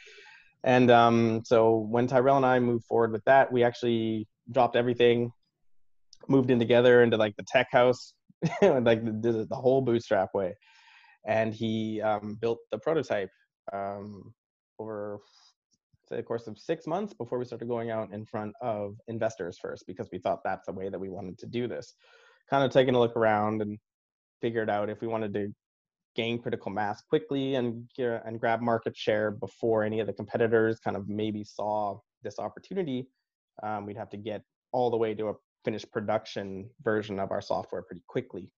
And 0.65 0.91
um, 0.91 1.43
so 1.45 1.87
when 1.91 2.07
Tyrell 2.07 2.39
and 2.39 2.47
I 2.47 2.59
moved 2.59 2.87
forward 2.87 3.13
with 3.13 3.25
that, 3.27 3.53
we 3.53 3.63
actually 3.63 4.27
dropped 4.51 4.75
everything, 4.75 5.31
moved 6.27 6.51
in 6.51 6.59
together 6.59 7.03
into 7.03 7.19
like 7.19 7.37
the 7.37 7.45
tech 7.47 7.69
house, 7.71 8.15
like 8.63 9.05
the, 9.05 9.47
the 9.49 9.57
whole 9.57 9.83
bootstrap 9.83 10.31
way 10.35 10.55
and 11.25 11.55
he 11.55 12.01
um, 12.03 12.37
built 12.41 12.59
the 12.71 12.79
prototype 12.79 13.31
um, 13.73 14.33
over 14.79 15.19
say, 16.09 16.17
the 16.17 16.23
course 16.23 16.47
of 16.47 16.59
six 16.59 16.87
months 16.87 17.13
before 17.15 17.39
we 17.39 17.45
started 17.45 17.69
going 17.69 17.91
out 17.91 18.13
in 18.13 18.25
front 18.25 18.55
of 18.61 18.97
investors 19.09 19.59
first 19.61 19.87
because 19.87 20.09
we 20.13 20.19
thought 20.19 20.41
that's 20.45 20.67
the 20.67 20.73
way 20.73 20.89
that 20.89 20.99
we 20.99 21.09
wanted 21.09 21.39
to 21.39 21.47
do 21.47 21.67
this. 21.67 21.95
Kind 22.51 22.65
of 22.65 22.71
taking 22.71 22.95
a 22.95 23.01
look 23.01 23.17
around 23.17 23.63
and 23.63 23.79
figured 24.41 24.69
out 24.69 24.91
if 24.91 25.01
we 25.01 25.09
wanted 25.09 25.33
to 25.35 25.53
gain 26.15 26.41
critical 26.41 26.71
mass 26.71 27.03
quickly 27.09 27.57
and 27.57 27.89
and 27.99 28.41
grab 28.41 28.61
market 28.61 28.97
share 28.97 29.31
before 29.33 29.83
any 29.83 30.01
of 30.01 30.07
the 30.07 30.13
competitors 30.13 30.79
kind 30.79 30.97
of 30.97 31.09
maybe 31.09 31.43
saw 31.43 31.99
this 32.23 32.39
opportunity 32.39 33.09
um, 33.63 33.87
we'd 33.87 33.97
have 33.97 34.11
to 34.11 34.17
get 34.17 34.43
all 34.73 34.91
the 34.91 34.97
way 34.97 35.15
to 35.15 35.29
a 35.29 35.35
finished 35.65 35.91
production 35.93 36.69
version 36.83 37.19
of 37.19 37.31
our 37.31 37.41
software 37.41 37.83
pretty 37.83 38.03
quickly 38.07 38.51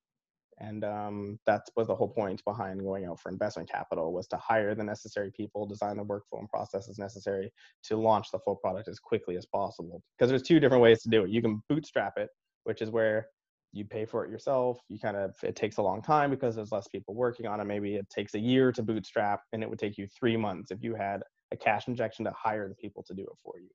and 0.59 0.85
um, 0.85 1.39
that 1.47 1.63
was 1.77 1.89
the 1.89 1.95
whole 1.95 2.09
point 2.09 2.43
behind 2.45 2.81
going 2.81 3.05
out 3.05 3.21
for 3.21 3.31
investment 3.31 3.71
capital 3.71 4.13
was 4.13 4.27
to 4.29 4.37
hire 4.39 4.75
the 4.75 4.83
necessary 4.83 5.31
people 5.37 5.67
design 5.67 5.97
the 5.97 6.05
workflow 6.05 6.39
and 6.39 6.49
processes 6.49 6.99
necessary 6.99 7.53
to 7.85 7.97
launch 7.97 8.29
the 8.33 8.39
full 8.39 8.57
product 8.57 8.89
as 8.89 8.99
quickly 8.99 9.37
as 9.37 9.45
possible. 9.47 10.03
Because 10.17 10.31
there's 10.31 10.43
two 10.43 10.59
different 10.59 10.83
ways 10.83 11.03
to 11.03 11.11
do 11.11 11.25
it. 11.25 11.31
You 11.31 11.43
can 11.43 11.63
bootstrap 11.69 12.15
it 12.17 12.31
which 12.67 12.83
is 12.83 12.91
where 12.91 13.29
you 13.73 13.85
pay 13.85 14.05
for 14.05 14.25
it 14.25 14.31
yourself. 14.31 14.81
You 14.89 14.99
kind 14.99 15.17
of 15.17 15.35
it 15.43 15.55
takes 15.55 15.77
a 15.77 15.83
long 15.83 16.03
time 16.03 16.31
because 16.31 16.57
there's 16.57 16.73
less 16.73 16.89
people 16.89 17.15
working 17.15 17.47
on 17.47 17.61
it. 17.61 17.65
Maybe 17.65 17.95
it 17.95 18.09
takes 18.11 18.35
a 18.35 18.39
year 18.39 18.73
to 18.73 18.83
bootstrap 18.83 19.41
and 19.53 19.63
it 19.63 19.71
would 19.71 19.79
take 19.79 19.97
you 19.97 20.09
three 20.09 20.37
months 20.37 20.73
if 20.73 20.83
you 20.83 20.95
had 20.95 21.23
a 21.53 21.57
cash 21.57 21.87
injection 21.87 22.25
to 22.25 22.33
hire 22.33 22.69
the 22.69 22.75
people 22.75 23.05
to 23.05 23.15
do 23.15 23.23
it 23.23 23.39
for 23.43 23.55
you. 23.61 23.69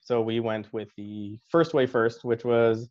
So 0.00 0.20
we 0.20 0.40
went 0.40 0.72
with 0.72 0.88
the 0.96 1.38
first 1.48 1.72
way 1.72 1.86
first 1.86 2.24
which 2.24 2.44
was 2.44 2.90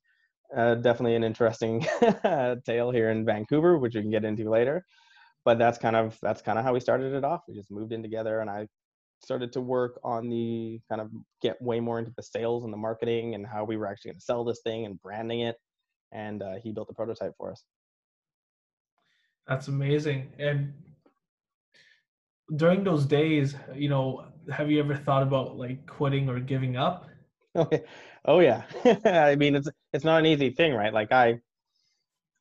uh, 0.56 0.76
definitely 0.76 1.16
an 1.16 1.24
interesting 1.24 1.86
tale 2.66 2.92
here 2.92 3.12
in 3.12 3.26
Vancouver, 3.26 3.78
which 3.78 3.96
we 3.96 4.02
can 4.02 4.12
get 4.12 4.26
into 4.26 4.50
later. 4.50 4.86
But 5.46 5.58
that's 5.58 5.78
kind 5.78 5.96
of 5.96 6.18
that's 6.22 6.42
kind 6.42 6.60
of 6.60 6.66
how 6.66 6.74
we 6.74 6.80
started 6.80 7.14
it 7.14 7.24
off. 7.24 7.42
We 7.48 7.56
just 7.56 7.72
moved 7.72 7.94
in 7.94 8.04
together, 8.04 8.42
and 8.42 8.50
I 8.50 8.68
started 9.22 9.52
to 9.54 9.62
work 9.62 10.00
on 10.04 10.30
the 10.30 10.80
kind 10.90 11.02
of 11.02 11.12
get 11.42 11.62
way 11.62 11.80
more 11.80 12.00
into 12.00 12.12
the 12.16 12.24
sales 12.24 12.64
and 12.64 12.74
the 12.74 12.78
marketing 12.78 13.36
and 13.36 13.46
how 13.46 13.64
we 13.64 13.78
were 13.78 13.88
actually 13.88 14.12
going 14.12 14.20
to 14.20 14.26
sell 14.26 14.44
this 14.44 14.62
thing 14.64 14.86
and 14.86 15.02
branding 15.02 15.42
it. 15.42 15.56
And 16.12 16.42
uh, 16.42 16.56
he 16.62 16.72
built 16.72 16.88
the 16.88 16.94
prototype 16.94 17.34
for 17.38 17.52
us. 17.52 17.64
That's 19.48 19.68
amazing. 19.68 20.32
And 20.40 20.74
during 22.56 22.84
those 22.84 23.06
days, 23.06 23.56
you 23.76 23.90
know, 23.90 24.26
have 24.52 24.72
you 24.72 24.80
ever 24.80 24.96
thought 24.96 25.24
about 25.24 25.58
like 25.58 25.86
quitting 25.86 26.30
or 26.30 26.40
giving 26.40 26.78
up? 26.78 27.10
Okay. 27.56 27.84
Oh 28.26 28.42
yeah. 28.42 28.64
I 29.06 29.38
mean, 29.38 29.56
it's 29.56 29.70
it's 29.94 30.06
not 30.06 30.20
an 30.20 30.26
easy 30.26 30.50
thing, 30.52 30.74
right? 30.74 30.94
Like 30.94 31.12
I, 31.12 31.40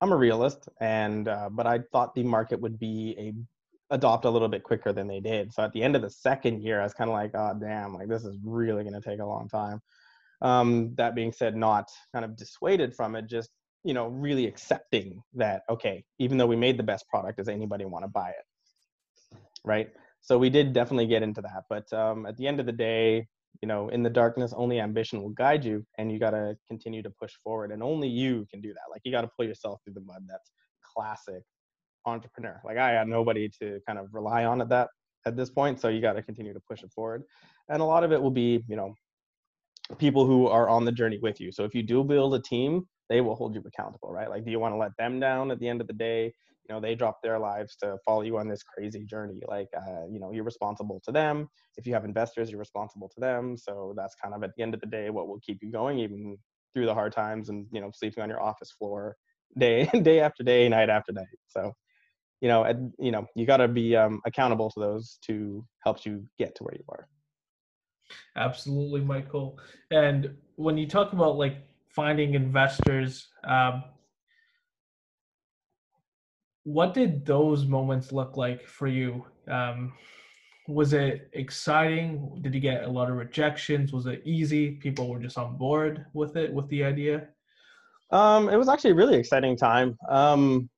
I'm 0.01 0.13
a 0.13 0.17
realist, 0.17 0.69
and 0.81 1.29
uh, 1.29 1.49
but 1.51 1.67
I 1.67 1.81
thought 1.93 2.15
the 2.15 2.23
market 2.23 2.61
would 2.61 2.79
be 2.79 3.15
a 3.19 3.95
adopt 3.95 4.27
a 4.27 4.31
little 4.31 4.49
bit 4.49 4.63
quicker 4.63 4.93
than 4.93 5.09
they 5.09 5.21
did. 5.21 5.53
So 5.53 5.63
at 5.63 5.73
the 5.73 5.83
end 5.83 5.97
of 5.97 6.03
the 6.03 6.11
second 6.11 6.63
year, 6.63 6.81
I 6.81 6.85
was 6.85 6.93
kind 6.93 7.09
of 7.09 7.15
like, 7.15 7.31
oh 7.35 7.59
damn, 7.59 7.95
like 7.95 8.09
this 8.09 8.25
is 8.25 8.37
really 8.45 8.83
going 8.83 9.01
to 9.01 9.09
take 9.09 9.21
a 9.21 9.27
long 9.27 9.49
time. 9.49 9.81
Um, 10.43 10.95
that 10.97 11.15
being 11.15 11.33
said, 11.33 11.57
not 11.57 11.89
kind 12.13 12.25
of 12.25 12.37
dissuaded 12.37 12.95
from 12.95 13.17
it, 13.17 13.27
just 13.27 13.51
you 13.85 13.95
know, 13.95 14.09
really 14.09 14.47
accepting 14.47 15.23
that 15.35 15.63
okay, 15.71 16.05
even 16.19 16.37
though 16.37 16.47
we 16.47 16.57
made 16.57 16.79
the 16.79 16.83
best 16.83 17.09
product, 17.09 17.39
does 17.39 17.49
anybody 17.49 17.85
want 17.85 18.05
to 18.05 18.09
buy 18.09 18.29
it? 18.29 19.37
Right. 19.65 19.89
So 20.21 20.37
we 20.37 20.51
did 20.51 20.73
definitely 20.73 21.07
get 21.07 21.23
into 21.23 21.41
that, 21.43 21.65
but 21.71 21.93
um, 21.93 22.27
at 22.27 22.37
the 22.37 22.47
end 22.47 22.61
of 22.61 22.67
the 22.67 22.73
day, 22.73 23.29
you 23.63 23.69
know 23.69 23.89
in 23.89 24.03
the 24.03 24.11
darkness 24.11 24.53
only 24.57 24.81
ambition 24.81 25.23
will 25.23 25.31
guide 25.31 25.65
you 25.65 25.85
and 25.99 26.13
you 26.13 26.19
got 26.19 26.31
to 26.31 26.57
continue 26.67 27.03
to 27.03 27.11
push 27.11 27.33
forward 27.43 27.73
and 27.73 27.83
only 27.83 28.09
you 28.09 28.47
can 28.51 28.61
do 28.61 28.69
that 28.69 28.91
like 28.91 29.01
you 29.05 29.13
got 29.13 29.23
to 29.23 29.31
pull 29.37 29.47
yourself 29.47 29.81
through 29.85 29.95
the 29.95 30.01
mud 30.01 30.23
that's 30.29 30.51
classic 30.95 31.43
entrepreneur 32.07 32.61
like 32.65 32.79
i 32.79 32.91
had 32.91 33.09
nobody 33.09 33.49
to 33.49 33.81
kind 33.87 33.99
of 33.99 34.07
rely 34.13 34.45
on 34.45 34.61
at 34.61 34.69
that 34.69 34.89
at 35.27 35.37
this 35.37 35.51
point 35.51 35.81
so 35.81 35.89
you 35.89 36.01
got 36.01 36.15
to 36.15 36.23
continue 36.23 36.55
to 36.55 36.61
push 36.69 36.83
it 36.83 36.93
forward 36.93 37.23
and 37.69 37.83
a 37.83 37.85
lot 37.85 38.05
of 38.05 38.13
it 38.13 38.23
will 38.23 38.31
be 38.31 38.65
you 38.69 38.77
know 38.77 38.95
people 39.99 40.27
who 40.27 40.47
are 40.47 40.69
on 40.69 40.85
the 40.85 40.93
journey 40.93 41.19
with 41.21 41.41
you 41.41 41.51
so 41.51 41.65
if 41.65 41.75
you 41.75 41.83
do 41.83 42.05
build 42.05 42.35
a 42.35 42.41
team 42.41 42.87
they 43.09 43.21
will 43.21 43.35
hold 43.35 43.55
you 43.55 43.63
accountable 43.67 44.13
right? 44.13 44.31
Like 44.31 44.45
do 44.45 44.51
you 44.51 44.59
want 44.59 44.75
to 44.75 44.79
let 44.79 44.97
them 44.99 45.21
down 45.21 45.51
at 45.51 45.59
the 45.59 45.69
end 45.69 45.81
of 45.81 45.87
the 45.87 45.93
day 45.93 46.33
you 46.69 46.75
know 46.75 46.81
they 46.81 46.95
drop 46.95 47.23
their 47.23 47.39
lives 47.39 47.77
to 47.77 47.97
follow 48.05 48.23
you 48.23 48.39
on 48.39 48.49
this 48.49 48.63
crazy 48.63 49.05
journey 49.05 49.41
like 49.49 49.69
uh, 49.77 50.07
you 50.11 50.21
know 50.21 50.33
you're 50.33 50.45
responsible 50.45 51.01
to 51.05 51.13
them. 51.13 51.49
If 51.77 51.87
you 51.87 51.95
have 51.95 52.05
investors 52.05 52.51
you're 52.51 52.59
responsible 52.59 53.09
to 53.15 53.21
them. 53.21 53.57
So 53.57 53.95
that's 53.97 54.15
kind 54.23 54.35
of 54.35 54.43
at 54.43 54.51
the 54.57 54.63
end 54.63 54.75
of 54.75 54.81
the 54.81 54.87
day 54.87 55.11
what 55.11 55.29
will 55.29 55.41
keep 55.41 55.59
you 55.63 55.71
going 55.73 55.99
even 55.99 56.37
through 56.75 56.87
the 56.87 56.95
hard 56.95 57.13
times 57.13 57.49
and 57.49 57.67
you 57.73 57.81
know 57.81 57.91
sleeping 57.95 58.23
on 58.23 58.29
your 58.29 58.43
office 58.43 58.73
floor 58.73 59.17
day 59.59 59.89
day 60.03 60.21
after 60.21 60.43
day 60.43 60.69
night 60.69 60.91
after 60.91 61.13
night. 61.13 61.27
So 61.49 61.73
you 62.41 62.49
know 62.49 62.65
and, 62.65 62.93
you 62.99 63.11
know 63.11 63.27
you 63.35 63.47
got 63.47 63.59
to 63.59 63.69
be 63.69 63.97
um, 63.97 64.21
accountable 64.27 64.71
to 64.71 64.81
those 64.81 65.19
to 65.27 65.65
help 65.85 66.05
you 66.05 66.25
get 66.39 66.55
to 66.57 66.65
where 66.65 66.75
you 66.75 66.85
are. 66.91 67.09
Absolutely 68.37 69.01
michael. 69.01 69.59
And 69.91 70.37
when 70.57 70.77
you 70.77 70.87
talk 70.87 71.13
about 71.13 71.37
like 71.39 71.57
finding 71.89 72.35
investors 72.35 73.29
um, 73.45 73.85
what 76.69 76.93
did 76.93 77.25
those 77.25 77.65
moments 77.65 78.13
look 78.13 78.37
like 78.37 78.67
for 78.67 78.89
you? 78.89 79.25
Um, 79.51 79.95
was 80.69 80.93
it 80.93 81.31
exciting? 81.33 82.39
Did 82.43 82.55
you 82.55 82.61
get 82.61 82.85
a 82.85 82.89
lot 82.89 83.09
of 83.09 83.17
rejections? 83.17 83.91
Was 83.91 84.05
it 84.05 84.21
easy? 84.27 84.73
People 84.73 85.09
were 85.09 85.19
just 85.19 85.39
on 85.39 85.57
board 85.57 86.05
with 86.13 86.37
it, 86.37 86.53
with 86.53 86.69
the 86.69 86.85
idea? 86.85 87.29
Um, 88.11 88.51
it 88.51 88.57
was 88.57 88.69
actually 88.69 88.91
a 88.91 88.97
really 88.97 89.17
exciting 89.17 89.57
time 89.57 89.97
um, 90.11 90.69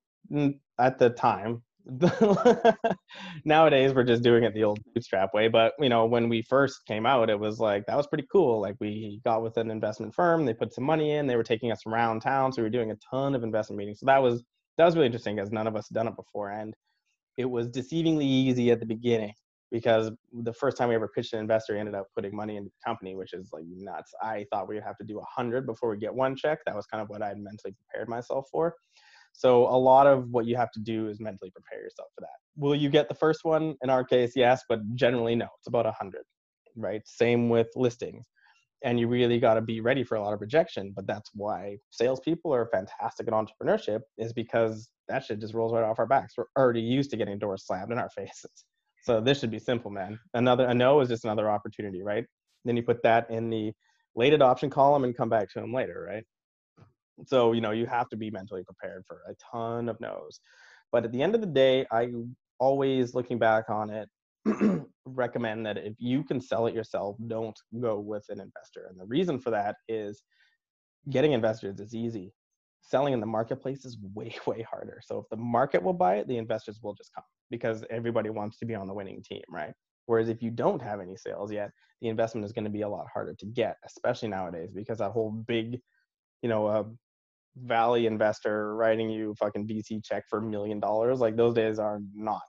at 0.78 0.96
the 1.00 1.10
time. 1.10 1.60
Nowadays, 3.44 3.92
we're 3.92 4.04
just 4.04 4.22
doing 4.22 4.44
it 4.44 4.54
the 4.54 4.62
old 4.62 4.78
bootstrap 4.94 5.34
way. 5.34 5.48
But 5.48 5.72
you 5.80 5.88
know, 5.88 6.06
when 6.06 6.28
we 6.28 6.42
first 6.42 6.86
came 6.86 7.04
out, 7.04 7.30
it 7.30 7.40
was 7.40 7.58
like 7.58 7.84
that 7.86 7.96
was 7.96 8.06
pretty 8.06 8.28
cool. 8.30 8.60
Like 8.60 8.76
we 8.78 9.20
got 9.24 9.42
with 9.42 9.56
an 9.56 9.72
investment 9.72 10.14
firm, 10.14 10.44
they 10.44 10.54
put 10.54 10.72
some 10.72 10.84
money 10.84 11.12
in, 11.12 11.26
they 11.26 11.34
were 11.34 11.42
taking 11.42 11.72
us 11.72 11.84
around 11.84 12.20
town, 12.20 12.52
so 12.52 12.62
we 12.62 12.66
were 12.66 12.70
doing 12.70 12.92
a 12.92 12.96
ton 13.10 13.34
of 13.34 13.42
investment 13.42 13.78
meetings. 13.78 13.98
So 13.98 14.06
that 14.06 14.22
was 14.22 14.44
that 14.80 14.86
was 14.86 14.94
really 14.94 15.06
interesting 15.06 15.36
because 15.36 15.52
none 15.52 15.66
of 15.66 15.76
us 15.76 15.88
had 15.88 15.94
done 15.94 16.08
it 16.08 16.16
before, 16.16 16.50
and 16.50 16.74
it 17.36 17.44
was 17.44 17.68
deceivingly 17.68 18.24
easy 18.24 18.70
at 18.70 18.80
the 18.80 18.86
beginning 18.86 19.34
because 19.70 20.10
the 20.42 20.54
first 20.54 20.78
time 20.78 20.88
we 20.88 20.94
ever 20.94 21.08
pitched 21.14 21.34
an 21.34 21.38
investor, 21.38 21.76
ended 21.76 21.94
up 21.94 22.06
putting 22.14 22.34
money 22.34 22.56
into 22.56 22.70
the 22.70 22.88
company, 22.90 23.14
which 23.14 23.34
is 23.34 23.50
like 23.52 23.62
nuts. 23.68 24.12
I 24.22 24.46
thought 24.50 24.68
we 24.68 24.76
would 24.76 24.84
have 24.84 24.96
to 24.96 25.04
do 25.04 25.18
a 25.20 25.24
hundred 25.28 25.66
before 25.66 25.90
we 25.90 25.98
get 25.98 26.14
one 26.14 26.34
check. 26.34 26.60
That 26.64 26.74
was 26.74 26.86
kind 26.86 27.02
of 27.02 27.10
what 27.10 27.22
I 27.22 27.28
had 27.28 27.36
mentally 27.36 27.74
prepared 27.74 28.08
myself 28.08 28.46
for. 28.50 28.74
So 29.32 29.68
a 29.68 29.76
lot 29.76 30.06
of 30.06 30.28
what 30.30 30.46
you 30.46 30.56
have 30.56 30.72
to 30.72 30.80
do 30.80 31.08
is 31.08 31.20
mentally 31.20 31.50
prepare 31.50 31.84
yourself 31.84 32.08
for 32.14 32.22
that. 32.22 32.28
Will 32.56 32.74
you 32.74 32.88
get 32.88 33.08
the 33.08 33.14
first 33.14 33.44
one? 33.44 33.76
In 33.82 33.90
our 33.90 34.02
case, 34.02 34.32
yes, 34.34 34.62
but 34.66 34.80
generally 34.96 35.36
no. 35.36 35.46
It's 35.58 35.68
about 35.68 35.86
a 35.86 35.92
hundred, 35.92 36.24
right? 36.74 37.02
Same 37.04 37.50
with 37.50 37.68
listings. 37.76 38.24
And 38.82 38.98
you 38.98 39.08
really 39.08 39.38
got 39.38 39.54
to 39.54 39.60
be 39.60 39.80
ready 39.80 40.04
for 40.04 40.16
a 40.16 40.22
lot 40.22 40.32
of 40.32 40.40
rejection. 40.40 40.92
But 40.94 41.06
that's 41.06 41.30
why 41.34 41.76
salespeople 41.90 42.52
are 42.54 42.66
fantastic 42.66 43.28
at 43.28 43.34
entrepreneurship, 43.34 44.00
is 44.16 44.32
because 44.32 44.88
that 45.08 45.24
shit 45.24 45.40
just 45.40 45.54
rolls 45.54 45.72
right 45.72 45.84
off 45.84 45.98
our 45.98 46.06
backs. 46.06 46.34
We're 46.36 46.46
already 46.56 46.80
used 46.80 47.10
to 47.10 47.16
getting 47.16 47.38
doors 47.38 47.66
slammed 47.66 47.92
in 47.92 47.98
our 47.98 48.10
faces. 48.16 48.64
So 49.02 49.20
this 49.20 49.40
should 49.40 49.50
be 49.50 49.58
simple, 49.58 49.90
man. 49.90 50.18
Another 50.34 50.66
a 50.66 50.74
no 50.74 51.00
is 51.00 51.08
just 51.08 51.24
another 51.24 51.50
opportunity, 51.50 52.02
right? 52.02 52.24
Then 52.64 52.76
you 52.76 52.82
put 52.82 53.02
that 53.02 53.30
in 53.30 53.48
the 53.48 53.72
late 54.14 54.32
adoption 54.32 54.70
column 54.70 55.04
and 55.04 55.16
come 55.16 55.28
back 55.28 55.50
to 55.52 55.60
them 55.60 55.72
later, 55.72 56.06
right? 56.08 56.24
So, 57.26 57.52
you 57.52 57.60
know, 57.60 57.70
you 57.70 57.86
have 57.86 58.08
to 58.10 58.16
be 58.16 58.30
mentally 58.30 58.62
prepared 58.64 59.04
for 59.06 59.20
a 59.28 59.34
ton 59.52 59.88
of 59.88 60.00
no's. 60.00 60.40
But 60.92 61.04
at 61.04 61.12
the 61.12 61.22
end 61.22 61.34
of 61.34 61.40
the 61.40 61.46
day, 61.46 61.86
I 61.90 62.08
always 62.58 63.14
looking 63.14 63.38
back 63.38 63.68
on 63.68 63.90
it, 63.90 64.08
recommend 65.14 65.66
that 65.66 65.78
if 65.78 65.94
you 65.98 66.24
can 66.24 66.40
sell 66.40 66.66
it 66.66 66.74
yourself, 66.74 67.16
don't 67.26 67.58
go 67.80 67.98
with 67.98 68.24
an 68.28 68.40
investor. 68.40 68.86
And 68.88 68.98
the 68.98 69.06
reason 69.06 69.38
for 69.38 69.50
that 69.50 69.76
is 69.88 70.22
getting 71.08 71.32
investors 71.32 71.80
is 71.80 71.94
easy. 71.94 72.32
Selling 72.82 73.12
in 73.12 73.20
the 73.20 73.26
marketplace 73.26 73.84
is 73.84 73.98
way, 74.14 74.34
way 74.46 74.62
harder. 74.62 75.00
So 75.04 75.18
if 75.18 75.28
the 75.30 75.36
market 75.36 75.82
will 75.82 75.92
buy 75.92 76.16
it, 76.16 76.28
the 76.28 76.38
investors 76.38 76.80
will 76.82 76.94
just 76.94 77.12
come 77.14 77.24
because 77.50 77.84
everybody 77.90 78.30
wants 78.30 78.58
to 78.58 78.66
be 78.66 78.74
on 78.74 78.86
the 78.86 78.94
winning 78.94 79.22
team, 79.22 79.42
right? 79.50 79.72
Whereas 80.06 80.28
if 80.28 80.42
you 80.42 80.50
don't 80.50 80.82
have 80.82 81.00
any 81.00 81.16
sales 81.16 81.52
yet, 81.52 81.70
the 82.00 82.08
investment 82.08 82.44
is 82.44 82.52
going 82.52 82.64
to 82.64 82.70
be 82.70 82.82
a 82.82 82.88
lot 82.88 83.06
harder 83.12 83.34
to 83.34 83.46
get, 83.46 83.76
especially 83.84 84.28
nowadays, 84.28 84.70
because 84.74 84.98
that 84.98 85.10
whole 85.12 85.30
big, 85.30 85.78
you 86.42 86.48
know, 86.48 86.66
uh, 86.66 86.84
Valley 87.56 88.06
investor 88.06 88.74
writing 88.76 89.10
you 89.10 89.34
fucking 89.38 89.66
VC 89.66 90.02
check 90.04 90.24
for 90.28 90.38
a 90.38 90.42
million 90.42 90.80
dollars, 90.80 91.20
like 91.20 91.36
those 91.36 91.54
days 91.54 91.78
are 91.78 92.00
not. 92.14 92.42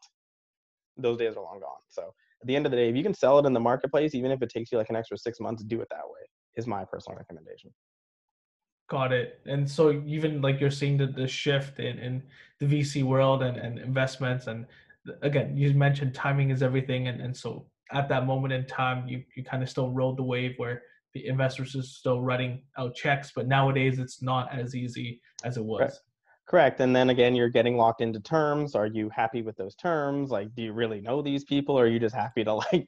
Those 0.97 1.17
days 1.17 1.35
are 1.35 1.43
long 1.43 1.59
gone. 1.59 1.81
So 1.89 2.13
at 2.41 2.47
the 2.47 2.55
end 2.55 2.65
of 2.65 2.71
the 2.71 2.77
day, 2.77 2.89
if 2.89 2.95
you 2.95 3.03
can 3.03 3.13
sell 3.13 3.39
it 3.39 3.45
in 3.45 3.53
the 3.53 3.59
marketplace, 3.59 4.15
even 4.15 4.31
if 4.31 4.41
it 4.41 4.49
takes 4.49 4.71
you 4.71 4.77
like 4.77 4.89
an 4.89 4.95
extra 4.95 5.17
six 5.17 5.39
months, 5.39 5.63
do 5.63 5.81
it 5.81 5.87
that 5.89 6.05
way. 6.05 6.21
Is 6.55 6.67
my 6.67 6.83
personal 6.83 7.17
recommendation. 7.17 7.71
Got 8.89 9.13
it. 9.13 9.39
And 9.45 9.69
so 9.69 10.03
even 10.05 10.41
like 10.41 10.59
you're 10.59 10.69
seeing 10.69 10.97
the, 10.97 11.07
the 11.07 11.27
shift 11.27 11.79
in, 11.79 11.97
in 11.97 12.23
the 12.59 12.65
VC 12.65 13.03
world 13.03 13.41
and, 13.41 13.55
and 13.55 13.79
investments 13.79 14.47
and 14.47 14.65
again, 15.21 15.55
you 15.55 15.73
mentioned 15.73 16.13
timing 16.13 16.49
is 16.49 16.61
everything. 16.61 17.07
And, 17.07 17.21
and 17.21 17.35
so 17.35 17.67
at 17.91 18.09
that 18.09 18.25
moment 18.25 18.53
in 18.53 18.65
time, 18.65 19.07
you, 19.07 19.23
you 19.35 19.43
kind 19.43 19.63
of 19.63 19.69
still 19.69 19.91
rode 19.91 20.17
the 20.17 20.23
wave 20.23 20.55
where 20.57 20.83
the 21.13 21.25
investors 21.27 21.75
are 21.75 21.81
still 21.81 22.21
writing 22.21 22.63
out 22.77 22.95
checks, 22.95 23.31
but 23.35 23.47
nowadays 23.47 23.99
it's 23.99 24.21
not 24.21 24.53
as 24.53 24.75
easy 24.75 25.21
as 25.43 25.57
it 25.57 25.63
was. 25.63 25.79
Correct. 25.79 25.99
Correct. 26.51 26.81
And 26.81 26.95
then 26.95 27.09
again, 27.09 27.33
you're 27.35 27.49
getting 27.49 27.77
locked 27.77 28.01
into 28.01 28.19
terms. 28.19 28.75
Are 28.75 28.85
you 28.85 29.09
happy 29.09 29.41
with 29.41 29.55
those 29.55 29.75
terms? 29.75 30.31
Like, 30.31 30.53
do 30.53 30.61
you 30.63 30.73
really 30.73 31.01
know 31.01 31.21
these 31.21 31.45
people 31.45 31.79
or 31.79 31.85
are 31.85 31.87
you 31.87 31.99
just 31.99 32.15
happy 32.15 32.43
to 32.43 32.53
like 32.73 32.87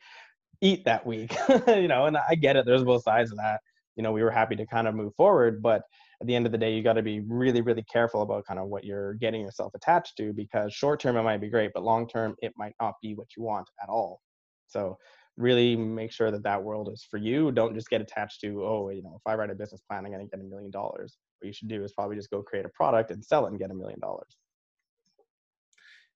eat 0.62 0.86
that 0.86 1.06
week? 1.06 1.36
you 1.68 1.88
know, 1.90 2.06
and 2.08 2.18
I 2.18 2.36
get 2.36 2.58
it. 2.58 2.66
There's 2.66 2.84
both 2.86 3.04
sides 3.04 3.32
of 3.32 3.38
that. 3.40 3.62
You 3.98 4.04
know, 4.04 4.12
we 4.14 4.24
were 4.24 4.32
happy 4.32 4.56
to 4.58 4.68
kind 4.68 4.88
of 4.88 4.96
move 4.96 5.16
forward, 5.16 5.62
but 5.62 5.84
at 6.22 6.28
the 6.28 6.36
end 6.36 6.46
of 6.48 6.54
the 6.54 6.60
day, 6.60 6.74
you 6.76 6.84
got 6.84 6.94
to 6.94 7.04
be 7.04 7.22
really, 7.22 7.62
really 7.62 7.84
careful 7.84 8.24
about 8.24 8.46
kind 8.48 8.60
of 8.60 8.70
what 8.70 8.86
you're 8.86 9.16
getting 9.16 9.42
yourself 9.42 9.74
attached 9.76 10.18
to 10.18 10.34
because 10.34 10.74
short 10.74 11.02
term 11.02 11.18
it 11.18 11.24
might 11.24 11.42
be 11.42 11.50
great, 11.50 11.72
but 11.76 11.84
long 11.84 12.08
term 12.10 12.36
it 12.42 12.54
might 12.58 12.76
not 12.82 12.96
be 13.04 13.16
what 13.16 13.28
you 13.38 13.44
want 13.44 13.70
at 13.84 13.90
all. 13.90 14.22
So 14.68 14.98
really 15.38 15.76
make 15.76 16.12
sure 16.14 16.32
that 16.32 16.44
that 16.44 16.64
world 16.64 16.90
is 16.94 17.06
for 17.10 17.18
you. 17.18 17.52
Don't 17.52 17.76
just 17.76 17.90
get 17.90 18.02
attached 18.02 18.42
to, 18.42 18.64
oh, 18.66 18.90
you 18.92 19.04
know, 19.04 19.16
if 19.18 19.22
I 19.32 19.36
write 19.36 19.52
a 19.52 19.56
business 19.56 19.82
plan, 19.90 20.06
I'm 20.06 20.12
going 20.12 20.28
to 20.28 20.30
get 20.38 20.44
a 20.44 20.48
million 20.48 20.72
dollars. 20.72 21.18
What 21.44 21.48
you 21.48 21.54
should 21.54 21.68
do 21.68 21.84
is 21.84 21.92
probably 21.92 22.16
just 22.16 22.32
go 22.32 22.42
create 22.42 22.66
a 22.66 22.70
product 22.70 23.12
and 23.12 23.24
sell 23.24 23.46
it 23.46 23.50
and 23.50 23.60
get 23.60 23.70
a 23.70 23.74
million 23.74 24.00
dollars. 24.00 24.38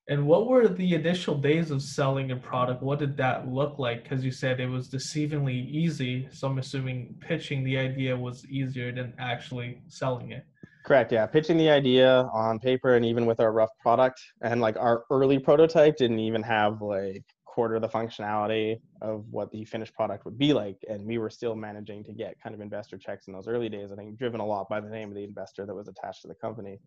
And 0.08 0.26
what 0.26 0.48
were 0.48 0.70
the 0.70 0.96
initial 0.96 1.36
days 1.36 1.70
of 1.70 1.82
selling 1.82 2.32
a 2.32 2.38
product? 2.38 2.82
What 2.82 3.00
did 3.00 3.18
that 3.18 3.50
look 3.50 3.78
like? 3.78 4.04
Because 4.04 4.24
you 4.24 4.32
said 4.32 4.62
it 4.62 4.70
was 4.70 4.90
deceivingly 4.90 5.70
easy. 5.70 6.30
So 6.32 6.48
I'm 6.48 6.60
assuming 6.60 7.18
pitching 7.20 7.66
the 7.66 7.78
idea 7.78 8.16
was 8.16 8.46
easier 8.46 8.94
than 8.94 9.14
actually 9.20 9.82
selling 9.90 10.32
it. 10.32 10.46
Correct. 10.86 11.12
Yeah. 11.12 11.26
Pitching 11.26 11.58
the 11.58 11.70
idea 11.70 12.30
on 12.34 12.58
paper 12.58 12.96
and 12.96 13.06
even 13.06 13.26
with 13.26 13.42
our 13.42 13.52
rough 13.52 13.72
product 13.82 14.22
and 14.42 14.62
like 14.62 14.78
our 14.78 15.04
early 15.12 15.40
prototype 15.40 15.98
didn't 15.98 16.20
even 16.20 16.42
have 16.42 16.82
like 16.82 17.26
quarter 17.58 17.80
the 17.80 17.90
functionality 17.90 18.80
of 19.02 19.26
what 19.32 19.52
the 19.52 19.66
finished 19.66 19.92
product 19.96 20.26
would 20.26 20.38
be 20.38 20.54
like. 20.54 20.78
And 20.88 21.04
we 21.08 21.18
were 21.18 21.32
still 21.32 21.56
managing 21.56 22.04
to 22.04 22.14
get 22.14 22.40
kind 22.40 22.54
of 22.54 22.62
investor 22.62 23.00
checks 23.00 23.26
in 23.26 23.34
those 23.34 23.48
early 23.48 23.68
days. 23.68 23.90
I 23.92 23.96
think 23.96 24.16
driven 24.16 24.40
a 24.40 24.46
lot 24.46 24.70
by 24.70 24.80
the 24.80 24.90
name 24.90 25.10
of 25.10 25.16
the 25.16 25.24
investor 25.24 25.66
that 25.66 25.74
was 25.74 25.88
attached 25.88 26.22
to 26.22 26.28
the 26.28 26.36
company. 26.36 26.78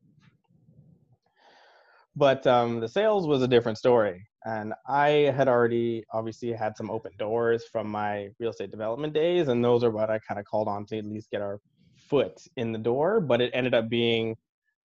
But 2.14 2.46
um, 2.46 2.78
the 2.78 2.86
sales 2.86 3.26
was 3.26 3.42
a 3.42 3.48
different 3.48 3.78
story. 3.78 4.24
And 4.44 4.72
I 4.86 5.08
had 5.36 5.48
already 5.48 6.04
obviously 6.12 6.52
had 6.52 6.76
some 6.76 6.88
open 6.88 7.10
doors 7.18 7.64
from 7.72 7.88
my 7.88 8.28
real 8.38 8.50
estate 8.50 8.70
development 8.70 9.12
days. 9.12 9.48
And 9.48 9.64
those 9.64 9.82
are 9.82 9.90
what 9.90 10.08
I 10.08 10.20
kind 10.20 10.38
of 10.38 10.46
called 10.46 10.68
on 10.68 10.86
to 10.86 10.98
at 10.98 11.04
least 11.04 11.32
get 11.32 11.42
our 11.42 11.58
foot 11.96 12.40
in 12.56 12.70
the 12.70 12.78
door. 12.78 13.20
But 13.20 13.40
it 13.40 13.50
ended 13.54 13.74
up 13.74 13.88
being 13.88 14.36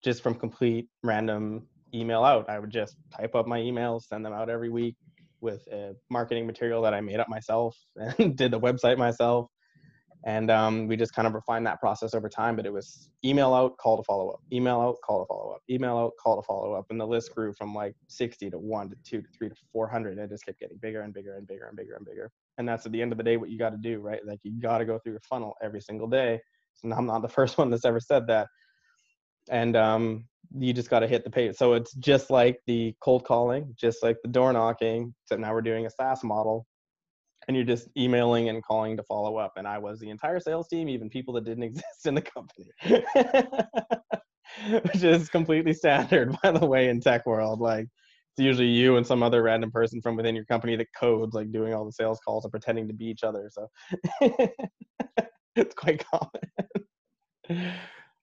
just 0.03 0.23
from 0.23 0.35
complete 0.35 0.89
random 1.03 1.67
email 1.93 2.25
out. 2.25 2.49
I 2.49 2.59
would 2.59 2.71
just 2.71 2.97
type 3.15 3.35
up 3.35 3.47
my 3.47 3.61
emails, 3.61 4.05
send 4.05 4.25
them 4.25 4.33
out 4.33 4.49
every 4.49 4.71
week, 4.71 4.97
with 5.45 5.69
marketing 6.11 6.47
material 6.47 6.83
that 6.83 6.95
I 6.95 7.01
made 7.01 7.21
up 7.21 7.29
myself 7.29 7.77
and 8.19 8.37
did 8.37 8.51
the 8.51 8.59
website 8.59 8.99
myself. 8.99 9.49
And 10.27 10.51
um, 10.51 10.89
we 10.89 10.97
just 10.97 11.15
kind 11.15 11.29
of 11.29 11.35
refined 11.35 11.67
that 11.67 11.81
process 11.81 12.15
over 12.15 12.31
time. 12.31 12.57
But 12.57 12.65
it 12.65 12.73
was 12.73 13.11
email 13.23 13.53
out, 13.53 13.77
call 13.77 13.99
to 13.99 14.03
follow 14.05 14.31
up, 14.31 14.41
email 14.51 14.81
out, 14.81 14.97
call 15.05 15.23
to 15.23 15.27
follow 15.27 15.53
up, 15.53 15.61
email 15.69 15.99
out, 15.99 16.13
call 16.19 16.37
to 16.37 16.43
follow 16.47 16.73
up. 16.73 16.87
And 16.89 16.99
the 16.99 17.07
list 17.07 17.35
grew 17.35 17.53
from 17.53 17.75
like 17.75 17.95
60 18.09 18.51
to 18.51 18.59
1 18.59 18.89
to 18.89 18.97
2 19.05 19.21
to 19.21 19.29
3 19.37 19.49
to 19.51 19.55
400. 19.71 20.13
And 20.13 20.21
it 20.21 20.31
just 20.31 20.47
kept 20.47 20.59
getting 20.59 20.79
bigger 20.79 21.03
and 21.03 21.13
bigger 21.13 21.37
and 21.37 21.47
bigger 21.47 21.67
and 21.67 21.77
bigger 21.77 21.97
and 21.97 22.07
bigger. 22.07 22.31
And 22.57 22.67
that's 22.67 22.87
at 22.87 22.93
the 22.93 23.03
end 23.03 23.13
of 23.13 23.19
the 23.19 23.25
day 23.25 23.37
what 23.37 23.51
you 23.51 23.59
got 23.59 23.71
to 23.71 23.77
do, 23.77 24.01
right? 24.01 24.25
Like 24.25 24.41
you 24.45 24.59
got 24.59 24.79
to 24.79 24.87
go 24.87 24.99
through 24.99 25.13
your 25.13 25.21
funnel 25.29 25.55
every 25.63 25.83
single 25.83 26.09
day. 26.09 26.41
So 26.73 26.91
I'm 26.91 27.07
not 27.07 27.21
the 27.21 27.29
first 27.39 27.59
one 27.59 27.69
that's 27.69 27.85
ever 27.85 28.01
said 28.01 28.27
that. 28.29 28.49
And 29.51 29.77
um, 29.77 30.25
you 30.57 30.73
just 30.73 30.91
got 30.91 31.01
to 31.01 31.07
hit 31.07 31.25
the 31.25 31.31
page. 31.31 31.57
So 31.57 31.75
it's 31.75 31.93
just 31.95 32.31
like 32.31 32.61
the 32.67 32.95
cold 33.01 33.25
calling, 33.25 33.75
just 33.79 34.03
like 34.03 34.17
the 34.23 34.29
door 34.29 34.53
knocking, 34.53 35.15
except 35.25 35.41
now 35.41 35.53
we're 35.53 35.63
doing 35.63 35.87
a 35.87 35.91
SaaS 35.91 36.25
model. 36.25 36.67
And 37.47 37.57
you're 37.57 37.67
just 37.67 37.89
emailing 37.97 38.49
and 38.49 38.65
calling 38.65 38.97
to 38.97 39.03
follow 39.03 39.37
up. 39.37 39.53
And 39.57 39.69
I 39.69 39.77
was 39.77 40.01
the 40.01 40.09
entire 40.09 40.41
sales 40.41 40.67
team, 40.69 40.89
even 40.89 41.11
people 41.11 41.35
that 41.35 41.45
didn't 41.45 41.63
exist 41.65 42.07
in 42.07 42.15
the 42.15 42.23
company, 42.23 42.71
which 44.85 45.03
is 45.03 45.29
completely 45.29 45.75
standard, 45.75 46.35
by 46.43 46.53
the 46.53 46.65
way, 46.65 46.89
in 46.89 47.01
tech 47.01 47.27
world. 47.27 47.61
Like 47.61 47.85
it's 47.85 48.45
usually 48.45 48.69
you 48.69 48.97
and 48.97 49.07
some 49.07 49.23
other 49.23 49.43
random 49.43 49.71
person 49.71 50.01
from 50.01 50.17
within 50.17 50.35
your 50.35 50.47
company 50.47 50.75
that 50.77 50.87
codes, 50.99 51.35
like 51.35 51.53
doing 51.53 51.75
all 51.75 51.85
the 51.85 51.93
sales 51.93 52.19
calls 52.25 52.45
and 52.45 52.51
pretending 52.51 52.89
to 52.89 52.95
be 52.95 53.05
each 53.05 53.25
other. 53.25 53.51
So 53.53 53.69
it's 55.55 55.75
quite 55.75 56.03
common. 56.11 57.71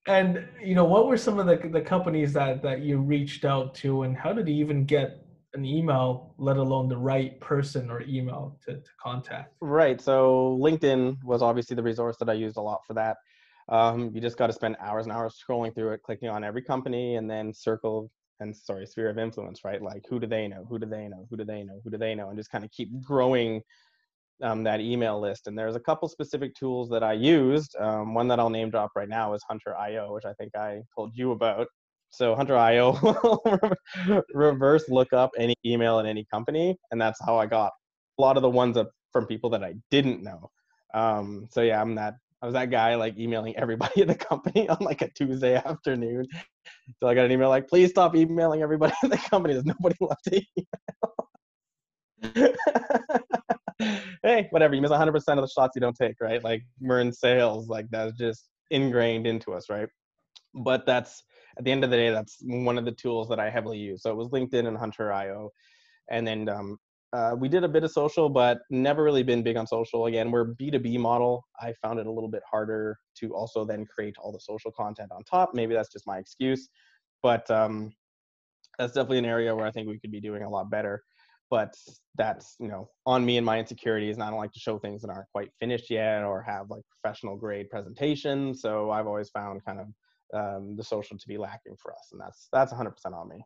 And 0.06 0.44
you 0.62 0.74
know, 0.74 0.84
what 0.84 1.06
were 1.06 1.16
some 1.16 1.38
of 1.38 1.46
the 1.46 1.68
the 1.68 1.80
companies 1.80 2.32
that 2.32 2.62
that 2.62 2.80
you 2.80 2.98
reached 2.98 3.44
out 3.44 3.74
to, 3.76 4.02
and 4.02 4.16
how 4.16 4.32
did 4.32 4.48
you 4.48 4.54
even 4.56 4.84
get 4.84 5.24
an 5.54 5.64
email, 5.64 6.34
let 6.38 6.56
alone 6.56 6.88
the 6.88 6.96
right 6.96 7.38
person 7.40 7.90
or 7.90 8.00
email 8.02 8.58
to, 8.66 8.74
to 8.74 8.90
contact? 9.00 9.54
Right. 9.60 10.00
So 10.00 10.58
LinkedIn 10.60 11.22
was 11.24 11.42
obviously 11.42 11.76
the 11.76 11.82
resource 11.82 12.16
that 12.18 12.30
I 12.30 12.32
used 12.32 12.56
a 12.56 12.60
lot 12.60 12.80
for 12.86 12.94
that. 12.94 13.18
Um, 13.68 14.10
you 14.14 14.20
just 14.20 14.38
got 14.38 14.46
to 14.48 14.52
spend 14.52 14.76
hours 14.80 15.04
and 15.04 15.12
hours 15.12 15.36
scrolling 15.38 15.74
through 15.74 15.92
it, 15.92 16.02
clicking 16.02 16.28
on 16.28 16.42
every 16.42 16.62
company, 16.62 17.16
and 17.16 17.30
then 17.30 17.52
circle 17.52 18.10
and 18.40 18.56
sorry, 18.56 18.86
sphere 18.86 19.08
of 19.08 19.18
influence, 19.18 19.64
right? 19.64 19.80
Like 19.80 20.04
who 20.08 20.18
do 20.18 20.26
they 20.26 20.48
know? 20.48 20.66
Who 20.68 20.78
do 20.78 20.86
they 20.86 21.08
know? 21.08 21.26
Who 21.30 21.36
do 21.36 21.44
they 21.44 21.62
know? 21.62 21.80
Who 21.84 21.90
do 21.90 21.96
they 21.96 22.14
know? 22.14 22.28
And 22.28 22.36
just 22.36 22.50
kind 22.50 22.64
of 22.64 22.70
keep 22.70 23.00
growing 23.00 23.62
um, 24.42 24.62
that 24.64 24.80
email 24.80 25.20
list. 25.20 25.46
And 25.46 25.58
there's 25.58 25.76
a 25.76 25.80
couple 25.80 26.08
specific 26.08 26.54
tools 26.54 26.88
that 26.90 27.02
I 27.02 27.12
used. 27.12 27.74
Um, 27.78 28.14
one 28.14 28.28
that 28.28 28.38
I'll 28.38 28.50
name 28.50 28.70
drop 28.70 28.90
right 28.96 29.08
now 29.08 29.34
is 29.34 29.42
Hunter.io, 29.48 30.12
which 30.12 30.24
I 30.24 30.32
think 30.34 30.54
I 30.54 30.82
told 30.94 31.12
you 31.14 31.32
about. 31.32 31.66
So 32.10 32.34
Hunter.io 32.34 32.98
will 33.02 33.42
reverse 34.34 34.88
look 34.88 35.12
up 35.12 35.30
any 35.38 35.54
email 35.64 35.98
in 35.98 36.06
any 36.06 36.26
company, 36.30 36.76
and 36.90 37.00
that's 37.00 37.18
how 37.24 37.38
I 37.38 37.46
got 37.46 37.72
a 38.18 38.22
lot 38.22 38.36
of 38.36 38.42
the 38.42 38.50
ones 38.50 38.76
up 38.76 38.90
from 39.12 39.26
people 39.26 39.48
that 39.50 39.64
I 39.64 39.74
didn't 39.90 40.22
know. 40.22 40.50
Um, 40.94 41.46
so 41.50 41.62
yeah, 41.62 41.80
I'm 41.80 41.94
that. 41.94 42.14
I 42.42 42.46
was 42.46 42.54
that 42.54 42.70
guy 42.70 42.96
like 42.96 43.16
emailing 43.18 43.56
everybody 43.62 44.02
in 44.02 44.08
the 44.08 44.14
company 44.14 44.68
on 44.68 44.78
like 44.80 45.00
a 45.00 45.08
Tuesday 45.10 45.54
afternoon. 45.54 46.26
So 47.00 47.08
I 47.08 47.14
got 47.14 47.24
an 47.24 47.32
email 47.32 47.48
like, 47.48 47.68
please 47.68 47.90
stop 47.90 48.14
emailing 48.14 48.62
everybody 48.62 48.94
in 49.02 49.10
the 49.10 49.16
company. 49.16 49.54
There's 49.54 49.64
nobody 49.64 49.96
left 50.00 50.24
to 50.24 50.42
email. 52.34 52.56
hey, 53.78 54.48
whatever. 54.50 54.74
You 54.74 54.82
miss 54.82 54.90
100% 54.90 55.14
of 55.14 55.22
the 55.22 55.48
shots 55.48 55.72
you 55.74 55.80
don't 55.80 55.96
take, 55.96 56.16
right? 56.20 56.42
Like 56.42 56.62
we're 56.80 57.00
in 57.00 57.12
sales, 57.12 57.68
like 57.68 57.86
that's 57.90 58.16
just 58.18 58.48
ingrained 58.70 59.26
into 59.26 59.52
us, 59.52 59.68
right? 59.70 59.88
But 60.54 60.86
that's 60.86 61.22
at 61.58 61.64
the 61.64 61.72
end 61.72 61.84
of 61.84 61.90
the 61.90 61.96
day, 61.96 62.10
that's 62.10 62.38
one 62.42 62.78
of 62.78 62.84
the 62.84 62.92
tools 62.92 63.28
that 63.28 63.40
I 63.40 63.50
heavily 63.50 63.78
use. 63.78 64.02
So 64.02 64.10
it 64.10 64.16
was 64.16 64.28
LinkedIn 64.28 64.66
and 64.66 64.76
Hunter.io, 64.76 65.50
and 66.10 66.26
then 66.26 66.48
um, 66.48 66.78
uh, 67.12 67.34
we 67.38 67.48
did 67.48 67.64
a 67.64 67.68
bit 67.68 67.84
of 67.84 67.90
social, 67.90 68.28
but 68.28 68.60
never 68.70 69.02
really 69.02 69.22
been 69.22 69.42
big 69.42 69.56
on 69.56 69.66
social. 69.66 70.06
Again, 70.06 70.30
we're 70.30 70.54
B2B 70.54 70.98
model. 70.98 71.44
I 71.60 71.74
found 71.82 71.98
it 72.00 72.06
a 72.06 72.10
little 72.10 72.30
bit 72.30 72.42
harder 72.50 72.98
to 73.18 73.34
also 73.34 73.64
then 73.64 73.84
create 73.86 74.16
all 74.18 74.32
the 74.32 74.40
social 74.40 74.72
content 74.72 75.10
on 75.12 75.22
top. 75.24 75.50
Maybe 75.54 75.74
that's 75.74 75.92
just 75.92 76.06
my 76.06 76.18
excuse. 76.18 76.68
but 77.22 77.50
um, 77.50 77.92
that's 78.78 78.92
definitely 78.94 79.18
an 79.18 79.26
area 79.26 79.54
where 79.54 79.66
I 79.66 79.70
think 79.70 79.88
we 79.88 79.98
could 79.98 80.10
be 80.10 80.20
doing 80.20 80.42
a 80.42 80.48
lot 80.50 80.70
better. 80.70 81.02
But 81.52 81.74
that's 82.14 82.56
you 82.58 82.68
know 82.68 82.88
on 83.04 83.26
me 83.26 83.36
and 83.36 83.44
my 83.44 83.58
insecurities, 83.58 84.16
and 84.16 84.22
I 84.24 84.30
don't 84.30 84.38
like 84.38 84.54
to 84.54 84.58
show 84.58 84.78
things 84.78 85.02
that 85.02 85.10
aren't 85.10 85.28
quite 85.32 85.50
finished 85.60 85.90
yet 85.90 86.22
or 86.22 86.40
have 86.40 86.70
like 86.70 86.82
professional 86.88 87.36
grade 87.36 87.68
presentations. 87.68 88.62
So 88.62 88.90
I've 88.90 89.06
always 89.06 89.28
found 89.28 89.62
kind 89.62 89.80
of 89.80 89.86
um, 90.32 90.76
the 90.78 90.82
social 90.82 91.18
to 91.18 91.28
be 91.28 91.36
lacking 91.36 91.76
for 91.76 91.92
us, 91.92 92.08
and 92.12 92.18
that's 92.22 92.48
that's 92.54 92.72
100% 92.72 92.94
on 93.12 93.28
me. 93.28 93.44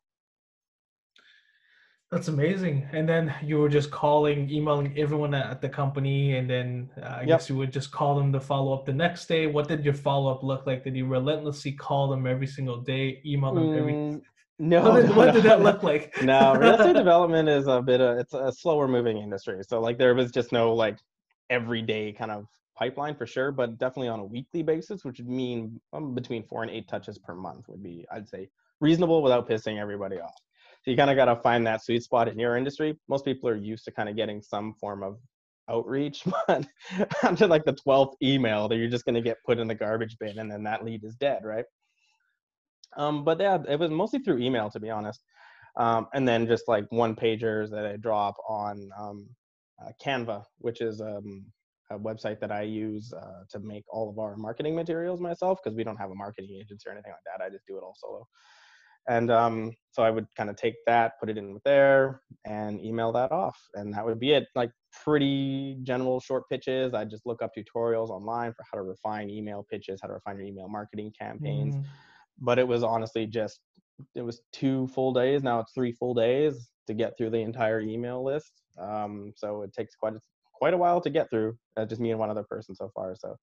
That's 2.13 2.29
amazing. 2.29 2.89
And 2.93 3.09
then 3.09 3.35
you 3.43 3.59
were 3.59 3.69
just 3.69 3.91
calling, 3.91 4.49
emailing 4.49 4.97
everyone 4.97 5.35
at 5.35 5.61
the 5.61 5.69
company, 5.69 6.37
and 6.37 6.49
then 6.49 6.89
uh, 7.03 7.07
I 7.07 7.21
yep. 7.23 7.27
guess 7.27 7.49
you 7.49 7.57
would 7.57 7.73
just 7.73 7.91
call 7.91 8.15
them 8.15 8.33
to 8.35 8.39
follow 8.39 8.73
up 8.73 8.87
the 8.87 8.93
next 8.93 9.27
day. 9.27 9.49
What 9.49 9.67
did 9.67 9.85
your 9.85 9.95
follow 9.95 10.33
up 10.33 10.45
look 10.45 10.65
like? 10.65 10.85
Did 10.85 10.95
you 10.95 11.07
relentlessly 11.07 11.73
call 11.73 12.09
them 12.09 12.25
every 12.25 12.47
single 12.47 12.81
day, 12.81 13.21
email 13.27 13.53
them 13.53 13.67
mm, 13.67 13.77
every? 13.77 14.21
No. 14.59 14.83
What 14.83 15.01
did, 15.03 15.11
no, 15.11 15.17
what 15.17 15.35
did 15.35 15.43
that 15.45 15.63
look 15.63 15.83
like? 15.83 16.15
no, 16.23 16.55
real 16.55 16.75
estate 16.75 16.93
development 16.97 17.49
is 17.49 17.67
a 17.67 17.83
bit 17.83 18.01
of 18.01 18.19
it's 18.19 18.33
a 18.33 18.51
slower 18.53 18.89
moving 18.89 19.19
industry. 19.19 19.61
So 19.67 19.81
like 19.81 19.99
there 19.99 20.15
was 20.15 20.31
just 20.31 20.53
no 20.53 20.75
like 20.75 20.99
everyday 21.51 22.13
kind 22.13 22.31
of 22.31 22.47
pipeline 22.77 23.17
for 23.17 23.27
sure, 23.27 23.53
but 23.53 23.79
definitely 23.79 24.09
on 24.09 24.21
a 24.21 24.25
weekly 24.25 24.63
basis, 24.63 25.05
which 25.05 25.19
would 25.19 25.29
mean 25.29 25.81
um, 25.93 26.15
between 26.15 26.43
four 26.43 26.63
and 26.63 26.71
eight 26.71 26.89
touches 26.89 27.19
per 27.19 27.35
month 27.35 27.69
would 27.69 27.83
be 27.83 28.07
I'd 28.11 28.29
say 28.29 28.49
reasonable 28.81 29.23
without 29.23 29.49
pissing 29.49 29.79
everybody 29.79 30.21
off. 30.21 30.35
So 30.83 30.91
you 30.91 30.97
kind 30.97 31.11
of 31.11 31.17
got 31.17 31.27
to 31.27 31.37
find 31.37 31.67
that 31.67 31.85
sweet 31.85 32.03
spot 32.03 32.29
in 32.29 32.39
your 32.39 32.57
industry. 32.57 32.97
Most 33.09 33.25
people 33.25 33.49
are 33.49 33.57
used 33.57 33.85
to 33.87 33.91
kind 33.91 34.09
of 34.09 34.17
getting 34.17 34.41
some 34.41 34.75
form 34.75 35.03
of 35.03 35.19
outreach, 35.69 36.23
but 36.47 36.67
after 37.23 37.47
like 37.47 37.65
the 37.65 37.75
12th 37.75 38.15
email 38.23 38.69
that 38.69 38.77
you're 38.77 38.89
just 38.89 39.05
going 39.05 39.17
to 39.17 39.21
get 39.21 39.37
put 39.45 39.59
in 39.59 39.67
the 39.67 39.75
garbage 39.75 40.17
bin 40.19 40.39
and 40.39 40.51
then 40.51 40.63
that 40.63 40.85
lead 40.85 41.05
is 41.05 41.17
dead, 41.17 41.45
right? 41.45 41.65
Um, 42.97 43.25
but 43.25 43.41
yeah, 43.41 43.59
it 43.69 43.79
was 43.79 43.91
mostly 43.91 44.21
through 44.21 44.39
email, 44.39 44.71
to 44.71 44.81
be 44.81 44.91
honest. 44.91 45.21
Um, 45.77 46.07
and 46.15 46.27
then 46.27 46.47
just 46.47 46.69
like 46.69 46.87
one 46.91 47.15
pagers 47.15 47.71
that 47.71 47.87
I 47.87 47.97
drop 47.97 48.37
on 48.49 48.89
um, 48.99 49.29
uh, 49.83 49.91
Canva, 50.03 50.43
which 50.59 50.81
is 50.81 51.01
um, 51.01 51.45
a 51.91 51.99
website 51.99 52.41
that 52.41 52.51
I 52.51 52.63
use 52.63 53.13
uh, 53.13 53.45
to 53.51 53.61
make 53.61 53.85
all 53.89 54.09
of 54.09 54.19
our 54.19 54.37
marketing 54.37 54.75
materials 54.75 55.21
myself 55.21 55.59
because 55.63 55.77
we 55.77 55.85
don't 55.85 55.99
have 55.99 56.11
a 56.11 56.15
marketing 56.15 56.59
agency 56.59 56.89
or 56.89 56.93
anything 56.93 57.13
like 57.13 57.39
that. 57.39 57.45
I 57.45 57.51
just 57.51 57.67
do 57.67 57.77
it 57.77 57.83
all 57.83 57.95
solo. 57.97 58.27
And 59.09 59.31
um, 59.31 59.73
so 59.93 60.03
I 60.03 60.11
would 60.11 60.27
kind 60.37 60.51
of 60.51 60.57
take 60.57 60.75
that, 60.87 61.13
put 61.21 61.31
it 61.31 61.39
in 61.39 61.61
there, 61.65 62.23
and 62.45 62.85
email 62.85 63.13
that 63.13 63.31
off. 63.31 63.57
And 63.75 63.95
that 63.95 64.05
would 64.05 64.19
be 64.19 64.33
it. 64.33 64.49
Like 64.57 64.71
pretty 65.05 65.79
general 65.85 66.19
short 66.19 66.45
pitches. 66.51 66.93
I 66.93 67.05
just 67.05 67.25
look 67.25 67.41
up 67.41 67.53
tutorials 67.57 68.09
online 68.09 68.53
for 68.53 68.65
how 68.71 68.79
to 68.79 68.83
refine 68.83 69.31
email 69.31 69.65
pitches, 69.71 70.01
how 70.03 70.09
to 70.09 70.15
refine 70.15 70.39
your 70.39 70.47
email 70.47 70.69
marketing 70.69 71.13
campaigns. 71.19 71.77
Mm. 71.77 71.85
But 72.39 72.59
it 72.59 72.67
was 72.67 72.83
honestly 72.83 73.27
just, 73.27 73.61
it 74.15 74.23
was 74.23 74.41
two 74.53 74.89
full 74.89 75.13
days. 75.13 75.43
Now 75.43 75.61
it's 75.61 75.73
three 75.73 75.93
full 75.93 76.15
days 76.15 76.69
to 76.87 76.95
get 76.95 77.17
through 77.17 77.31
the 77.31 77.39
entire 77.39 77.81
email 77.81 78.25
list. 78.25 78.53
Um, 78.79 79.33
so 79.37 79.63
it 79.63 79.73
takes 79.73 79.95
quite 79.95 80.15
a, 80.15 80.21
quite 80.55 80.75
a 80.75 80.79
while 80.79 81.01
to 81.01 81.11
get 81.11 81.31
through. 81.31 81.57
Uh, 81.77 81.87
just 81.87 82.01
me 82.01 82.11
and 82.11 82.21
one 82.21 82.31
other 82.31 82.45
person 82.45 82.75
so 82.75 82.91
far. 82.95 83.15
So 83.19 83.37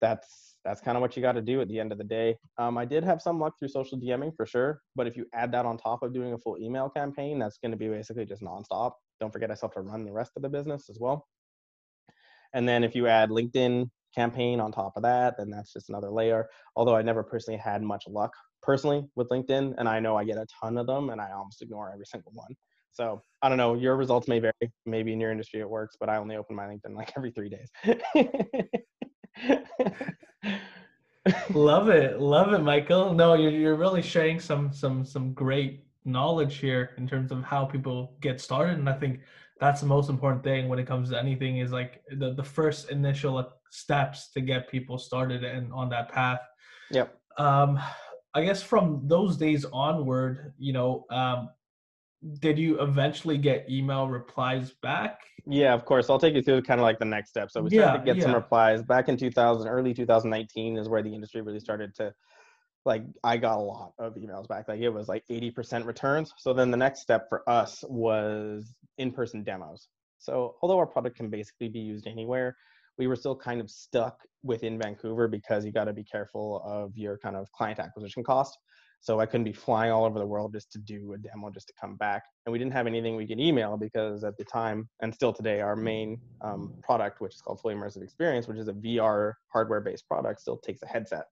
that's 0.00 0.50
that's 0.64 0.80
kind 0.80 0.96
of 0.96 1.00
what 1.00 1.16
you 1.16 1.22
got 1.22 1.32
to 1.32 1.40
do 1.40 1.60
at 1.60 1.68
the 1.68 1.80
end 1.80 1.90
of 1.90 1.98
the 1.98 2.04
day. 2.04 2.36
Um, 2.58 2.76
I 2.76 2.84
did 2.84 3.02
have 3.02 3.22
some 3.22 3.40
luck 3.40 3.54
through 3.58 3.68
social 3.68 3.98
DMing 3.98 4.36
for 4.36 4.44
sure, 4.44 4.80
but 4.94 5.06
if 5.06 5.16
you 5.16 5.24
add 5.34 5.52
that 5.52 5.64
on 5.64 5.78
top 5.78 6.02
of 6.02 6.12
doing 6.12 6.34
a 6.34 6.38
full 6.38 6.58
email 6.58 6.90
campaign, 6.90 7.38
that's 7.38 7.56
going 7.58 7.70
to 7.70 7.78
be 7.78 7.88
basically 7.88 8.26
just 8.26 8.42
nonstop. 8.42 8.92
Don't 9.20 9.32
forget, 9.32 9.50
I 9.50 9.54
still 9.54 9.70
have 9.70 9.82
to 9.82 9.90
run 9.90 10.04
the 10.04 10.12
rest 10.12 10.32
of 10.36 10.42
the 10.42 10.50
business 10.50 10.90
as 10.90 10.98
well. 11.00 11.26
And 12.52 12.68
then 12.68 12.84
if 12.84 12.94
you 12.94 13.06
add 13.06 13.30
LinkedIn 13.30 13.88
campaign 14.14 14.60
on 14.60 14.72
top 14.72 14.92
of 14.96 15.02
that, 15.02 15.36
then 15.38 15.50
that's 15.50 15.72
just 15.72 15.88
another 15.88 16.10
layer. 16.10 16.48
Although 16.76 16.96
I 16.96 17.02
never 17.02 17.22
personally 17.22 17.58
had 17.58 17.82
much 17.82 18.04
luck 18.08 18.32
personally 18.62 19.06
with 19.16 19.28
LinkedIn, 19.28 19.74
and 19.78 19.88
I 19.88 20.00
know 20.00 20.16
I 20.16 20.24
get 20.24 20.36
a 20.36 20.46
ton 20.60 20.78
of 20.78 20.86
them, 20.86 21.10
and 21.10 21.20
I 21.20 21.32
almost 21.32 21.62
ignore 21.62 21.90
every 21.92 22.06
single 22.06 22.32
one. 22.34 22.54
So 22.92 23.22
I 23.40 23.48
don't 23.48 23.58
know. 23.58 23.74
Your 23.74 23.96
results 23.96 24.28
may 24.28 24.40
vary. 24.40 24.52
Maybe 24.84 25.12
in 25.12 25.20
your 25.20 25.30
industry 25.30 25.60
it 25.60 25.70
works, 25.70 25.96
but 25.98 26.08
I 26.08 26.16
only 26.16 26.36
open 26.36 26.56
my 26.56 26.66
LinkedIn 26.66 26.94
like 26.94 27.12
every 27.16 27.30
three 27.30 27.48
days. 27.48 27.68
love 31.50 31.88
it 31.88 32.20
love 32.20 32.52
it 32.52 32.60
michael 32.60 33.12
no 33.12 33.34
you're, 33.34 33.50
you're 33.50 33.74
really 33.74 34.02
sharing 34.02 34.40
some 34.40 34.72
some 34.72 35.04
some 35.04 35.32
great 35.34 35.84
knowledge 36.04 36.56
here 36.56 36.90
in 36.96 37.06
terms 37.06 37.30
of 37.30 37.44
how 37.44 37.64
people 37.64 38.16
get 38.20 38.40
started 38.40 38.78
and 38.78 38.88
i 38.88 38.92
think 38.92 39.20
that's 39.60 39.80
the 39.80 39.86
most 39.86 40.08
important 40.08 40.42
thing 40.42 40.68
when 40.68 40.78
it 40.78 40.86
comes 40.86 41.10
to 41.10 41.18
anything 41.18 41.58
is 41.58 41.70
like 41.70 42.02
the, 42.16 42.32
the 42.32 42.42
first 42.42 42.90
initial 42.90 43.38
steps 43.70 44.30
to 44.30 44.40
get 44.40 44.68
people 44.68 44.98
started 44.98 45.44
and 45.44 45.72
on 45.72 45.88
that 45.88 46.10
path 46.10 46.40
yep 46.90 47.18
um 47.38 47.78
i 48.34 48.44
guess 48.44 48.62
from 48.62 49.02
those 49.04 49.36
days 49.36 49.64
onward 49.72 50.52
you 50.58 50.72
know 50.72 51.04
um 51.10 51.48
did 52.40 52.58
you 52.58 52.80
eventually 52.80 53.38
get 53.38 53.68
email 53.70 54.06
replies 54.06 54.72
back? 54.82 55.20
Yeah, 55.46 55.72
of 55.72 55.84
course. 55.84 56.10
I'll 56.10 56.18
take 56.18 56.34
you 56.34 56.42
through 56.42 56.62
kind 56.62 56.78
of 56.78 56.84
like 56.84 56.98
the 56.98 57.04
next 57.04 57.30
step. 57.30 57.50
So 57.50 57.62
we 57.62 57.70
started 57.70 57.92
yeah, 57.92 57.98
to 57.98 58.04
get 58.04 58.16
yeah. 58.16 58.24
some 58.24 58.34
replies 58.34 58.82
back 58.82 59.08
in 59.08 59.16
2000, 59.16 59.66
early 59.66 59.94
2019 59.94 60.76
is 60.76 60.88
where 60.88 61.02
the 61.02 61.14
industry 61.14 61.40
really 61.40 61.60
started 61.60 61.94
to 61.96 62.12
like 62.86 63.04
I 63.24 63.36
got 63.36 63.58
a 63.58 63.62
lot 63.62 63.92
of 63.98 64.14
emails 64.14 64.48
back. 64.48 64.68
Like 64.68 64.80
it 64.80 64.90
was 64.90 65.08
like 65.08 65.24
80% 65.30 65.86
returns. 65.86 66.32
So 66.38 66.52
then 66.52 66.70
the 66.70 66.76
next 66.76 67.00
step 67.00 67.28
for 67.28 67.48
us 67.48 67.84
was 67.88 68.74
in-person 68.98 69.42
demos. 69.42 69.88
So 70.18 70.56
although 70.62 70.78
our 70.78 70.86
product 70.86 71.16
can 71.16 71.30
basically 71.30 71.68
be 71.68 71.78
used 71.78 72.06
anywhere, 72.06 72.56
we 72.98 73.06
were 73.06 73.16
still 73.16 73.36
kind 73.36 73.60
of 73.60 73.70
stuck 73.70 74.18
within 74.42 74.78
Vancouver 74.78 75.28
because 75.28 75.64
you 75.64 75.72
got 75.72 75.84
to 75.84 75.92
be 75.92 76.04
careful 76.04 76.62
of 76.64 76.96
your 76.96 77.18
kind 77.18 77.36
of 77.36 77.50
client 77.52 77.78
acquisition 77.78 78.22
cost. 78.24 78.58
So 79.02 79.18
I 79.18 79.24
couldn't 79.24 79.44
be 79.44 79.52
flying 79.52 79.90
all 79.90 80.04
over 80.04 80.18
the 80.18 80.26
world 80.26 80.52
just 80.52 80.70
to 80.72 80.78
do 80.78 81.14
a 81.14 81.18
demo, 81.18 81.48
just 81.48 81.68
to 81.68 81.72
come 81.80 81.96
back. 81.96 82.24
And 82.44 82.52
we 82.52 82.58
didn't 82.58 82.74
have 82.74 82.86
anything 82.86 83.16
we 83.16 83.26
could 83.26 83.40
email 83.40 83.78
because 83.78 84.24
at 84.24 84.36
the 84.36 84.44
time, 84.44 84.90
and 85.00 85.14
still 85.14 85.32
today, 85.32 85.62
our 85.62 85.74
main 85.74 86.20
um, 86.42 86.74
product, 86.82 87.22
which 87.22 87.34
is 87.34 87.40
called 87.40 87.60
Fully 87.60 87.74
Immersive 87.74 88.02
Experience, 88.02 88.46
which 88.46 88.58
is 88.58 88.68
a 88.68 88.74
VR 88.74 89.32
hardware-based 89.48 90.06
product, 90.06 90.42
still 90.42 90.58
takes 90.58 90.82
a 90.82 90.86
headset. 90.86 91.24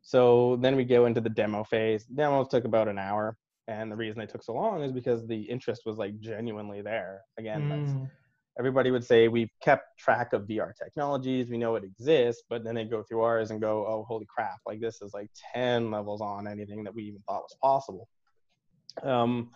So 0.00 0.56
then 0.62 0.76
we 0.76 0.84
go 0.84 1.04
into 1.04 1.20
the 1.20 1.28
demo 1.28 1.62
phase. 1.62 2.04
Demos 2.04 2.48
took 2.48 2.64
about 2.64 2.88
an 2.88 2.98
hour. 2.98 3.36
And 3.66 3.92
the 3.92 3.96
reason 3.96 4.18
they 4.18 4.26
took 4.26 4.42
so 4.42 4.54
long 4.54 4.82
is 4.82 4.92
because 4.92 5.26
the 5.26 5.42
interest 5.42 5.82
was 5.84 5.98
like 5.98 6.18
genuinely 6.20 6.80
there. 6.80 7.20
Again, 7.38 7.64
mm. 7.64 7.68
that's 7.68 8.10
everybody 8.58 8.90
would 8.90 9.04
say 9.04 9.28
we've 9.28 9.50
kept 9.62 9.98
track 9.98 10.32
of 10.32 10.42
VR 10.42 10.72
technologies, 10.76 11.48
we 11.48 11.58
know 11.58 11.76
it 11.76 11.84
exists, 11.84 12.42
but 12.50 12.64
then 12.64 12.74
they 12.74 12.84
go 12.84 13.02
through 13.02 13.22
ours 13.22 13.50
and 13.50 13.60
go, 13.60 13.86
oh, 13.86 14.04
holy 14.08 14.26
crap, 14.26 14.58
like 14.66 14.80
this 14.80 15.00
is 15.00 15.14
like 15.14 15.30
10 15.54 15.90
levels 15.90 16.20
on 16.20 16.48
anything 16.48 16.82
that 16.84 16.94
we 16.94 17.04
even 17.04 17.22
thought 17.28 17.42
was 17.42 17.56
possible. 17.62 18.08
Um, 19.02 19.50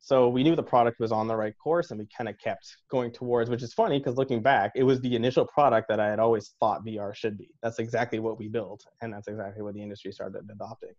so 0.00 0.28
we 0.28 0.44
knew 0.44 0.54
the 0.54 0.62
product 0.62 1.00
was 1.00 1.12
on 1.12 1.26
the 1.26 1.36
right 1.36 1.54
course 1.58 1.90
and 1.90 1.98
we 1.98 2.06
kind 2.16 2.28
of 2.28 2.38
kept 2.38 2.76
going 2.90 3.10
towards, 3.10 3.50
which 3.50 3.62
is 3.62 3.74
funny 3.74 3.98
because 3.98 4.16
looking 4.16 4.40
back, 4.40 4.72
it 4.74 4.84
was 4.84 5.00
the 5.00 5.14
initial 5.14 5.44
product 5.44 5.88
that 5.88 6.00
I 6.00 6.08
had 6.08 6.20
always 6.20 6.54
thought 6.60 6.86
VR 6.86 7.14
should 7.14 7.36
be. 7.36 7.50
That's 7.62 7.78
exactly 7.78 8.18
what 8.20 8.38
we 8.38 8.48
built, 8.48 8.84
and 9.02 9.12
that's 9.12 9.28
exactly 9.28 9.62
what 9.62 9.74
the 9.74 9.82
industry 9.82 10.12
started 10.12 10.48
adopting. 10.50 10.94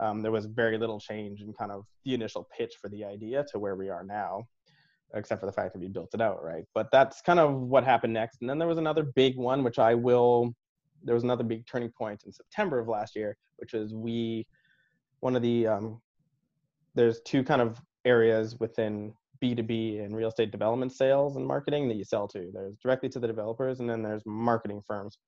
Um, 0.00 0.22
there 0.22 0.32
was 0.32 0.46
very 0.46 0.78
little 0.78 0.98
change 0.98 1.42
in 1.42 1.52
kind 1.52 1.70
of 1.70 1.84
the 2.04 2.14
initial 2.14 2.48
pitch 2.56 2.74
for 2.80 2.88
the 2.88 3.04
idea 3.04 3.44
to 3.52 3.58
where 3.58 3.76
we 3.76 3.90
are 3.90 4.02
now 4.02 4.46
except 5.14 5.40
for 5.40 5.46
the 5.46 5.52
fact 5.52 5.72
that 5.72 5.80
we 5.80 5.88
built 5.88 6.14
it 6.14 6.20
out, 6.20 6.42
right? 6.42 6.64
But 6.74 6.88
that's 6.92 7.20
kind 7.22 7.38
of 7.38 7.54
what 7.54 7.84
happened 7.84 8.12
next. 8.12 8.40
And 8.40 8.48
then 8.48 8.58
there 8.58 8.68
was 8.68 8.78
another 8.78 9.02
big 9.02 9.36
one, 9.36 9.64
which 9.64 9.78
I 9.78 9.94
will, 9.94 10.54
there 11.02 11.14
was 11.14 11.24
another 11.24 11.44
big 11.44 11.66
turning 11.66 11.90
point 11.90 12.22
in 12.26 12.32
September 12.32 12.78
of 12.78 12.88
last 12.88 13.16
year, 13.16 13.36
which 13.56 13.74
is 13.74 13.94
we, 13.94 14.46
one 15.20 15.36
of 15.36 15.42
the, 15.42 15.66
um, 15.66 16.00
there's 16.94 17.20
two 17.22 17.42
kind 17.42 17.60
of 17.60 17.80
areas 18.04 18.58
within 18.60 19.12
B2B 19.42 20.04
and 20.04 20.14
real 20.14 20.28
estate 20.28 20.50
development 20.50 20.92
sales 20.92 21.36
and 21.36 21.46
marketing 21.46 21.88
that 21.88 21.96
you 21.96 22.04
sell 22.04 22.28
to. 22.28 22.50
There's 22.52 22.76
directly 22.82 23.08
to 23.10 23.18
the 23.18 23.26
developers, 23.26 23.80
and 23.80 23.88
then 23.88 24.02
there's 24.02 24.22
marketing 24.26 24.82
firms. 24.86 25.18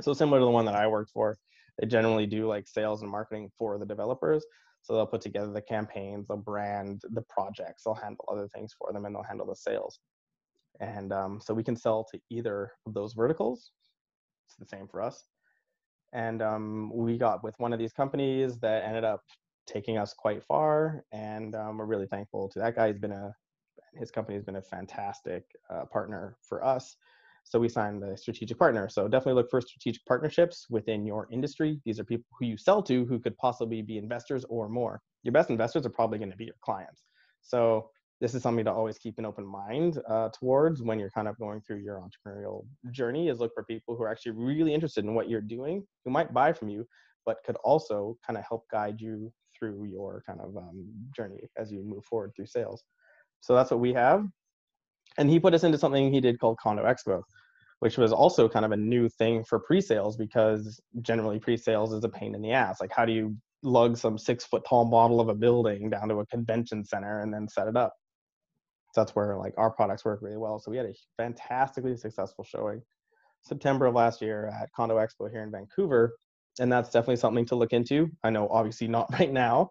So 0.00 0.12
similar 0.12 0.38
to 0.38 0.44
the 0.44 0.50
one 0.50 0.64
that 0.66 0.74
I 0.74 0.86
worked 0.86 1.10
for, 1.10 1.36
they 1.78 1.86
generally 1.86 2.26
do 2.26 2.46
like 2.46 2.66
sales 2.66 3.02
and 3.02 3.10
marketing 3.10 3.50
for 3.56 3.78
the 3.78 3.86
developers. 3.86 4.44
So 4.82 4.94
they'll 4.94 5.06
put 5.06 5.20
together 5.20 5.52
the 5.52 5.60
campaigns, 5.60 6.26
they'll 6.26 6.38
brand 6.38 7.02
the 7.10 7.22
projects, 7.28 7.82
they'll 7.84 7.94
handle 7.94 8.24
other 8.30 8.48
things 8.48 8.74
for 8.78 8.92
them, 8.92 9.04
and 9.04 9.14
they'll 9.14 9.22
handle 9.22 9.46
the 9.46 9.56
sales. 9.56 10.00
And 10.80 11.12
um, 11.12 11.40
so 11.42 11.52
we 11.52 11.64
can 11.64 11.76
sell 11.76 12.06
to 12.12 12.20
either 12.30 12.72
of 12.86 12.94
those 12.94 13.12
verticals. 13.12 13.72
It's 14.46 14.56
the 14.56 14.76
same 14.76 14.88
for 14.88 15.02
us. 15.02 15.24
And 16.12 16.40
um, 16.40 16.90
we 16.94 17.18
got 17.18 17.44
with 17.44 17.54
one 17.58 17.72
of 17.72 17.78
these 17.78 17.92
companies 17.92 18.58
that 18.60 18.84
ended 18.84 19.04
up 19.04 19.22
taking 19.66 19.98
us 19.98 20.14
quite 20.14 20.42
far, 20.44 21.04
and 21.12 21.54
um, 21.54 21.76
we're 21.76 21.84
really 21.84 22.06
thankful 22.06 22.48
to 22.48 22.58
that 22.60 22.74
guy. 22.74 22.88
He's 22.88 22.98
been 22.98 23.12
a 23.12 23.34
his 23.94 24.10
company 24.10 24.36
has 24.36 24.44
been 24.44 24.56
a 24.56 24.62
fantastic 24.62 25.44
uh, 25.70 25.84
partner 25.86 26.36
for 26.42 26.64
us 26.64 26.96
so 27.48 27.58
we 27.58 27.68
signed 27.68 28.02
the 28.02 28.16
strategic 28.16 28.58
partner. 28.58 28.88
So 28.90 29.08
definitely 29.08 29.40
look 29.40 29.50
for 29.50 29.60
strategic 29.62 30.04
partnerships 30.04 30.66
within 30.68 31.06
your 31.06 31.28
industry. 31.32 31.80
These 31.86 31.98
are 31.98 32.04
people 32.04 32.26
who 32.38 32.46
you 32.46 32.58
sell 32.58 32.82
to 32.82 33.06
who 33.06 33.18
could 33.18 33.36
possibly 33.38 33.80
be 33.80 33.96
investors 33.96 34.44
or 34.50 34.68
more. 34.68 35.00
Your 35.22 35.32
best 35.32 35.48
investors 35.48 35.86
are 35.86 35.90
probably 35.90 36.18
going 36.18 36.30
to 36.30 36.36
be 36.36 36.44
your 36.44 36.54
clients. 36.62 37.04
So 37.40 37.88
this 38.20 38.34
is 38.34 38.42
something 38.42 38.64
to 38.66 38.72
always 38.72 38.98
keep 38.98 39.18
an 39.18 39.24
open 39.24 39.46
mind 39.46 39.98
uh, 40.10 40.28
towards 40.38 40.82
when 40.82 40.98
you're 40.98 41.10
kind 41.10 41.26
of 41.26 41.38
going 41.38 41.62
through 41.62 41.78
your 41.78 42.02
entrepreneurial 42.02 42.66
journey 42.90 43.28
is 43.28 43.38
look 43.38 43.54
for 43.54 43.64
people 43.64 43.96
who 43.96 44.02
are 44.02 44.10
actually 44.10 44.32
really 44.32 44.74
interested 44.74 45.04
in 45.04 45.14
what 45.14 45.30
you're 45.30 45.40
doing, 45.40 45.86
who 46.04 46.10
might 46.10 46.34
buy 46.34 46.52
from 46.52 46.68
you, 46.68 46.86
but 47.24 47.38
could 47.46 47.56
also 47.64 48.18
kind 48.26 48.36
of 48.36 48.44
help 48.46 48.64
guide 48.70 49.00
you 49.00 49.32
through 49.56 49.84
your 49.84 50.22
kind 50.26 50.40
of 50.40 50.54
um, 50.56 50.86
journey 51.16 51.48
as 51.56 51.72
you 51.72 51.82
move 51.82 52.04
forward 52.04 52.32
through 52.36 52.46
sales. 52.46 52.82
So 53.40 53.54
that's 53.54 53.70
what 53.70 53.80
we 53.80 53.94
have. 53.94 54.26
And 55.16 55.30
he 55.30 55.40
put 55.40 55.54
us 55.54 55.64
into 55.64 55.78
something 55.78 56.12
he 56.12 56.20
did 56.20 56.38
called 56.38 56.58
Condo 56.58 56.84
Expo, 56.84 57.22
which 57.80 57.96
was 57.96 58.12
also 58.12 58.48
kind 58.48 58.64
of 58.64 58.72
a 58.72 58.76
new 58.76 59.08
thing 59.08 59.44
for 59.44 59.60
pre-sales 59.60 60.16
because 60.16 60.80
generally 61.02 61.38
pre-sales 61.38 61.92
is 61.92 62.04
a 62.04 62.08
pain 62.08 62.34
in 62.34 62.42
the 62.42 62.52
ass. 62.52 62.80
Like 62.80 62.92
how 62.94 63.04
do 63.04 63.12
you 63.12 63.36
lug 63.62 63.96
some 63.96 64.18
six 64.18 64.44
foot 64.44 64.64
tall 64.68 64.84
model 64.84 65.20
of 65.20 65.28
a 65.28 65.34
building 65.34 65.90
down 65.90 66.08
to 66.08 66.16
a 66.16 66.26
convention 66.26 66.84
center 66.84 67.20
and 67.20 67.32
then 67.32 67.48
set 67.48 67.68
it 67.68 67.76
up? 67.76 67.92
So 68.94 69.02
that's 69.02 69.14
where 69.14 69.36
like 69.36 69.54
our 69.58 69.70
products 69.70 70.04
work 70.04 70.20
really 70.22 70.36
well. 70.36 70.58
So 70.58 70.70
we 70.70 70.76
had 70.76 70.86
a 70.86 70.94
fantastically 71.16 71.96
successful 71.96 72.44
showing 72.44 72.82
September 73.42 73.86
of 73.86 73.94
last 73.94 74.20
year 74.20 74.52
at 74.60 74.70
Condo 74.74 74.96
Expo 74.96 75.30
here 75.30 75.42
in 75.42 75.50
Vancouver, 75.50 76.16
and 76.58 76.72
that's 76.72 76.90
definitely 76.90 77.16
something 77.16 77.46
to 77.46 77.54
look 77.54 77.72
into. 77.72 78.10
I 78.24 78.30
know 78.30 78.48
obviously 78.48 78.88
not 78.88 79.08
right 79.18 79.32
now, 79.32 79.70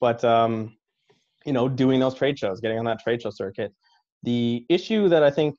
but 0.00 0.22
um, 0.24 0.76
you 1.46 1.52
know, 1.52 1.68
doing 1.68 2.00
those 2.00 2.14
trade 2.14 2.38
shows, 2.38 2.60
getting 2.60 2.78
on 2.78 2.84
that 2.84 3.00
trade 3.00 3.22
show 3.22 3.30
circuit. 3.30 3.72
The 4.24 4.66
issue 4.68 5.08
that 5.08 5.22
I 5.22 5.30
think 5.30 5.56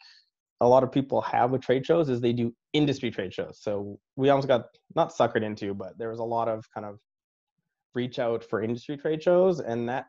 a 0.62 0.68
lot 0.68 0.84
of 0.84 0.92
people 0.92 1.22
have 1.22 1.52
with 1.52 1.62
trade 1.62 1.86
shows 1.86 2.10
is 2.10 2.20
they 2.20 2.34
do 2.34 2.54
industry 2.74 3.12
trade 3.12 3.34
shows. 3.34 3.60
So 3.62 4.00
we 4.16 4.30
almost 4.30 4.48
got 4.48 4.66
not 4.96 5.14
suckered 5.14 5.44
into, 5.44 5.74
but 5.74 5.98
there 5.98 6.10
was 6.10 6.20
a 6.20 6.24
lot 6.24 6.48
of 6.48 6.66
kind 6.74 6.86
of 6.86 7.00
reach 7.94 8.20
out 8.20 8.44
for 8.44 8.62
industry 8.62 8.98
trade 8.98 9.22
shows, 9.22 9.60
and 9.60 9.88
that 9.90 10.06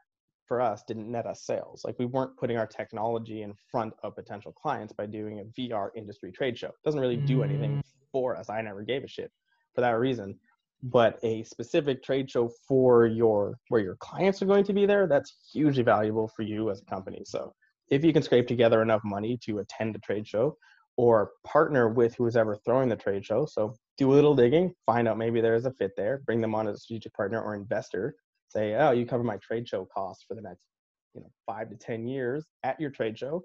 for 0.46 0.60
us 0.62 0.82
didn't 0.88 1.10
net 1.10 1.26
us 1.26 1.42
sales. 1.44 1.82
Like 1.84 1.98
we 1.98 2.06
weren't 2.06 2.36
putting 2.38 2.56
our 2.56 2.66
technology 2.66 3.42
in 3.42 3.52
front 3.70 3.92
of 4.02 4.16
potential 4.16 4.52
clients 4.52 4.94
by 4.94 5.04
doing 5.04 5.40
a 5.40 5.60
VR 5.60 5.90
industry 5.94 6.32
trade 6.32 6.58
show. 6.58 6.68
It 6.68 6.84
doesn't 6.84 7.00
really 7.00 7.18
do 7.18 7.42
anything 7.42 7.76
mm. 7.76 7.82
for 8.10 8.34
us. 8.34 8.48
I 8.48 8.62
never 8.62 8.82
gave 8.82 9.04
a 9.04 9.08
shit 9.08 9.30
for 9.74 9.82
that 9.82 9.98
reason. 9.98 10.38
But 10.82 11.18
a 11.24 11.42
specific 11.42 12.02
trade 12.02 12.30
show 12.30 12.50
for 12.66 13.06
your 13.06 13.58
where 13.68 13.80
your 13.80 13.96
clients 13.96 14.40
are 14.40 14.46
going 14.46 14.64
to 14.64 14.72
be 14.72 14.86
there, 14.86 15.06
that's 15.06 15.36
hugely 15.52 15.82
valuable 15.82 16.28
for 16.28 16.42
you 16.42 16.70
as 16.70 16.80
a 16.80 16.84
company. 16.84 17.22
So 17.26 17.52
if 17.90 18.04
you 18.04 18.12
can 18.12 18.22
scrape 18.22 18.46
together 18.46 18.82
enough 18.82 19.02
money 19.04 19.38
to 19.44 19.58
attend 19.58 19.96
a 19.96 19.98
trade 19.98 20.26
show 20.26 20.56
or 20.96 21.30
partner 21.44 21.88
with 21.88 22.14
who's 22.16 22.36
ever 22.36 22.56
throwing 22.56 22.88
the 22.88 22.96
trade 22.96 23.24
show. 23.24 23.46
So 23.46 23.74
do 23.96 24.12
a 24.12 24.14
little 24.14 24.34
digging, 24.34 24.74
find 24.84 25.06
out 25.06 25.16
maybe 25.16 25.40
there's 25.40 25.64
a 25.64 25.72
fit 25.72 25.92
there, 25.96 26.22
bring 26.26 26.40
them 26.40 26.54
on 26.54 26.66
as 26.66 26.76
a 26.76 26.80
strategic 26.80 27.14
partner 27.14 27.40
or 27.40 27.54
investor 27.54 28.16
say, 28.48 28.74
oh, 28.74 28.90
you 28.90 29.06
cover 29.06 29.22
my 29.22 29.36
trade 29.36 29.68
show 29.68 29.86
costs 29.94 30.24
for 30.26 30.34
the 30.34 30.40
next, 30.42 30.66
you 31.14 31.20
know, 31.20 31.30
five 31.46 31.70
to 31.70 31.76
10 31.76 32.06
years 32.06 32.46
at 32.64 32.80
your 32.80 32.90
trade 32.90 33.18
show. 33.18 33.42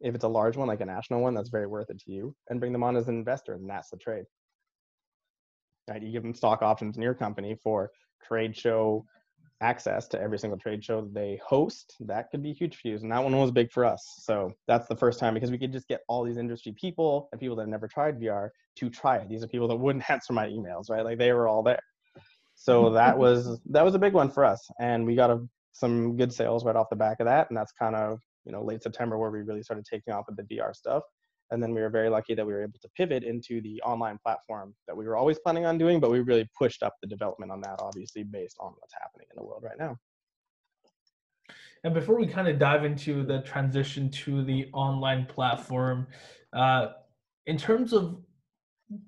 If 0.00 0.14
it's 0.14 0.24
a 0.24 0.28
large 0.28 0.56
one, 0.56 0.68
like 0.68 0.80
a 0.80 0.86
national 0.86 1.20
one, 1.20 1.34
that's 1.34 1.50
very 1.50 1.66
worth 1.66 1.90
it 1.90 2.00
to 2.00 2.12
you 2.12 2.34
and 2.48 2.58
bring 2.58 2.72
them 2.72 2.82
on 2.82 2.96
as 2.96 3.08
an 3.08 3.16
investor 3.16 3.54
and 3.54 3.68
that's 3.68 3.90
the 3.90 3.96
trade. 3.98 4.24
Right? 5.88 6.02
You 6.02 6.10
give 6.10 6.22
them 6.22 6.34
stock 6.34 6.62
options 6.62 6.96
in 6.96 7.02
your 7.02 7.14
company 7.14 7.56
for 7.62 7.90
trade 8.26 8.56
show 8.56 9.04
access 9.62 10.08
to 10.08 10.20
every 10.20 10.38
single 10.38 10.58
trade 10.58 10.84
show 10.84 11.08
they 11.12 11.40
host. 11.44 11.96
That 12.00 12.30
could 12.30 12.42
be 12.42 12.52
huge 12.52 12.76
for 12.76 12.88
you. 12.88 12.96
And 12.96 13.10
that 13.12 13.22
one 13.22 13.36
was 13.36 13.50
big 13.50 13.70
for 13.70 13.84
us. 13.84 14.02
So 14.18 14.52
that's 14.66 14.88
the 14.88 14.96
first 14.96 15.18
time 15.18 15.34
because 15.34 15.50
we 15.50 15.58
could 15.58 15.72
just 15.72 15.88
get 15.88 16.00
all 16.08 16.24
these 16.24 16.36
industry 16.36 16.74
people 16.78 17.28
and 17.32 17.40
people 17.40 17.56
that 17.56 17.62
have 17.62 17.70
never 17.70 17.88
tried 17.88 18.20
VR 18.20 18.50
to 18.76 18.90
try 18.90 19.16
it. 19.16 19.28
These 19.28 19.44
are 19.44 19.48
people 19.48 19.68
that 19.68 19.76
wouldn't 19.76 20.08
answer 20.10 20.32
my 20.32 20.48
emails, 20.48 20.90
right? 20.90 21.04
Like 21.04 21.18
they 21.18 21.32
were 21.32 21.48
all 21.48 21.62
there. 21.62 21.80
So 22.54 22.90
that 22.90 23.16
was 23.24 23.60
that 23.70 23.84
was 23.84 23.94
a 23.94 23.98
big 23.98 24.12
one 24.12 24.30
for 24.30 24.44
us, 24.44 24.68
and 24.80 25.06
we 25.06 25.14
got 25.14 25.30
a, 25.30 25.40
some 25.72 26.16
good 26.16 26.32
sales 26.32 26.64
right 26.64 26.76
off 26.76 26.90
the 26.90 26.96
back 26.96 27.20
of 27.20 27.26
that. 27.26 27.48
And 27.48 27.56
that's 27.56 27.72
kind 27.72 27.94
of 27.94 28.18
you 28.44 28.52
know 28.52 28.62
late 28.62 28.82
September 28.82 29.16
where 29.16 29.30
we 29.30 29.42
really 29.42 29.62
started 29.62 29.84
taking 29.84 30.12
off 30.12 30.26
with 30.28 30.36
the 30.36 30.56
VR 30.56 30.74
stuff. 30.74 31.02
And 31.52 31.62
then 31.62 31.74
we 31.74 31.80
were 31.80 31.90
very 31.90 32.08
lucky 32.08 32.34
that 32.34 32.46
we 32.46 32.52
were 32.52 32.62
able 32.62 32.78
to 32.80 32.88
pivot 32.96 33.22
into 33.22 33.60
the 33.60 33.80
online 33.82 34.18
platform 34.22 34.74
that 34.88 34.96
we 34.96 35.06
were 35.06 35.16
always 35.16 35.38
planning 35.38 35.66
on 35.66 35.78
doing, 35.78 36.00
but 36.00 36.10
we 36.10 36.20
really 36.20 36.48
pushed 36.58 36.82
up 36.82 36.94
the 37.00 37.06
development 37.06 37.52
on 37.52 37.60
that, 37.60 37.78
obviously 37.80 38.22
based 38.24 38.56
on 38.58 38.72
what's 38.78 38.94
happening 38.94 39.26
in 39.30 39.36
the 39.36 39.44
world 39.46 39.62
right 39.62 39.78
now. 39.78 39.96
And 41.84 41.92
before 41.92 42.18
we 42.18 42.26
kind 42.26 42.48
of 42.48 42.58
dive 42.58 42.84
into 42.84 43.22
the 43.24 43.42
transition 43.42 44.10
to 44.10 44.42
the 44.44 44.68
online 44.72 45.26
platform, 45.26 46.06
uh, 46.52 46.88
in 47.46 47.58
terms 47.58 47.92
of 47.92 48.20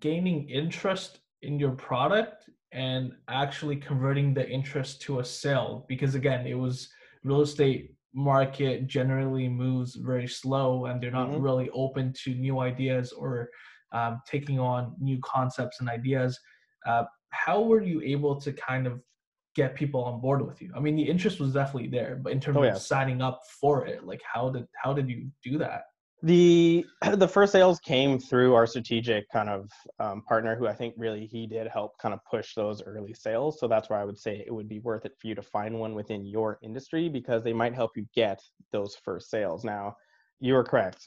gaining 0.00 0.48
interest 0.48 1.20
in 1.42 1.58
your 1.58 1.72
product, 1.72 2.48
and 2.74 3.12
actually 3.28 3.76
converting 3.76 4.34
the 4.34 4.46
interest 4.50 5.00
to 5.00 5.20
a 5.20 5.24
sale 5.24 5.86
because 5.88 6.16
again 6.16 6.44
it 6.44 6.54
was 6.54 6.88
real 7.22 7.40
estate 7.40 7.93
market 8.14 8.86
generally 8.86 9.48
moves 9.48 9.96
very 9.96 10.26
slow 10.26 10.86
and 10.86 11.02
they're 11.02 11.10
not 11.10 11.28
mm-hmm. 11.28 11.42
really 11.42 11.70
open 11.70 12.12
to 12.24 12.34
new 12.34 12.60
ideas 12.60 13.12
or 13.12 13.48
um, 13.92 14.20
taking 14.26 14.58
on 14.58 14.94
new 15.00 15.18
concepts 15.22 15.80
and 15.80 15.88
ideas 15.88 16.38
uh, 16.86 17.04
how 17.30 17.60
were 17.60 17.82
you 17.82 18.00
able 18.02 18.40
to 18.40 18.52
kind 18.52 18.86
of 18.86 19.00
get 19.56 19.74
people 19.74 20.04
on 20.04 20.20
board 20.20 20.44
with 20.46 20.60
you 20.62 20.70
i 20.76 20.80
mean 20.80 20.96
the 20.96 21.02
interest 21.02 21.40
was 21.40 21.52
definitely 21.52 21.88
there 21.88 22.18
but 22.22 22.32
in 22.32 22.40
terms 22.40 22.56
oh, 22.56 22.62
yeah. 22.62 22.70
of 22.70 22.78
signing 22.80 23.20
up 23.20 23.40
for 23.60 23.86
it 23.86 24.04
like 24.04 24.22
how 24.30 24.48
did 24.48 24.66
how 24.80 24.92
did 24.92 25.08
you 25.08 25.28
do 25.42 25.58
that 25.58 25.82
the 26.24 26.86
the 27.16 27.28
first 27.28 27.52
sales 27.52 27.78
came 27.80 28.18
through 28.18 28.54
our 28.54 28.66
strategic 28.66 29.28
kind 29.30 29.50
of 29.50 29.70
um, 30.00 30.22
partner 30.22 30.56
who 30.56 30.66
i 30.66 30.72
think 30.72 30.94
really 30.96 31.26
he 31.26 31.46
did 31.46 31.68
help 31.68 31.92
kind 31.98 32.14
of 32.14 32.20
push 32.28 32.54
those 32.54 32.82
early 32.82 33.14
sales. 33.14 33.60
So 33.60 33.68
that's 33.68 33.90
where 33.90 33.98
i 33.98 34.04
would 34.04 34.18
say 34.18 34.42
it 34.46 34.52
would 34.52 34.68
be 34.68 34.80
worth 34.80 35.04
it 35.04 35.12
for 35.20 35.26
you 35.28 35.34
to 35.34 35.42
find 35.42 35.78
one 35.78 35.94
within 35.94 36.26
your 36.26 36.58
industry 36.62 37.08
because 37.08 37.44
they 37.44 37.52
might 37.52 37.74
help 37.74 37.92
you 37.96 38.06
get 38.14 38.40
those 38.72 38.96
first 39.04 39.30
sales. 39.30 39.64
Now 39.64 39.94
you 40.40 40.56
are 40.56 40.64
correct. 40.64 41.06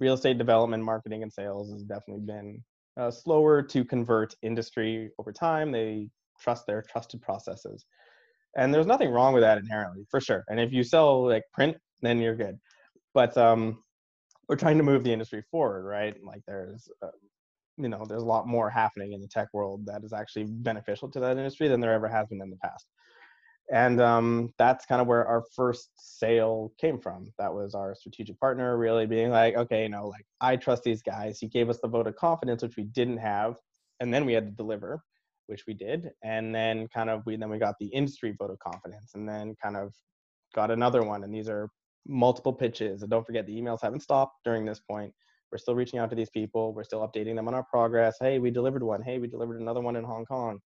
Real 0.00 0.14
estate 0.14 0.36
development 0.36 0.82
marketing 0.82 1.22
and 1.22 1.32
sales 1.32 1.70
has 1.72 1.82
definitely 1.84 2.24
been 2.26 2.62
uh, 2.98 3.10
slower 3.10 3.62
to 3.62 3.84
convert 3.84 4.34
industry 4.42 5.10
over 5.18 5.32
time. 5.32 5.70
They 5.70 6.10
trust 6.40 6.66
their 6.66 6.82
trusted 6.82 7.22
processes. 7.22 7.86
And 8.56 8.74
there's 8.74 8.86
nothing 8.86 9.10
wrong 9.10 9.32
with 9.32 9.42
that 9.42 9.58
inherently 9.58 10.06
for 10.10 10.20
sure. 10.20 10.44
And 10.48 10.58
if 10.58 10.72
you 10.72 10.82
sell 10.82 11.26
like 11.26 11.44
print 11.52 11.76
then 12.02 12.18
you're 12.18 12.34
good. 12.34 12.58
But 13.14 13.36
um 13.38 13.78
we're 14.48 14.56
trying 14.56 14.78
to 14.78 14.84
move 14.84 15.04
the 15.04 15.12
industry 15.12 15.42
forward, 15.50 15.84
right? 15.84 16.16
Like 16.24 16.42
there's, 16.46 16.88
uh, 17.02 17.08
you 17.76 17.88
know, 17.88 18.04
there's 18.08 18.22
a 18.22 18.26
lot 18.26 18.46
more 18.46 18.70
happening 18.70 19.12
in 19.12 19.20
the 19.20 19.28
tech 19.28 19.48
world 19.52 19.86
that 19.86 20.04
is 20.04 20.12
actually 20.12 20.44
beneficial 20.44 21.10
to 21.10 21.20
that 21.20 21.36
industry 21.36 21.68
than 21.68 21.80
there 21.80 21.92
ever 21.92 22.08
has 22.08 22.26
been 22.28 22.40
in 22.40 22.50
the 22.50 22.56
past. 22.56 22.86
And 23.72 24.00
um, 24.00 24.50
that's 24.58 24.86
kind 24.86 25.00
of 25.00 25.08
where 25.08 25.26
our 25.26 25.42
first 25.54 25.90
sale 25.96 26.72
came 26.80 27.00
from. 27.00 27.32
That 27.38 27.52
was 27.52 27.74
our 27.74 27.96
strategic 27.96 28.38
partner 28.38 28.78
really 28.78 29.06
being 29.06 29.30
like, 29.30 29.56
okay, 29.56 29.82
you 29.82 29.88
know, 29.88 30.06
like 30.06 30.24
I 30.40 30.54
trust 30.56 30.84
these 30.84 31.02
guys. 31.02 31.40
He 31.40 31.48
gave 31.48 31.68
us 31.68 31.80
the 31.80 31.88
vote 31.88 32.06
of 32.06 32.14
confidence, 32.14 32.62
which 32.62 32.76
we 32.76 32.84
didn't 32.84 33.18
have, 33.18 33.56
and 33.98 34.14
then 34.14 34.24
we 34.24 34.34
had 34.34 34.46
to 34.46 34.52
deliver, 34.52 35.02
which 35.48 35.64
we 35.66 35.74
did. 35.74 36.10
And 36.22 36.54
then 36.54 36.86
kind 36.94 37.10
of 37.10 37.26
we 37.26 37.36
then 37.36 37.50
we 37.50 37.58
got 37.58 37.74
the 37.80 37.88
industry 37.88 38.36
vote 38.38 38.52
of 38.52 38.58
confidence, 38.60 39.12
and 39.16 39.28
then 39.28 39.56
kind 39.60 39.76
of 39.76 39.92
got 40.54 40.70
another 40.70 41.02
one. 41.02 41.24
And 41.24 41.34
these 41.34 41.48
are 41.48 41.68
multiple 42.06 42.52
pitches. 42.52 43.02
And 43.02 43.10
don't 43.10 43.26
forget, 43.26 43.46
the 43.46 43.54
emails 43.54 43.80
haven't 43.82 44.00
stopped 44.00 44.44
during 44.44 44.64
this 44.64 44.80
point. 44.80 45.12
We're 45.50 45.58
still 45.58 45.74
reaching 45.74 45.98
out 45.98 46.10
to 46.10 46.16
these 46.16 46.30
people. 46.30 46.72
We're 46.72 46.84
still 46.84 47.06
updating 47.06 47.36
them 47.36 47.48
on 47.48 47.54
our 47.54 47.64
progress. 47.64 48.16
Hey, 48.20 48.38
we 48.38 48.50
delivered 48.50 48.82
one. 48.82 49.02
Hey, 49.02 49.18
we 49.18 49.28
delivered 49.28 49.60
another 49.60 49.80
one 49.80 49.96
in 49.96 50.04
Hong 50.04 50.24
Kong. 50.24 50.58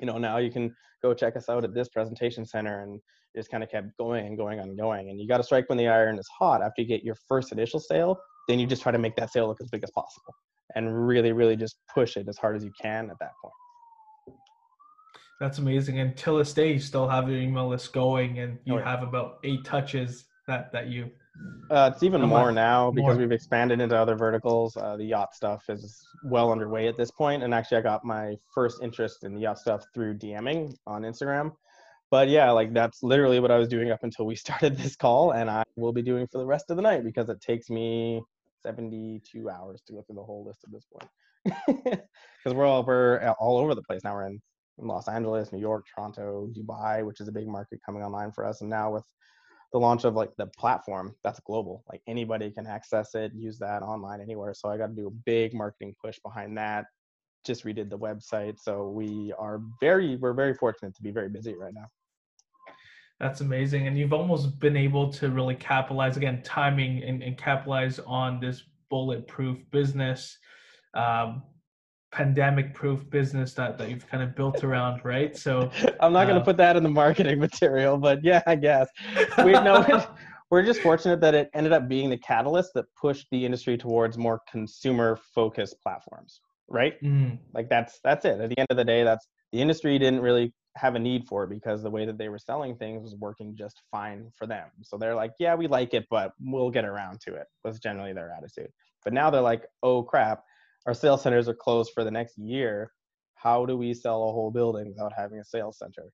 You 0.00 0.06
know, 0.06 0.18
now 0.18 0.38
you 0.38 0.50
can 0.50 0.74
go 1.02 1.12
check 1.12 1.36
us 1.36 1.48
out 1.48 1.64
at 1.64 1.74
this 1.74 1.88
presentation 1.88 2.46
center 2.46 2.82
and 2.82 3.00
just 3.36 3.50
kind 3.50 3.62
of 3.62 3.70
kept 3.70 3.96
going 3.98 4.26
and 4.26 4.36
going 4.36 4.60
and 4.60 4.78
going. 4.78 5.10
And 5.10 5.20
you 5.20 5.28
got 5.28 5.38
to 5.38 5.42
strike 5.42 5.68
when 5.68 5.78
the 5.78 5.88
iron 5.88 6.18
is 6.18 6.28
hot. 6.28 6.62
After 6.62 6.82
you 6.82 6.88
get 6.88 7.04
your 7.04 7.16
first 7.28 7.52
initial 7.52 7.80
sale, 7.80 8.18
then 8.48 8.58
you 8.58 8.66
just 8.66 8.82
try 8.82 8.92
to 8.92 8.98
make 8.98 9.16
that 9.16 9.32
sale 9.32 9.48
look 9.48 9.60
as 9.60 9.68
big 9.68 9.82
as 9.84 9.90
possible 9.90 10.34
and 10.74 11.06
really, 11.06 11.32
really 11.32 11.56
just 11.56 11.76
push 11.92 12.16
it 12.16 12.28
as 12.28 12.38
hard 12.38 12.56
as 12.56 12.64
you 12.64 12.72
can 12.80 13.10
at 13.10 13.18
that 13.18 13.32
point. 13.42 13.54
That's 15.40 15.58
amazing. 15.58 15.98
And 15.98 16.16
till 16.16 16.36
this 16.36 16.52
day, 16.52 16.74
you 16.74 16.78
still 16.78 17.08
have 17.08 17.28
your 17.28 17.38
email 17.38 17.68
list 17.68 17.92
going 17.92 18.38
and 18.38 18.58
you 18.64 18.74
oh, 18.74 18.78
yeah. 18.78 18.84
have 18.84 19.02
about 19.02 19.38
eight 19.42 19.64
touches 19.64 20.26
that 20.46 20.72
that 20.72 20.88
you 20.88 21.10
uh, 21.70 21.90
it's 21.92 22.02
even 22.02 22.20
more 22.20 22.50
now 22.50 22.90
because 22.90 23.16
more. 23.16 23.22
we've 23.22 23.32
expanded 23.32 23.80
into 23.80 23.96
other 23.96 24.16
verticals. 24.16 24.76
Uh, 24.76 24.96
the 24.96 25.04
yacht 25.04 25.34
stuff 25.34 25.64
is 25.68 26.04
well 26.24 26.50
underway 26.50 26.88
at 26.88 26.96
this 26.96 27.10
point, 27.10 27.42
and 27.42 27.54
actually, 27.54 27.78
I 27.78 27.82
got 27.82 28.04
my 28.04 28.36
first 28.52 28.82
interest 28.82 29.24
in 29.24 29.34
the 29.34 29.40
yacht 29.42 29.58
stuff 29.58 29.84
through 29.94 30.18
DMing 30.18 30.74
on 30.86 31.02
Instagram. 31.02 31.52
But 32.10 32.28
yeah, 32.28 32.50
like 32.50 32.74
that's 32.74 33.04
literally 33.04 33.38
what 33.38 33.52
I 33.52 33.56
was 33.56 33.68
doing 33.68 33.92
up 33.92 34.02
until 34.02 34.26
we 34.26 34.34
started 34.46 34.76
this 34.76 34.96
call, 34.96 35.32
and 35.32 35.48
I 35.48 35.62
will 35.76 35.92
be 35.92 36.02
doing 36.02 36.26
for 36.26 36.38
the 36.38 36.46
rest 36.46 36.70
of 36.70 36.76
the 36.76 36.82
night 36.82 37.04
because 37.04 37.28
it 37.28 37.40
takes 37.40 37.70
me 37.70 38.20
72 38.62 39.48
hours 39.48 39.80
to 39.86 39.92
go 39.92 40.02
through 40.02 40.16
the 40.16 40.24
whole 40.24 40.44
list 40.44 40.64
at 40.64 40.72
this 40.72 40.86
point. 40.92 42.02
Because 42.42 42.56
we're 42.56 42.64
all 42.64 42.82
we're 42.82 43.34
all 43.38 43.58
over 43.58 43.74
the 43.74 43.82
place 43.82 44.02
now. 44.02 44.14
We're 44.14 44.26
in 44.26 44.40
Los 44.78 45.08
Angeles, 45.08 45.52
New 45.52 45.58
York, 45.58 45.84
Toronto, 45.94 46.48
Dubai, 46.56 47.04
which 47.04 47.20
is 47.20 47.28
a 47.28 47.32
big 47.32 47.46
market 47.46 47.80
coming 47.84 48.02
online 48.02 48.32
for 48.32 48.46
us, 48.46 48.62
and 48.62 48.70
now 48.70 48.90
with 48.90 49.04
the 49.72 49.78
launch 49.78 50.04
of 50.04 50.14
like 50.14 50.34
the 50.36 50.46
platform 50.46 51.14
that's 51.22 51.40
global 51.40 51.84
like 51.90 52.02
anybody 52.06 52.50
can 52.50 52.66
access 52.66 53.14
it 53.14 53.32
use 53.34 53.58
that 53.58 53.82
online 53.82 54.20
anywhere 54.20 54.52
so 54.54 54.68
i 54.68 54.76
got 54.76 54.88
to 54.88 54.94
do 54.94 55.06
a 55.06 55.10
big 55.10 55.54
marketing 55.54 55.94
push 56.02 56.18
behind 56.20 56.56
that. 56.56 56.86
Just 57.44 57.64
redid 57.64 57.88
the 57.88 57.98
website 57.98 58.58
so 58.58 58.88
we 58.88 59.32
are 59.38 59.60
very 59.80 60.16
we're 60.16 60.34
very 60.34 60.54
fortunate 60.54 60.94
to 60.96 61.02
be 61.02 61.10
very 61.10 61.30
busy 61.30 61.54
right 61.54 61.72
now. 61.72 61.86
That's 63.18 63.40
amazing 63.40 63.86
and 63.86 63.98
you've 63.98 64.12
almost 64.12 64.58
been 64.60 64.76
able 64.76 65.10
to 65.14 65.30
really 65.30 65.54
capitalize 65.54 66.16
again 66.18 66.42
timing 66.42 67.02
and, 67.02 67.22
and 67.22 67.38
capitalize 67.38 67.98
on 68.00 68.40
this 68.40 68.64
bulletproof 68.90 69.58
business. 69.70 70.36
Um, 70.92 71.42
pandemic 72.12 72.74
proof 72.74 73.08
business 73.08 73.54
that, 73.54 73.78
that 73.78 73.88
you've 73.88 74.06
kind 74.08 74.22
of 74.22 74.34
built 74.34 74.64
around, 74.64 75.04
right? 75.04 75.36
So 75.36 75.70
I'm 76.00 76.12
not 76.12 76.24
going 76.24 76.36
to 76.36 76.42
uh, 76.42 76.44
put 76.44 76.56
that 76.58 76.76
in 76.76 76.82
the 76.82 76.88
marketing 76.88 77.38
material, 77.48 77.96
but 77.98 78.24
yeah, 78.24 78.42
I 78.46 78.56
guess. 78.56 78.88
We 79.44 79.52
know 79.52 80.06
we're 80.50 80.64
just 80.64 80.80
fortunate 80.80 81.20
that 81.20 81.34
it 81.34 81.50
ended 81.54 81.72
up 81.72 81.88
being 81.88 82.10
the 82.10 82.18
catalyst 82.18 82.74
that 82.74 82.86
pushed 83.00 83.28
the 83.30 83.44
industry 83.44 83.78
towards 83.78 84.18
more 84.18 84.40
consumer 84.50 85.18
focused 85.34 85.80
platforms, 85.82 86.40
right? 86.68 87.00
mm, 87.02 87.38
Like 87.54 87.68
that's 87.68 88.00
that's 88.02 88.24
it. 88.24 88.40
At 88.40 88.50
the 88.50 88.58
end 88.58 88.66
of 88.70 88.76
the 88.76 88.84
day, 88.84 89.04
that's 89.04 89.28
the 89.52 89.60
industry 89.60 89.98
didn't 89.98 90.20
really 90.20 90.52
have 90.76 90.94
a 90.94 90.98
need 90.98 91.26
for 91.26 91.44
it 91.44 91.50
because 91.50 91.82
the 91.82 91.90
way 91.90 92.06
that 92.06 92.16
they 92.16 92.28
were 92.28 92.38
selling 92.38 92.76
things 92.76 93.02
was 93.02 93.16
working 93.16 93.56
just 93.56 93.82
fine 93.90 94.30
for 94.36 94.46
them. 94.46 94.68
So 94.82 94.96
they're 94.96 95.14
like, 95.14 95.32
yeah, 95.38 95.54
we 95.54 95.66
like 95.66 95.94
it, 95.94 96.06
but 96.10 96.32
we'll 96.40 96.70
get 96.70 96.84
around 96.84 97.20
to 97.22 97.34
it. 97.34 97.46
Was 97.64 97.78
generally 97.78 98.12
their 98.12 98.32
attitude. 98.36 98.70
But 99.04 99.12
now 99.12 99.30
they're 99.30 99.40
like, 99.40 99.66
oh 99.82 100.02
crap, 100.02 100.44
our 100.86 100.94
sales 100.94 101.22
centers 101.22 101.48
are 101.48 101.54
closed 101.54 101.92
for 101.94 102.04
the 102.04 102.10
next 102.10 102.38
year. 102.38 102.92
How 103.34 103.64
do 103.66 103.76
we 103.76 103.94
sell 103.94 104.28
a 104.28 104.32
whole 104.32 104.50
building 104.50 104.88
without 104.88 105.12
having 105.16 105.38
a 105.38 105.44
sales 105.44 105.78
center? 105.78 106.10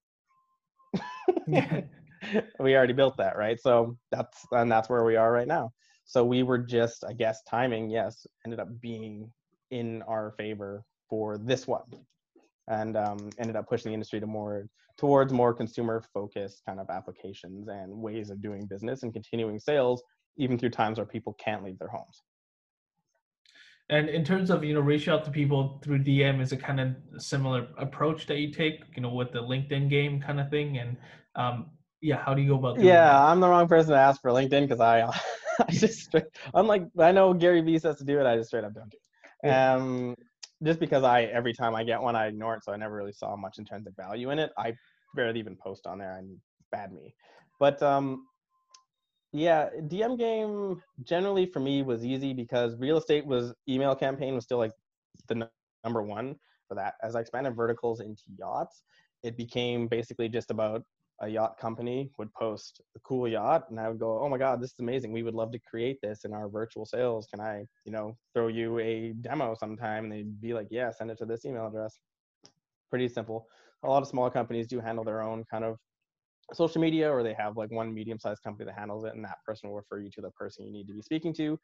yeah. 1.47 1.83
we 2.61 2.77
already 2.77 2.93
built 2.93 3.17
that, 3.17 3.37
right? 3.37 3.61
So 3.61 3.97
that's 4.11 4.47
and 4.53 4.71
that's 4.71 4.89
where 4.89 5.05
we 5.05 5.17
are 5.17 5.33
right 5.33 5.47
now. 5.47 5.73
So 6.05 6.25
we 6.25 6.43
were 6.43 6.59
just, 6.59 7.05
I 7.05 7.13
guess, 7.13 7.43
timing, 7.49 7.91
yes, 7.91 8.27
ended 8.45 8.61
up 8.61 8.69
being 8.81 9.31
in 9.71 10.03
our 10.03 10.33
favor 10.39 10.85
for 11.11 11.37
this 11.39 11.67
one, 11.67 11.83
and 12.69 12.97
um, 12.97 13.31
ended 13.39 13.57
up 13.57 13.69
pushing 13.69 13.91
the 13.91 13.95
industry 13.95 14.21
to 14.21 14.27
more 14.27 14.69
towards 14.97 15.33
more 15.33 15.53
consumer 15.53 16.03
focused 16.15 16.63
kind 16.65 16.81
of 16.81 16.89
applications 16.89 17.69
and 17.69 17.93
ways 17.93 18.31
of 18.31 18.41
doing 18.41 18.67
business 18.67 19.03
and 19.03 19.13
continuing 19.13 19.59
sales 19.59 20.03
even 20.39 20.59
through 20.59 20.71
times 20.71 20.99
where 20.99 21.07
people 21.07 21.35
can't 21.35 21.63
leave 21.63 21.79
their 21.79 21.89
homes. 21.89 22.23
And 23.89 24.09
in 24.09 24.25
terms 24.25 24.51
of 24.51 24.65
you 24.65 24.75
know 24.75 24.81
reaching 24.81 25.13
out 25.13 25.25
to 25.25 25.31
people 25.31 25.81
through 25.83 26.01
DM, 26.01 26.41
is 26.41 26.53
a 26.53 26.57
kind 26.57 26.81
of 26.81 26.97
similar 27.23 27.69
approach 27.79 28.27
that 28.27 28.39
you 28.39 28.53
take, 28.53 28.85
you 28.97 29.03
know, 29.03 29.11
with 29.11 29.33
the 29.33 29.43
LinkedIn 29.43 29.89
game 29.91 30.21
kind 30.21 30.41
of 30.41 30.51
thing? 30.51 30.79
And 30.79 30.97
um, 31.37 31.71
yeah, 32.01 32.17
how 32.17 32.35
do 32.35 32.43
you 32.43 32.49
go 32.49 32.57
about 32.57 32.81
doing 32.81 33.03
Yeah, 33.03 33.11
that? 33.11 33.25
I'm 33.25 33.41
the 33.41 33.49
wrong 33.49 33.69
person 33.69 33.93
to 33.93 33.99
ask 33.99 34.21
for 34.21 34.31
LinkedIn 34.31 34.63
because 34.69 34.81
I, 34.81 35.03
I 35.61 35.71
just 35.71 36.01
straight, 36.01 36.25
unlike 36.55 36.85
I 36.99 37.13
know 37.13 37.33
Gary 37.35 37.63
Vee 37.63 37.79
says 37.79 37.97
to 37.99 38.05
do 38.05 38.21
it, 38.21 38.27
I 38.27 38.37
just 38.37 38.49
straight 38.49 38.65
up 38.65 38.75
don't 38.75 38.91
do 38.91 38.99
it. 39.45 39.51
Um, 39.51 40.15
just 40.63 40.81
because 40.81 41.03
I 41.05 41.23
every 41.25 41.53
time 41.53 41.75
I 41.75 41.85
get 41.85 42.01
one, 42.03 42.17
I 42.17 42.27
ignore 42.27 42.55
it, 42.57 42.65
so 42.65 42.73
I 42.73 42.77
never 42.77 42.95
really 42.95 43.13
saw 43.13 43.37
much 43.37 43.59
intrinsic 43.59 43.95
value 43.97 44.31
in 44.31 44.39
it. 44.39 44.53
I 44.59 44.75
barely 45.15 45.39
even 45.41 45.57
post 45.57 45.87
on 45.87 45.99
there, 45.99 46.17
and 46.19 46.37
bad 46.73 46.93
me. 46.93 47.15
But 47.61 47.83
um, 47.83 48.27
yeah, 49.39 49.69
DM 49.89 50.17
game 50.19 50.83
generally 51.03 51.47
for 51.47 51.61
me 51.61 51.83
was 51.83 52.05
easy 52.05 52.33
because 52.33 52.77
real 52.79 52.99
estate 52.99 53.27
was 53.27 53.55
email 53.69 53.95
campaign 53.95 54.35
was 54.35 54.45
still 54.45 54.59
like 54.59 54.73
the 55.29 55.37
n- 55.37 55.49
number 55.85 56.03
one 56.03 56.37
for 56.69 56.75
that. 56.75 56.95
As 57.03 57.15
I 57.15 57.21
expanded 57.21 57.55
verticals 57.57 58.01
into 58.01 58.23
yachts, 58.39 58.83
it 59.23 59.37
became 59.37 59.89
basically 59.89 60.29
just 60.29 60.51
about 60.51 60.83
a 61.21 61.29
yacht 61.29 61.57
company 61.59 62.11
would 62.19 62.33
post 62.35 62.81
a 62.95 63.01
cool 63.01 63.27
yacht 63.27 63.71
and 63.71 63.81
I 63.81 63.89
would 63.89 63.99
go, 63.99 64.21
"Oh 64.21 64.29
my 64.29 64.39
god, 64.39 64.61
this 64.61 64.73
is 64.73 64.81
amazing. 64.81 65.13
We 65.13 65.23
would 65.23 65.35
love 65.35 65.51
to 65.53 65.59
create 65.61 65.99
this 66.03 66.25
in 66.25 66.33
our 66.35 66.49
virtual 66.49 66.85
sales. 66.85 67.27
Can 67.27 67.41
I, 67.41 67.65
you 67.85 67.93
know, 67.93 68.17
throw 68.35 68.49
you 68.49 68.79
a 68.81 69.13
demo 69.21 69.55
sometime?" 69.55 70.05
And 70.05 70.13
they'd 70.13 70.41
be 70.41 70.53
like, 70.55 70.69
"Yeah, 70.71 70.91
send 70.91 71.11
it 71.11 71.19
to 71.19 71.27
this 71.27 71.45
email 71.45 71.67
address." 71.69 71.99
Pretty 72.91 73.09
simple. 73.09 73.49
A 73.83 73.89
lot 73.89 74.03
of 74.03 74.09
smaller 74.09 74.31
companies 74.31 74.67
do 74.67 74.81
handle 74.81 75.05
their 75.05 75.23
own 75.23 75.45
kind 75.45 75.65
of 75.65 75.79
social 76.53 76.81
media 76.81 77.11
or 77.11 77.23
they 77.23 77.35
have 77.35 77.57
like 77.57 77.71
one 77.71 77.93
medium-sized 77.93 78.43
company 78.43 78.67
that 78.67 78.79
handles 78.79 79.05
it 79.05 79.15
and 79.15 79.25
that 79.25 79.39
person 79.45 79.69
will 79.69 79.77
refer 79.77 80.01
you 80.01 80.11
to 80.11 80.21
the 80.21 80.31
person 80.31 80.65
you 80.65 80.73
need 80.73 80.87
to 80.87 80.95
be 80.95 81.03
speaking 81.03 81.35
to. 81.35 81.59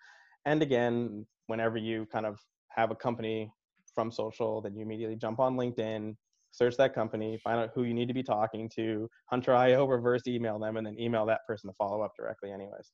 And 0.44 0.62
again, 0.62 1.26
whenever 1.46 1.76
you 1.76 2.06
kind 2.12 2.26
of 2.26 2.38
have 2.70 2.90
a 2.90 2.96
company 2.96 3.50
from 3.94 4.10
social, 4.10 4.60
then 4.60 4.74
you 4.74 4.82
immediately 4.82 5.16
jump 5.16 5.38
on 5.38 5.56
LinkedIn, 5.56 6.16
search 6.50 6.76
that 6.76 6.94
company, 6.94 7.38
find 7.42 7.60
out 7.60 7.70
who 7.74 7.84
you 7.84 7.94
need 7.94 8.08
to 8.08 8.14
be 8.14 8.22
talking 8.22 8.68
to, 8.76 9.08
hunter 9.30 9.54
Hunter.io, 9.54 9.86
reverse 9.86 10.22
email 10.26 10.58
them, 10.58 10.76
and 10.76 10.86
then 10.86 10.98
email 10.98 11.26
that 11.26 11.40
person 11.46 11.70
to 11.70 11.74
follow 11.74 12.02
up 12.02 12.12
directly, 12.18 12.50
anyways. 12.50 12.92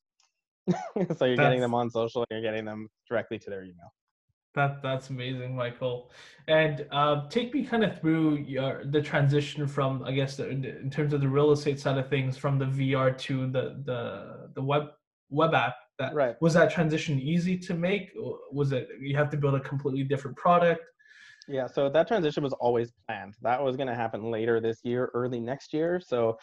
so 1.16 1.24
you're 1.24 1.36
getting 1.36 1.61
them 1.61 1.74
on 1.74 1.91
social 1.91 2.24
and 2.28 2.43
you're 2.43 2.51
getting 2.51 2.64
them 2.64 2.89
directly 3.09 3.39
to 3.39 3.51
their 3.51 3.62
email. 3.62 3.93
That 4.55 4.83
that's 4.83 5.11
amazing, 5.11 5.55
Michael. 5.55 6.11
And 6.49 6.87
uh, 6.91 7.29
take 7.29 7.53
me 7.55 7.65
kind 7.65 7.85
of 7.85 8.01
through 8.01 8.39
your 8.39 8.85
the 8.85 9.03
transition 9.03 9.67
from, 9.67 10.03
I 10.05 10.13
guess, 10.13 10.37
the, 10.37 10.49
in 10.49 10.91
terms 10.91 11.13
of 11.13 11.21
the 11.21 11.29
real 11.29 11.53
estate 11.53 11.79
side 11.79 11.99
of 11.99 12.09
things, 12.09 12.37
from 12.37 12.59
the 12.59 12.65
VR 12.65 13.17
to 13.19 13.47
the 13.47 13.83
the 13.85 14.51
the 14.55 14.63
web 14.63 14.85
web 15.31 15.55
app. 15.55 15.75
That 15.99 16.15
Right. 16.15 16.37
was 16.41 16.55
that 16.55 16.71
transition 16.71 17.19
easy 17.19 17.59
to 17.59 17.75
make? 17.75 18.11
Was 18.53 18.73
it 18.73 18.89
you 19.01 19.17
have 19.17 19.31
to 19.31 19.37
build 19.37 19.55
a 19.57 19.61
completely 19.61 20.05
different 20.05 20.37
product? 20.37 20.81
Yeah, 21.49 21.67
so 21.67 21.89
that 21.89 22.07
transition 22.07 22.43
was 22.43 22.53
always 22.55 22.93
planned. 23.07 23.35
That 23.43 23.63
was 23.63 23.77
going 23.77 23.89
to 23.89 23.95
happen 23.95 24.31
later 24.31 24.61
this 24.61 24.81
year, 24.85 25.11
early 25.15 25.41
next 25.41 25.73
year. 25.73 25.99
So 25.99 26.39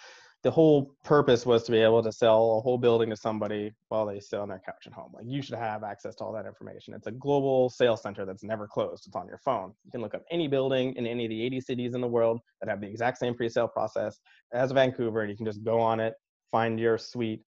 the 0.45 0.51
whole 0.51 0.95
purpose 1.03 1.43
was 1.43 1.63
to 1.63 1.71
be 1.71 1.79
able 1.79 2.03
to 2.03 2.11
sell 2.11 2.59
a 2.59 2.61
whole 2.61 2.77
building 2.77 3.09
to 3.09 3.15
somebody 3.15 3.71
while 3.89 4.05
they 4.05 4.19
sit 4.19 4.39
on 4.39 4.47
their 4.47 4.61
couch 4.63 4.83
at 4.85 4.93
home. 4.93 5.09
Like 5.11 5.25
you 5.27 5.41
should 5.41 5.55
have 5.55 5.83
access 5.83 6.13
to 6.17 6.23
all 6.23 6.31
that 6.33 6.45
information. 6.45 6.93
It's 6.93 7.07
a 7.07 7.11
global 7.11 7.67
sales 7.71 8.03
center 8.03 8.27
that's 8.27 8.43
never 8.43 8.67
closed. 8.67 9.07
It's 9.07 9.15
on 9.15 9.27
your 9.27 9.39
phone. 9.39 9.73
You 9.83 9.89
can 9.89 10.01
look 10.01 10.13
up 10.13 10.21
any 10.29 10.47
building 10.47 10.93
in 10.97 11.07
any 11.07 11.25
of 11.25 11.31
the 11.31 11.43
80 11.43 11.61
cities 11.61 11.95
in 11.95 12.01
the 12.01 12.07
world 12.07 12.41
that 12.61 12.69
have 12.69 12.79
the 12.79 12.85
exact 12.85 13.17
same 13.17 13.33
pre-sale 13.33 13.67
process 13.67 14.19
as 14.53 14.71
Vancouver, 14.71 15.21
and 15.21 15.31
you 15.31 15.35
can 15.35 15.47
just 15.47 15.63
go 15.63 15.79
on 15.79 15.99
it, 15.99 16.13
find 16.51 16.79
your 16.79 16.99
suite, 16.99 17.41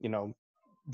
you 0.00 0.08
know, 0.08 0.32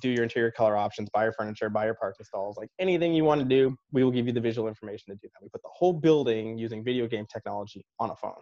do 0.03 0.11
your 0.11 0.25
interior 0.25 0.51
color 0.51 0.77
options, 0.77 1.09
buy 1.15 1.25
your 1.25 1.33
furniture, 1.33 1.71
buy 1.71 1.87
your 1.87 1.95
parking 1.95 2.27
stalls, 2.27 2.59
like 2.59 2.69
anything 2.79 3.15
you 3.15 3.25
want 3.25 3.41
to 3.41 3.47
do, 3.47 3.75
we 3.91 4.05
will 4.05 4.11
give 4.11 4.27
you 4.27 4.35
the 4.35 4.41
visual 4.41 4.69
information 4.69 5.05
to 5.09 5.15
do 5.15 5.29
that. 5.33 5.43
We 5.43 5.49
put 5.49 5.63
the 5.63 5.71
whole 5.73 5.95
building 5.95 6.59
using 6.59 6.85
video 6.85 7.07
game 7.07 7.25
technology 7.33 7.87
on 7.99 8.11
a 8.11 8.17
phone. 8.17 8.35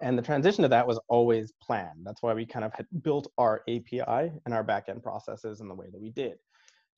And 0.00 0.16
the 0.16 0.22
transition 0.22 0.62
to 0.62 0.68
that 0.68 0.86
was 0.86 1.00
always 1.08 1.52
planned. 1.60 2.04
That's 2.04 2.22
why 2.22 2.32
we 2.32 2.46
kind 2.46 2.64
of 2.64 2.72
had 2.72 2.86
built 3.02 3.30
our 3.36 3.62
API 3.68 4.32
and 4.44 4.54
our 4.54 4.64
backend 4.64 5.02
processes 5.02 5.60
in 5.60 5.68
the 5.68 5.74
way 5.74 5.86
that 5.90 6.00
we 6.00 6.10
did, 6.10 6.38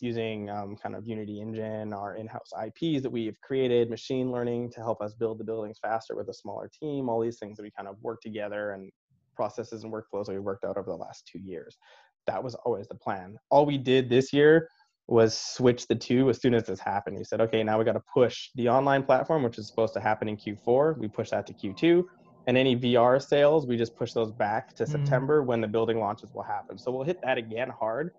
using 0.01 0.51
um, 0.51 0.77
kind 0.77 0.95
of 0.95 1.07
Unity 1.07 1.41
Engine, 1.41 1.95
our 1.95 2.17
in-house 2.17 2.53
IPs 2.63 3.03
that 3.03 3.11
we 3.11 3.25
have 3.27 3.41
created, 3.41 3.89
machine 3.89 4.31
learning 4.31 4.71
to 4.73 4.81
help 4.81 5.01
us 5.01 5.15
build 5.15 5.39
the 5.39 5.45
buildings 5.45 5.79
faster 5.81 6.15
with 6.15 6.29
a 6.29 6.35
smaller 6.35 6.71
team. 6.79 7.09
All 7.09 7.21
these 7.21 7.39
things 7.39 7.57
that 7.57 7.63
we 7.63 7.71
kind 7.71 7.89
of 7.89 7.97
work 8.03 8.21
together 8.21 8.73
and 8.73 8.91
processes 9.35 9.85
and 9.85 9.93
workflows 9.93 10.27
that 10.27 10.33
we 10.33 10.39
worked 10.39 10.65
out 10.65 10.77
over 10.77 10.91
the 10.91 10.97
last 10.97 11.27
two 11.27 11.39
years. 11.39 11.79
That 12.27 12.45
was 12.45 12.55
always 12.67 12.87
the 12.87 12.97
plan. 12.97 13.39
All 13.49 13.65
we 13.65 13.79
did 13.79 14.11
this 14.11 14.31
year 14.31 14.69
was 15.07 15.37
switch 15.37 15.89
the 15.89 15.95
two 15.95 16.29
as 16.29 16.41
soon 16.41 16.53
as 16.55 16.65
this 16.65 16.79
happened. 16.79 17.17
We 17.17 17.25
said, 17.25 17.41
okay, 17.41 17.65
now 17.65 17.79
we 17.79 17.85
got 17.85 17.95
to 17.95 18.03
push 18.13 18.51
the 18.55 18.69
online 18.69 19.03
platform, 19.03 19.43
which 19.43 19.59
is 19.59 19.67
supposed 19.67 19.95
to 19.95 20.01
happen 20.01 20.29
in 20.29 20.37
Q4. 20.37 20.99
We 20.99 21.09
push 21.09 21.31
that 21.31 21.47
to 21.47 21.55
Q2 21.55 22.05
and 22.47 22.57
any 22.57 22.77
VR 22.77 23.23
sales, 23.23 23.67
we 23.67 23.77
just 23.77 23.95
push 23.97 24.13
those 24.13 24.33
back 24.33 24.75
to 24.75 24.85
Mm. 24.85 24.89
September 24.89 25.43
when 25.43 25.61
the 25.61 25.69
building 25.69 25.99
launches 25.99 26.33
will 26.35 26.43
happen. 26.43 26.79
So 26.79 26.91
we'll 26.91 27.05
hit 27.05 27.21
that 27.23 27.39
again 27.39 27.69
hard 27.69 28.13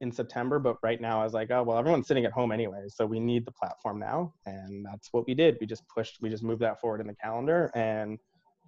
in 0.00 0.12
September. 0.12 0.58
But 0.58 0.78
right 0.82 1.00
now, 1.00 1.20
I 1.20 1.24
was 1.24 1.32
like, 1.32 1.50
oh 1.50 1.62
well, 1.62 1.78
everyone's 1.78 2.06
sitting 2.06 2.24
at 2.24 2.32
home 2.32 2.52
anyway, 2.52 2.84
so 2.88 3.06
we 3.06 3.20
need 3.20 3.44
the 3.44 3.52
platform 3.52 3.98
now, 3.98 4.32
and 4.46 4.84
that's 4.84 5.08
what 5.12 5.26
we 5.26 5.34
did. 5.34 5.58
We 5.60 5.66
just 5.66 5.86
pushed, 5.88 6.20
we 6.20 6.28
just 6.28 6.42
moved 6.42 6.62
that 6.62 6.80
forward 6.80 7.00
in 7.00 7.06
the 7.06 7.14
calendar 7.14 7.70
and 7.74 8.18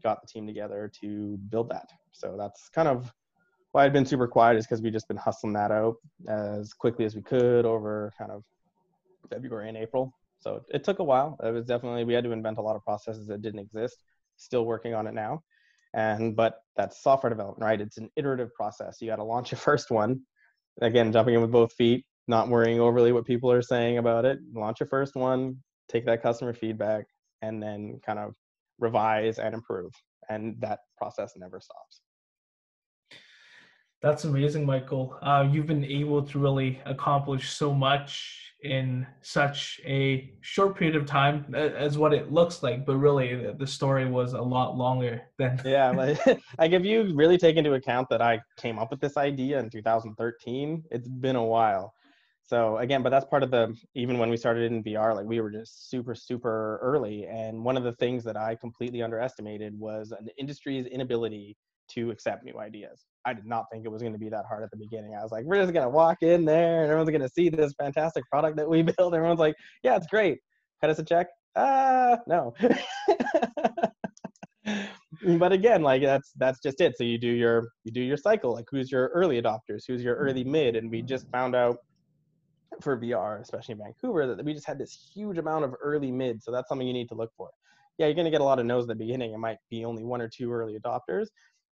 got 0.02 0.20
the 0.20 0.26
team 0.26 0.46
together 0.46 0.90
to 1.00 1.36
build 1.48 1.70
that. 1.70 1.88
So 2.12 2.36
that's 2.38 2.68
kind 2.68 2.88
of 2.88 3.12
why 3.72 3.84
I'd 3.84 3.92
been 3.92 4.06
super 4.06 4.28
quiet 4.28 4.56
is 4.56 4.66
because 4.66 4.82
we've 4.82 4.92
just 4.92 5.08
been 5.08 5.16
hustling 5.16 5.52
that 5.54 5.70
out 5.72 5.96
as 6.28 6.72
quickly 6.72 7.04
as 7.04 7.16
we 7.16 7.22
could 7.22 7.64
over 7.64 8.12
kind 8.16 8.30
of 8.30 8.44
February 9.30 9.68
and 9.68 9.78
April. 9.78 10.12
So 10.38 10.60
it 10.68 10.84
took 10.84 10.98
a 10.98 11.04
while. 11.04 11.38
It 11.42 11.50
was 11.52 11.64
definitely 11.64 12.04
we 12.04 12.12
had 12.12 12.22
to 12.24 12.32
invent 12.32 12.58
a 12.58 12.62
lot 12.62 12.76
of 12.76 12.84
processes 12.84 13.26
that 13.28 13.40
didn't 13.42 13.60
exist 13.60 14.04
still 14.36 14.64
working 14.64 14.94
on 14.94 15.06
it 15.06 15.14
now. 15.14 15.42
And 15.94 16.34
but 16.34 16.56
that's 16.76 17.02
software 17.02 17.30
development, 17.30 17.64
right? 17.64 17.80
It's 17.80 17.98
an 17.98 18.10
iterative 18.16 18.52
process. 18.54 18.98
You 19.00 19.08
got 19.08 19.16
to 19.16 19.24
launch 19.24 19.52
your 19.52 19.58
first 19.70 19.90
one. 19.90 20.20
Again, 20.80 21.12
jumping 21.12 21.34
in 21.34 21.40
with 21.40 21.52
both 21.52 21.72
feet, 21.72 22.04
not 22.26 22.48
worrying 22.48 22.80
overly 22.80 23.12
what 23.12 23.26
people 23.26 23.50
are 23.50 23.62
saying 23.62 23.98
about 23.98 24.24
it. 24.24 24.38
Launch 24.52 24.80
your 24.80 24.88
first 24.88 25.14
one, 25.14 25.56
take 25.88 26.04
that 26.06 26.22
customer 26.22 26.52
feedback, 26.52 27.04
and 27.42 27.62
then 27.62 28.00
kind 28.04 28.18
of 28.18 28.32
revise 28.78 29.38
and 29.38 29.54
improve. 29.54 29.92
And 30.28 30.56
that 30.60 30.80
process 30.98 31.34
never 31.36 31.60
stops. 31.60 32.00
That's 34.04 34.24
amazing, 34.24 34.66
Michael. 34.66 35.16
Uh, 35.22 35.48
you've 35.50 35.66
been 35.66 35.82
able 35.82 36.22
to 36.24 36.38
really 36.38 36.78
accomplish 36.84 37.48
so 37.48 37.72
much 37.72 38.52
in 38.62 39.06
such 39.22 39.80
a 39.86 40.30
short 40.42 40.76
period 40.76 40.94
of 40.94 41.06
time, 41.06 41.54
as 41.54 41.96
what 41.96 42.12
it 42.12 42.30
looks 42.30 42.62
like. 42.62 42.84
But 42.84 42.98
really, 42.98 43.50
the- 43.58 43.66
story 43.66 44.04
was 44.04 44.34
a 44.34 44.42
lot 44.42 44.76
longer 44.76 45.22
than. 45.38 45.58
yeah 45.64 45.88
like, 46.02 46.18
like 46.58 46.72
if 46.72 46.84
you 46.84 47.14
really 47.14 47.38
take 47.38 47.56
into 47.56 47.72
account 47.72 48.06
that 48.10 48.20
i 48.20 48.38
came 48.58 48.78
up 48.78 48.90
with 48.90 49.00
this 49.00 49.16
idea 49.16 49.58
in 49.58 49.70
2013 49.70 50.84
it's 50.90 51.08
been 51.08 51.36
a 51.36 51.42
while 51.42 51.94
so 52.42 52.76
again 52.76 53.02
but 53.02 53.08
that's 53.08 53.24
part 53.24 53.42
of 53.42 53.50
the 53.50 53.74
even 53.94 54.18
when 54.18 54.28
we 54.28 54.36
started 54.36 54.70
in 54.70 54.84
vr 54.84 55.14
like 55.16 55.24
we 55.24 55.40
were 55.40 55.50
just 55.50 55.88
super 55.88 56.14
super 56.14 56.78
early 56.82 57.24
and 57.26 57.64
one 57.64 57.78
of 57.78 57.84
the 57.84 57.92
things 57.92 58.22
that 58.22 58.36
i 58.36 58.54
completely 58.54 59.02
underestimated 59.02 59.72
was 59.78 60.12
an 60.12 60.28
industry's 60.36 60.84
inability 60.86 61.56
to 61.88 62.10
accept 62.10 62.44
new 62.44 62.58
ideas 62.58 63.06
i 63.26 63.32
did 63.32 63.46
not 63.46 63.64
think 63.72 63.84
it 63.84 63.88
was 63.88 64.02
going 64.02 64.12
to 64.12 64.18
be 64.18 64.28
that 64.28 64.44
hard 64.48 64.62
at 64.62 64.70
the 64.70 64.76
beginning 64.76 65.14
i 65.14 65.22
was 65.22 65.32
like 65.32 65.44
we're 65.44 65.60
just 65.60 65.72
going 65.72 65.84
to 65.84 65.90
walk 65.90 66.18
in 66.22 66.44
there 66.44 66.82
and 66.82 66.90
everyone's 66.90 67.10
going 67.10 67.20
to 67.20 67.28
see 67.28 67.48
this 67.48 67.72
fantastic 67.78 68.24
product 68.30 68.56
that 68.56 68.68
we 68.68 68.82
built 68.82 69.14
everyone's 69.14 69.40
like 69.40 69.54
yeah 69.82 69.96
it's 69.96 70.06
great 70.06 70.38
cut 70.84 70.90
us 70.90 70.98
a 70.98 71.04
check? 71.04 71.28
Ah, 71.56 72.18
no. 72.26 72.52
but 75.38 75.52
again, 75.52 75.82
like 75.82 76.02
that's 76.02 76.32
that's 76.36 76.60
just 76.60 76.80
it. 76.80 76.98
So 76.98 77.04
you 77.04 77.18
do 77.18 77.28
your 77.28 77.68
you 77.84 77.92
do 77.92 78.02
your 78.02 78.18
cycle. 78.18 78.52
Like 78.52 78.66
who's 78.70 78.92
your 78.92 79.06
early 79.08 79.40
adopters? 79.40 79.84
Who's 79.86 80.02
your 80.02 80.16
early 80.16 80.44
mid? 80.44 80.76
And 80.76 80.90
we 80.90 81.00
just 81.00 81.26
found 81.30 81.54
out 81.54 81.78
for 82.82 82.98
VR, 82.98 83.40
especially 83.40 83.72
in 83.72 83.78
Vancouver, 83.78 84.34
that 84.34 84.44
we 84.44 84.52
just 84.52 84.66
had 84.66 84.78
this 84.78 85.10
huge 85.14 85.38
amount 85.38 85.64
of 85.64 85.74
early 85.82 86.12
mid. 86.12 86.42
So 86.42 86.52
that's 86.52 86.68
something 86.68 86.86
you 86.86 86.92
need 86.92 87.08
to 87.08 87.14
look 87.14 87.30
for. 87.36 87.48
Yeah, 87.96 88.06
you're 88.06 88.16
gonna 88.16 88.30
get 88.30 88.40
a 88.40 88.44
lot 88.44 88.58
of 88.58 88.66
no's 88.66 88.84
at 88.84 88.88
the 88.88 88.96
beginning. 88.96 89.32
It 89.32 89.38
might 89.38 89.58
be 89.70 89.84
only 89.84 90.02
one 90.02 90.20
or 90.20 90.28
two 90.28 90.52
early 90.52 90.76
adopters, 90.78 91.28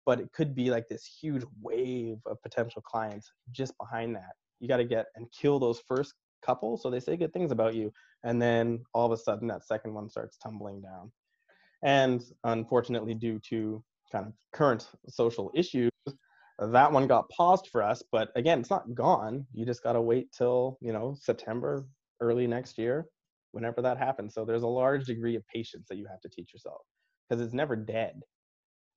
but 0.07 0.21
it 0.21 0.33
could 0.33 0.55
be 0.55 0.71
like 0.71 0.89
this 0.89 1.05
huge 1.05 1.43
wave 1.63 2.19
of 2.27 2.43
potential 2.43 2.83
clients 2.83 3.33
just 3.51 3.77
behind 3.79 4.15
that. 4.17 4.33
You 4.61 4.69
got 4.69 4.79
to 4.79 4.85
get 4.85 5.07
and 5.17 5.27
kill 5.33 5.59
those 5.59 5.81
first 5.87 6.15
couple 6.45 6.77
so 6.77 6.91
they 6.91 7.01
say 7.01 7.17
good 7.17 7.33
things 7.33 7.53
about 7.53 7.75
you 7.75 7.93
and 8.25 8.41
then 8.41 8.83
all 8.95 9.05
of 9.05 9.13
a 9.13 9.17
sudden 9.17 9.49
that 9.49 9.67
second 9.67 9.93
one 9.93 10.09
starts 10.09 10.37
tumbling 10.39 10.81
down. 10.81 11.13
And 11.83 12.23
unfortunately 12.45 13.15
due 13.15 13.39
to 13.51 13.83
kind 14.11 14.27
of 14.27 14.33
current 14.53 14.89
social 15.09 15.51
issues 15.55 15.91
that 16.59 16.93
one 16.93 17.07
got 17.07 17.29
paused 17.31 17.69
for 17.69 17.83
us 17.83 18.03
but 18.11 18.31
again 18.37 18.61
it's 18.61 18.71
not 18.71 18.95
gone. 18.95 19.47
You 19.53 19.65
just 19.67 19.83
got 19.83 19.93
to 19.93 20.01
wait 20.01 20.33
till 20.33 20.79
you 20.81 20.93
know 20.93 21.17
september 21.19 21.87
early 22.21 22.47
next 22.47 22.79
year 22.79 23.07
whenever 23.53 23.83
that 23.83 23.99
happens. 23.99 24.35
So 24.35 24.45
there's 24.45 24.63
a 24.63 24.69
large 24.69 25.05
degree 25.05 25.37
of 25.37 25.47
patience 25.47 25.87
that 25.89 25.97
you 25.97 26.07
have 26.09 26.21
to 26.21 26.29
teach 26.29 26.53
yourself 26.53 26.83
because 27.29 27.45
it's 27.45 27.55
never 27.55 27.77
dead 27.77 28.21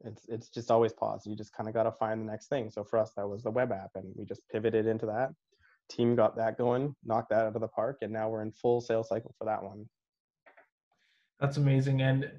it's 0.04 0.26
it's 0.28 0.50
just 0.50 0.72
always 0.72 0.94
paused. 0.94 1.28
You 1.28 1.36
just 1.36 1.54
kind 1.54 1.68
of 1.68 1.74
got 1.74 1.84
to 1.84 1.92
find 1.92 2.22
the 2.22 2.32
next 2.32 2.48
thing. 2.48 2.70
So 2.70 2.84
for 2.84 3.00
us 3.00 3.12
that 3.16 3.28
was 3.28 3.44
the 3.44 3.52
web 3.52 3.72
app 3.72 3.92
and 3.96 4.12
we 4.16 4.26
just 4.26 4.42
pivoted 4.52 4.86
into 4.86 5.06
that. 5.08 5.32
Team 5.90 6.16
got 6.16 6.36
that 6.38 6.58
going 6.58 6.96
knocked 7.04 7.30
that 7.30 7.46
out 7.46 7.56
of 7.56 7.62
the 7.62 7.68
park 7.68 7.98
and 8.02 8.12
now 8.12 8.30
we're 8.30 8.42
in 8.42 8.52
full 8.52 8.82
sales 8.82 9.10
cycle 9.10 9.34
for 9.38 9.46
that 9.46 9.64
one. 9.64 9.86
That's 11.40 11.58
amazing. 11.58 12.02
And 12.02 12.32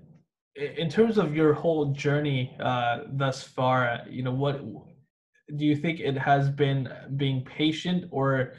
in 0.56 0.88
terms 0.88 1.18
of 1.18 1.34
your 1.34 1.52
whole 1.52 1.92
journey 1.92 2.56
uh, 2.60 3.00
thus 3.08 3.42
far 3.42 4.00
you 4.08 4.22
know 4.22 4.32
what 4.32 4.62
do 5.56 5.64
you 5.64 5.76
think 5.76 6.00
it 6.00 6.16
has 6.16 6.48
been 6.48 6.88
being 7.16 7.44
patient 7.44 8.04
or 8.10 8.54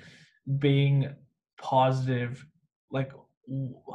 being 0.59 1.09
positive? 1.57 2.45
Like 2.91 3.11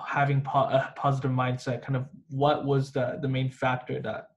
having 0.06 0.42
po- 0.42 0.70
a 0.70 0.92
positive 0.96 1.30
mindset 1.30 1.82
kind 1.82 1.96
of 1.96 2.06
what 2.28 2.64
was 2.64 2.92
the 2.92 3.18
the 3.20 3.28
main 3.28 3.50
factor 3.50 4.00
that 4.00 4.29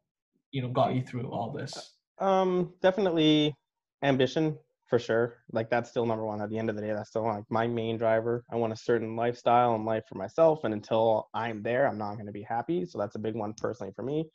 you 0.54 0.62
know 0.62 0.70
got 0.70 0.96
you 0.96 1.02
through 1.02 1.30
all 1.30 1.52
this? 1.52 1.96
Um 2.20 2.74
definitely 2.82 3.54
ambition 4.02 4.58
for 4.88 5.00
sure. 5.00 5.38
Like 5.52 5.70
that's 5.70 5.90
still 5.90 6.06
number 6.06 6.26
one. 6.26 6.42
At 6.42 6.50
the 6.50 6.58
end 6.58 6.70
of 6.70 6.76
the 6.76 6.82
day 6.82 6.94
that's 6.94 7.10
still 7.10 7.26
like 7.26 7.44
my 7.50 7.68
main 7.68 7.98
driver. 7.98 8.46
I 8.50 8.56
want 8.56 8.72
a 8.72 8.78
certain 8.78 9.16
lifestyle 9.16 9.76
and 9.76 9.86
life 9.86 10.04
for 10.08 10.16
myself 10.16 10.64
and 10.64 10.74
until 10.74 11.30
i'm 11.34 11.64
there 11.64 11.88
i'm 11.88 11.98
not 11.98 12.14
going 12.14 12.28
to 12.28 12.32
be 12.32 12.44
happy 12.44 12.86
so 12.86 13.00
that's 13.00 13.16
a 13.16 13.20
big 13.20 13.36
one 13.36 13.54
personally 13.58 13.92
for 13.96 14.04
me. 14.04 14.30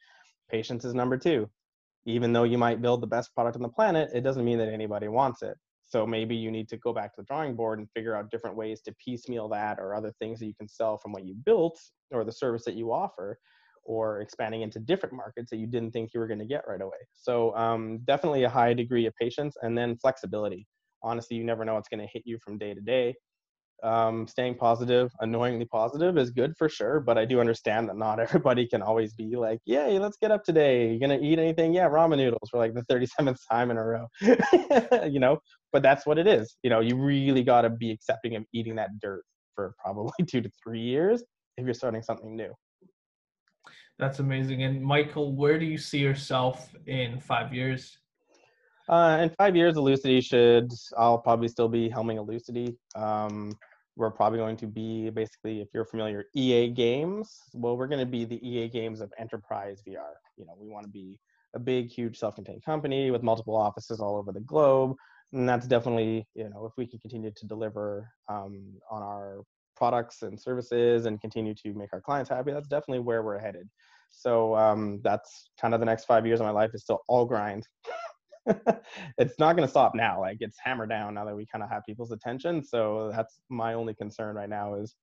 Patience 0.50 0.84
is 0.84 0.94
number 0.94 1.16
two. 1.16 1.48
Even 2.04 2.32
though 2.32 2.44
you 2.44 2.58
might 2.58 2.82
build 2.82 3.00
the 3.00 3.06
best 3.06 3.34
product 3.34 3.56
on 3.56 3.62
the 3.62 3.68
planet 3.68 4.10
it 4.12 4.22
doesn't 4.22 4.44
mean 4.44 4.58
that 4.58 4.68
anybody 4.68 5.08
wants 5.08 5.42
it. 5.42 5.56
So 5.86 6.06
maybe 6.06 6.36
you 6.36 6.50
need 6.50 6.68
to 6.68 6.76
go 6.76 6.92
back 6.92 7.14
to 7.14 7.22
the 7.22 7.26
drawing 7.26 7.54
board 7.54 7.78
and 7.78 7.88
figure 7.92 8.14
out 8.14 8.30
different 8.30 8.56
ways 8.56 8.82
to 8.82 8.94
piecemeal 9.02 9.48
that 9.50 9.78
or 9.78 9.94
other 9.94 10.12
things 10.18 10.38
that 10.40 10.46
you 10.46 10.54
can 10.54 10.68
sell 10.68 10.98
from 10.98 11.12
what 11.12 11.24
you 11.24 11.34
built 11.46 11.80
or 12.10 12.24
the 12.24 12.32
service 12.32 12.64
that 12.64 12.74
you 12.74 12.92
offer 12.92 13.38
or 13.88 14.20
expanding 14.20 14.60
into 14.60 14.78
different 14.78 15.14
markets 15.14 15.50
that 15.50 15.56
you 15.56 15.66
didn't 15.66 15.90
think 15.90 16.10
you 16.12 16.20
were 16.20 16.28
going 16.28 16.38
to 16.38 16.44
get 16.44 16.62
right 16.68 16.82
away. 16.82 16.98
So 17.14 17.56
um, 17.56 18.00
definitely 18.04 18.44
a 18.44 18.48
high 18.48 18.74
degree 18.74 19.06
of 19.06 19.14
patience 19.20 19.56
and 19.62 19.76
then 19.76 19.96
flexibility. 19.96 20.66
Honestly, 21.02 21.38
you 21.38 21.44
never 21.44 21.64
know 21.64 21.74
what's 21.74 21.88
going 21.88 22.00
to 22.00 22.08
hit 22.12 22.22
you 22.26 22.38
from 22.44 22.58
day 22.58 22.74
to 22.74 22.80
day. 22.80 23.14
Um, 23.82 24.26
staying 24.26 24.56
positive, 24.56 25.10
annoyingly 25.20 25.64
positive 25.64 26.18
is 26.18 26.30
good 26.30 26.52
for 26.58 26.68
sure, 26.68 27.00
but 27.00 27.16
I 27.16 27.24
do 27.24 27.40
understand 27.40 27.88
that 27.88 27.96
not 27.96 28.20
everybody 28.20 28.66
can 28.66 28.82
always 28.82 29.14
be 29.14 29.36
like, 29.36 29.60
"Yay, 29.66 30.00
let's 30.00 30.18
get 30.20 30.32
up 30.32 30.42
today. 30.42 30.92
You 30.92 31.00
gonna 31.00 31.20
eat 31.22 31.38
anything? 31.38 31.72
Yeah, 31.72 31.88
ramen 31.88 32.16
noodles 32.16 32.50
for 32.50 32.58
like 32.58 32.74
the 32.74 32.82
37th 32.92 33.38
time 33.50 33.70
in 33.70 33.78
a 33.78 33.84
row." 33.84 34.06
you 35.08 35.20
know, 35.20 35.38
but 35.72 35.82
that's 35.82 36.04
what 36.06 36.18
it 36.18 36.26
is. 36.26 36.56
You 36.64 36.70
know, 36.70 36.80
you 36.80 36.96
really 36.96 37.44
got 37.44 37.62
to 37.62 37.70
be 37.70 37.92
accepting 37.92 38.34
of 38.34 38.44
eating 38.52 38.74
that 38.76 38.90
dirt 39.00 39.22
for 39.54 39.74
probably 39.78 40.12
two 40.28 40.40
to 40.40 40.50
three 40.62 40.80
years 40.80 41.22
if 41.56 41.64
you're 41.64 41.72
starting 41.72 42.02
something 42.02 42.34
new. 42.36 42.52
That's 43.98 44.20
amazing. 44.20 44.62
And 44.62 44.82
Michael, 44.82 45.32
where 45.32 45.58
do 45.58 45.64
you 45.64 45.78
see 45.78 45.98
yourself 45.98 46.70
in 46.86 47.18
five 47.18 47.52
years? 47.52 47.98
Uh, 48.88 49.18
in 49.22 49.30
five 49.30 49.56
years, 49.56 49.76
Elucity 49.76 50.20
should, 50.20 50.70
I'll 50.96 51.18
probably 51.18 51.48
still 51.48 51.68
be 51.68 51.90
helming 51.90 52.16
Elucity. 52.16 52.76
Um, 52.94 53.52
we're 53.96 54.10
probably 54.10 54.38
going 54.38 54.56
to 54.58 54.66
be 54.66 55.10
basically, 55.10 55.60
if 55.60 55.68
you're 55.74 55.84
familiar, 55.84 56.26
EA 56.34 56.68
Games. 56.68 57.40
Well, 57.52 57.76
we're 57.76 57.88
going 57.88 57.98
to 57.98 58.06
be 58.06 58.24
the 58.24 58.48
EA 58.48 58.68
Games 58.68 59.00
of 59.00 59.12
enterprise 59.18 59.82
VR. 59.86 60.14
You 60.36 60.46
know, 60.46 60.54
we 60.56 60.68
want 60.68 60.84
to 60.84 60.90
be 60.90 61.18
a 61.54 61.58
big, 61.58 61.90
huge 61.90 62.16
self-contained 62.16 62.64
company 62.64 63.10
with 63.10 63.24
multiple 63.24 63.56
offices 63.56 63.98
all 64.00 64.16
over 64.16 64.30
the 64.30 64.40
globe. 64.40 64.94
And 65.32 65.48
that's 65.48 65.66
definitely, 65.66 66.26
you 66.34 66.48
know, 66.48 66.64
if 66.64 66.72
we 66.78 66.86
can 66.86 67.00
continue 67.00 67.32
to 67.34 67.46
deliver 67.46 68.08
um, 68.28 68.74
on 68.90 69.02
our 69.02 69.42
products 69.78 70.22
and 70.22 70.38
services 70.38 71.06
and 71.06 71.20
continue 71.20 71.54
to 71.54 71.72
make 71.74 71.92
our 71.92 72.00
clients 72.00 72.28
happy, 72.28 72.50
that's 72.52 72.68
definitely 72.68 72.98
where 72.98 73.22
we're 73.22 73.38
headed. 73.38 73.68
So 74.10 74.56
um, 74.56 75.00
that's 75.04 75.50
kind 75.60 75.72
of 75.72 75.80
the 75.80 75.86
next 75.86 76.04
five 76.04 76.26
years 76.26 76.40
of 76.40 76.46
my 76.46 76.52
life 76.52 76.70
is 76.74 76.82
still 76.82 77.00
all 77.08 77.24
grind. 77.24 77.66
it's 79.18 79.38
not 79.38 79.54
going 79.54 79.66
to 79.66 79.70
stop 79.70 79.94
now. 79.94 80.20
Like 80.20 80.38
it's 80.40 80.56
hammered 80.62 80.88
down 80.88 81.14
now 81.14 81.24
that 81.24 81.36
we 81.36 81.46
kind 81.46 81.62
of 81.62 81.70
have 81.70 81.84
people's 81.86 82.10
attention. 82.10 82.64
So 82.64 83.12
that's 83.14 83.40
my 83.48 83.74
only 83.74 83.94
concern 83.94 84.34
right 84.34 84.48
now 84.48 84.74
is 84.74 84.96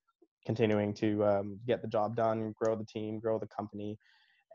continuing 0.46 0.94
to 0.96 1.24
um, 1.26 1.60
get 1.66 1.82
the 1.82 1.88
job 1.88 2.16
done, 2.16 2.54
grow 2.60 2.76
the 2.76 2.86
team, 2.86 3.20
grow 3.20 3.40
the 3.40 3.48
company, 3.48 3.98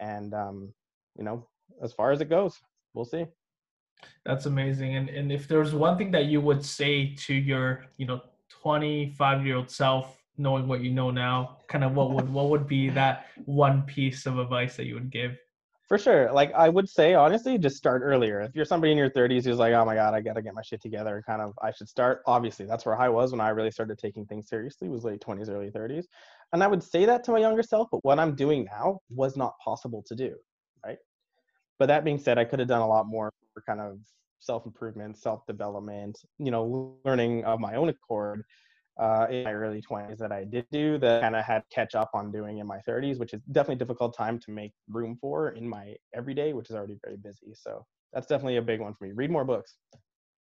and 0.01 0.35
um, 0.35 0.73
you 1.17 1.25
know, 1.25 1.47
as 1.83 1.93
far 1.93 2.13
as 2.13 2.21
it 2.21 2.29
goes, 2.29 2.59
we'll 2.95 3.05
see. 3.05 3.27
That's 4.25 4.47
amazing. 4.47 4.97
And 4.97 5.09
and 5.09 5.33
if 5.33 5.47
there's 5.49 5.75
one 5.75 5.99
thing 5.99 6.11
that 6.13 6.27
you 6.27 6.41
would 6.41 6.65
say 6.65 7.15
to 7.27 7.35
your 7.35 7.87
you 7.97 8.07
know 8.07 8.21
25 8.51 9.47
year 9.47 9.57
old 9.57 9.71
self 9.71 10.19
knowing 10.37 10.67
what 10.67 10.81
you 10.81 10.91
know 10.91 11.11
now 11.11 11.59
kind 11.69 11.85
of 11.85 11.95
what 11.95 12.11
would 12.13 12.29
what 12.33 12.49
would 12.49 12.67
be 12.67 12.89
that 12.89 13.27
one 13.45 13.83
piece 13.83 14.27
of 14.27 14.39
advice 14.39 14.77
that 14.77 14.87
you 14.87 14.95
would 14.95 15.11
give? 15.11 15.37
For 15.89 15.99
sure. 15.99 16.33
Like 16.33 16.53
i 16.55 16.69
would 16.69 16.89
say 16.89 17.15
honestly 17.15 17.59
just 17.59 17.77
start 17.77 18.03
earlier. 18.05 18.41
If 18.41 18.55
you're 18.55 18.65
somebody 18.65 18.93
in 18.93 18.99
your 18.99 19.11
30s 19.11 19.45
who's 19.45 19.59
like 19.59 19.73
oh 19.75 19.85
my 19.85 19.95
god 19.95 20.15
i 20.15 20.21
gotta 20.21 20.43
get 20.43 20.55
my 20.55 20.63
shit 20.63 20.81
together 20.81 21.23
kind 21.27 21.43
of 21.43 21.53
i 21.63 21.71
should 21.73 21.89
start. 21.89 22.23
Obviously 22.27 22.65
that's 22.67 22.87
where 22.87 22.99
i 22.99 23.09
was 23.09 23.33
when 23.33 23.41
i 23.41 23.49
really 23.51 23.71
started 23.71 23.99
taking 23.99 24.25
things 24.27 24.49
seriously 24.49 24.89
was 24.89 25.05
late 25.05 25.21
20s 25.21 25.51
early 25.51 25.71
30s 25.71 26.05
and 26.53 26.63
i 26.63 26.67
would 26.67 26.83
say 26.83 27.05
that 27.05 27.25
to 27.25 27.33
my 27.33 27.39
younger 27.39 27.63
self 27.63 27.89
but 27.91 28.05
what 28.05 28.19
i'm 28.19 28.35
doing 28.35 28.65
now 28.65 29.01
was 29.11 29.37
not 29.37 29.55
possible 29.63 30.03
to 30.07 30.15
do 30.15 30.35
right? 30.87 30.99
But 31.79 31.87
that 31.87 32.05
being 32.05 32.19
said 32.19 32.39
i 32.39 32.45
could 32.45 32.61
have 32.61 32.69
done 32.69 32.83
a 32.83 32.89
lot 32.89 33.07
more 33.07 33.33
for 33.53 33.63
kind 33.63 33.81
of 33.81 33.99
self 34.41 34.67
improvement 34.67 35.17
self 35.17 35.47
development 35.47 36.19
you 36.39 36.51
know 36.51 36.97
learning 37.05 37.45
of 37.45 37.61
my 37.61 37.75
own 37.75 37.89
accord 37.89 38.45
uh, 39.01 39.27
in 39.31 39.45
my 39.45 39.53
early 39.53 39.81
20s 39.81 40.19
that 40.19 40.31
I 40.31 40.45
did 40.45 40.67
do 40.71 40.99
that 40.99 41.23
kind 41.23 41.35
of 41.35 41.45
had 41.45 41.63
catch 41.73 41.95
up 41.95 42.11
on 42.13 42.31
doing 42.31 42.59
in 42.59 42.67
my 42.67 42.81
30s, 42.87 43.19
which 43.19 43.33
is 43.33 43.41
definitely 43.53 43.77
a 43.77 43.79
difficult 43.79 44.15
time 44.15 44.39
to 44.41 44.51
make 44.51 44.73
room 44.89 45.17
for 45.21 45.51
in 45.51 45.67
my 45.67 45.95
everyday, 46.15 46.53
which 46.53 46.69
is 46.69 46.77
already 46.77 46.99
very 47.03 47.17
busy. 47.17 47.55
So 47.55 47.87
that's 48.13 48.27
definitely 48.27 48.59
a 48.59 48.63
big 48.63 48.81
one 48.81 48.95
for 48.95 49.05
me. 49.05 49.13
Read 49.15 49.31
more 49.31 49.45
books. 49.45 49.77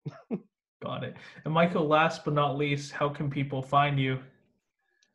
Got 0.84 1.04
it. 1.04 1.16
And 1.46 1.54
Michael, 1.54 1.88
last 1.88 2.26
but 2.26 2.34
not 2.34 2.58
least, 2.58 2.92
how 2.92 3.08
can 3.08 3.30
people 3.30 3.62
find 3.62 3.98
you? 3.98 4.20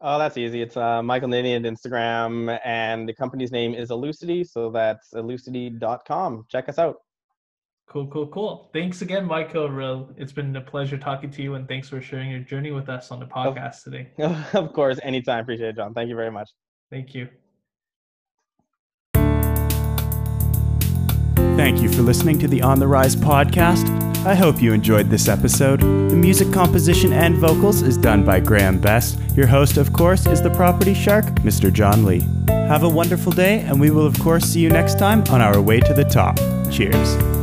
Oh, 0.01 0.19
that's 0.19 0.37
easy. 0.37 0.63
It's 0.63 0.77
uh, 0.77 1.03
Michael 1.03 1.29
Ninian 1.29 1.65
at 1.65 1.73
Instagram, 1.73 2.61
and 2.65 3.09
the 3.09 3.15
company's 3.15 3.51
name 3.51 3.75
is 3.75 3.91
Elucity, 3.91 4.45
so 4.45 4.71
that's 4.71 5.15
elucity.com. 5.15 6.45
Check 6.51 6.69
us 6.69 6.79
out. 6.79 6.97
Cool, 7.89 8.09
cool, 8.09 8.27
cool. 8.27 8.69
Thanks 8.73 9.01
again, 9.03 9.25
Michael. 9.25 9.69
Real, 9.71 10.11
it's 10.17 10.33
been 10.33 10.55
a 10.57 10.61
pleasure 10.61 10.99
talking 10.99 11.31
to 11.31 11.43
you, 11.43 11.55
and 11.55 11.69
thanks 11.69 11.89
for 11.89 12.01
sharing 12.01 12.31
your 12.31 12.41
journey 12.41 12.73
with 12.73 12.89
us 12.89 13.13
on 13.13 13.21
the 13.21 13.27
podcast 13.27 13.85
today. 13.85 14.09
Of 14.55 14.73
course, 14.73 14.99
anytime. 15.03 15.43
Appreciate 15.43 15.71
it, 15.71 15.77
John. 15.77 15.95
Thank 15.95 16.09
you 16.09 16.17
very 16.17 16.31
much. 16.31 16.51
Thank 16.91 17.15
you. 17.15 17.29
Thank 21.57 21.81
you 21.81 21.89
for 21.89 22.03
listening 22.03 22.39
to 22.41 22.49
the 22.49 22.61
On 22.61 22.79
the 22.79 22.87
Rise 22.87 23.17
podcast. 23.17 23.89
I 24.27 24.35
hope 24.35 24.61
you 24.61 24.73
enjoyed 24.73 25.09
this 25.09 25.29
episode. 25.29 25.81
The 25.81 26.17
music 26.17 26.53
composition 26.53 27.13
and 27.13 27.37
vocals 27.37 27.83
is 27.83 27.97
done 27.97 28.25
by 28.25 28.41
Graham 28.41 28.81
Best. 28.81 29.21
Your 29.37 29.47
host, 29.47 29.77
of 29.77 29.93
course, 29.93 30.27
is 30.27 30.43
the 30.43 30.51
property 30.51 30.93
shark, 30.93 31.25
Mr. 31.37 31.73
John 31.73 32.05
Lee. 32.05 32.25
Have 32.49 32.83
a 32.83 32.89
wonderful 32.89 33.31
day, 33.31 33.61
and 33.61 33.81
we 33.81 33.91
will, 33.91 34.05
of 34.05 34.19
course, 34.19 34.45
see 34.45 34.61
you 34.61 34.69
next 34.69 34.99
time 34.99 35.23
on 35.31 35.41
our 35.41 35.61
way 35.61 35.79
to 35.79 35.95
the 35.95 36.05
top. 36.05 36.37
Cheers. 36.71 37.36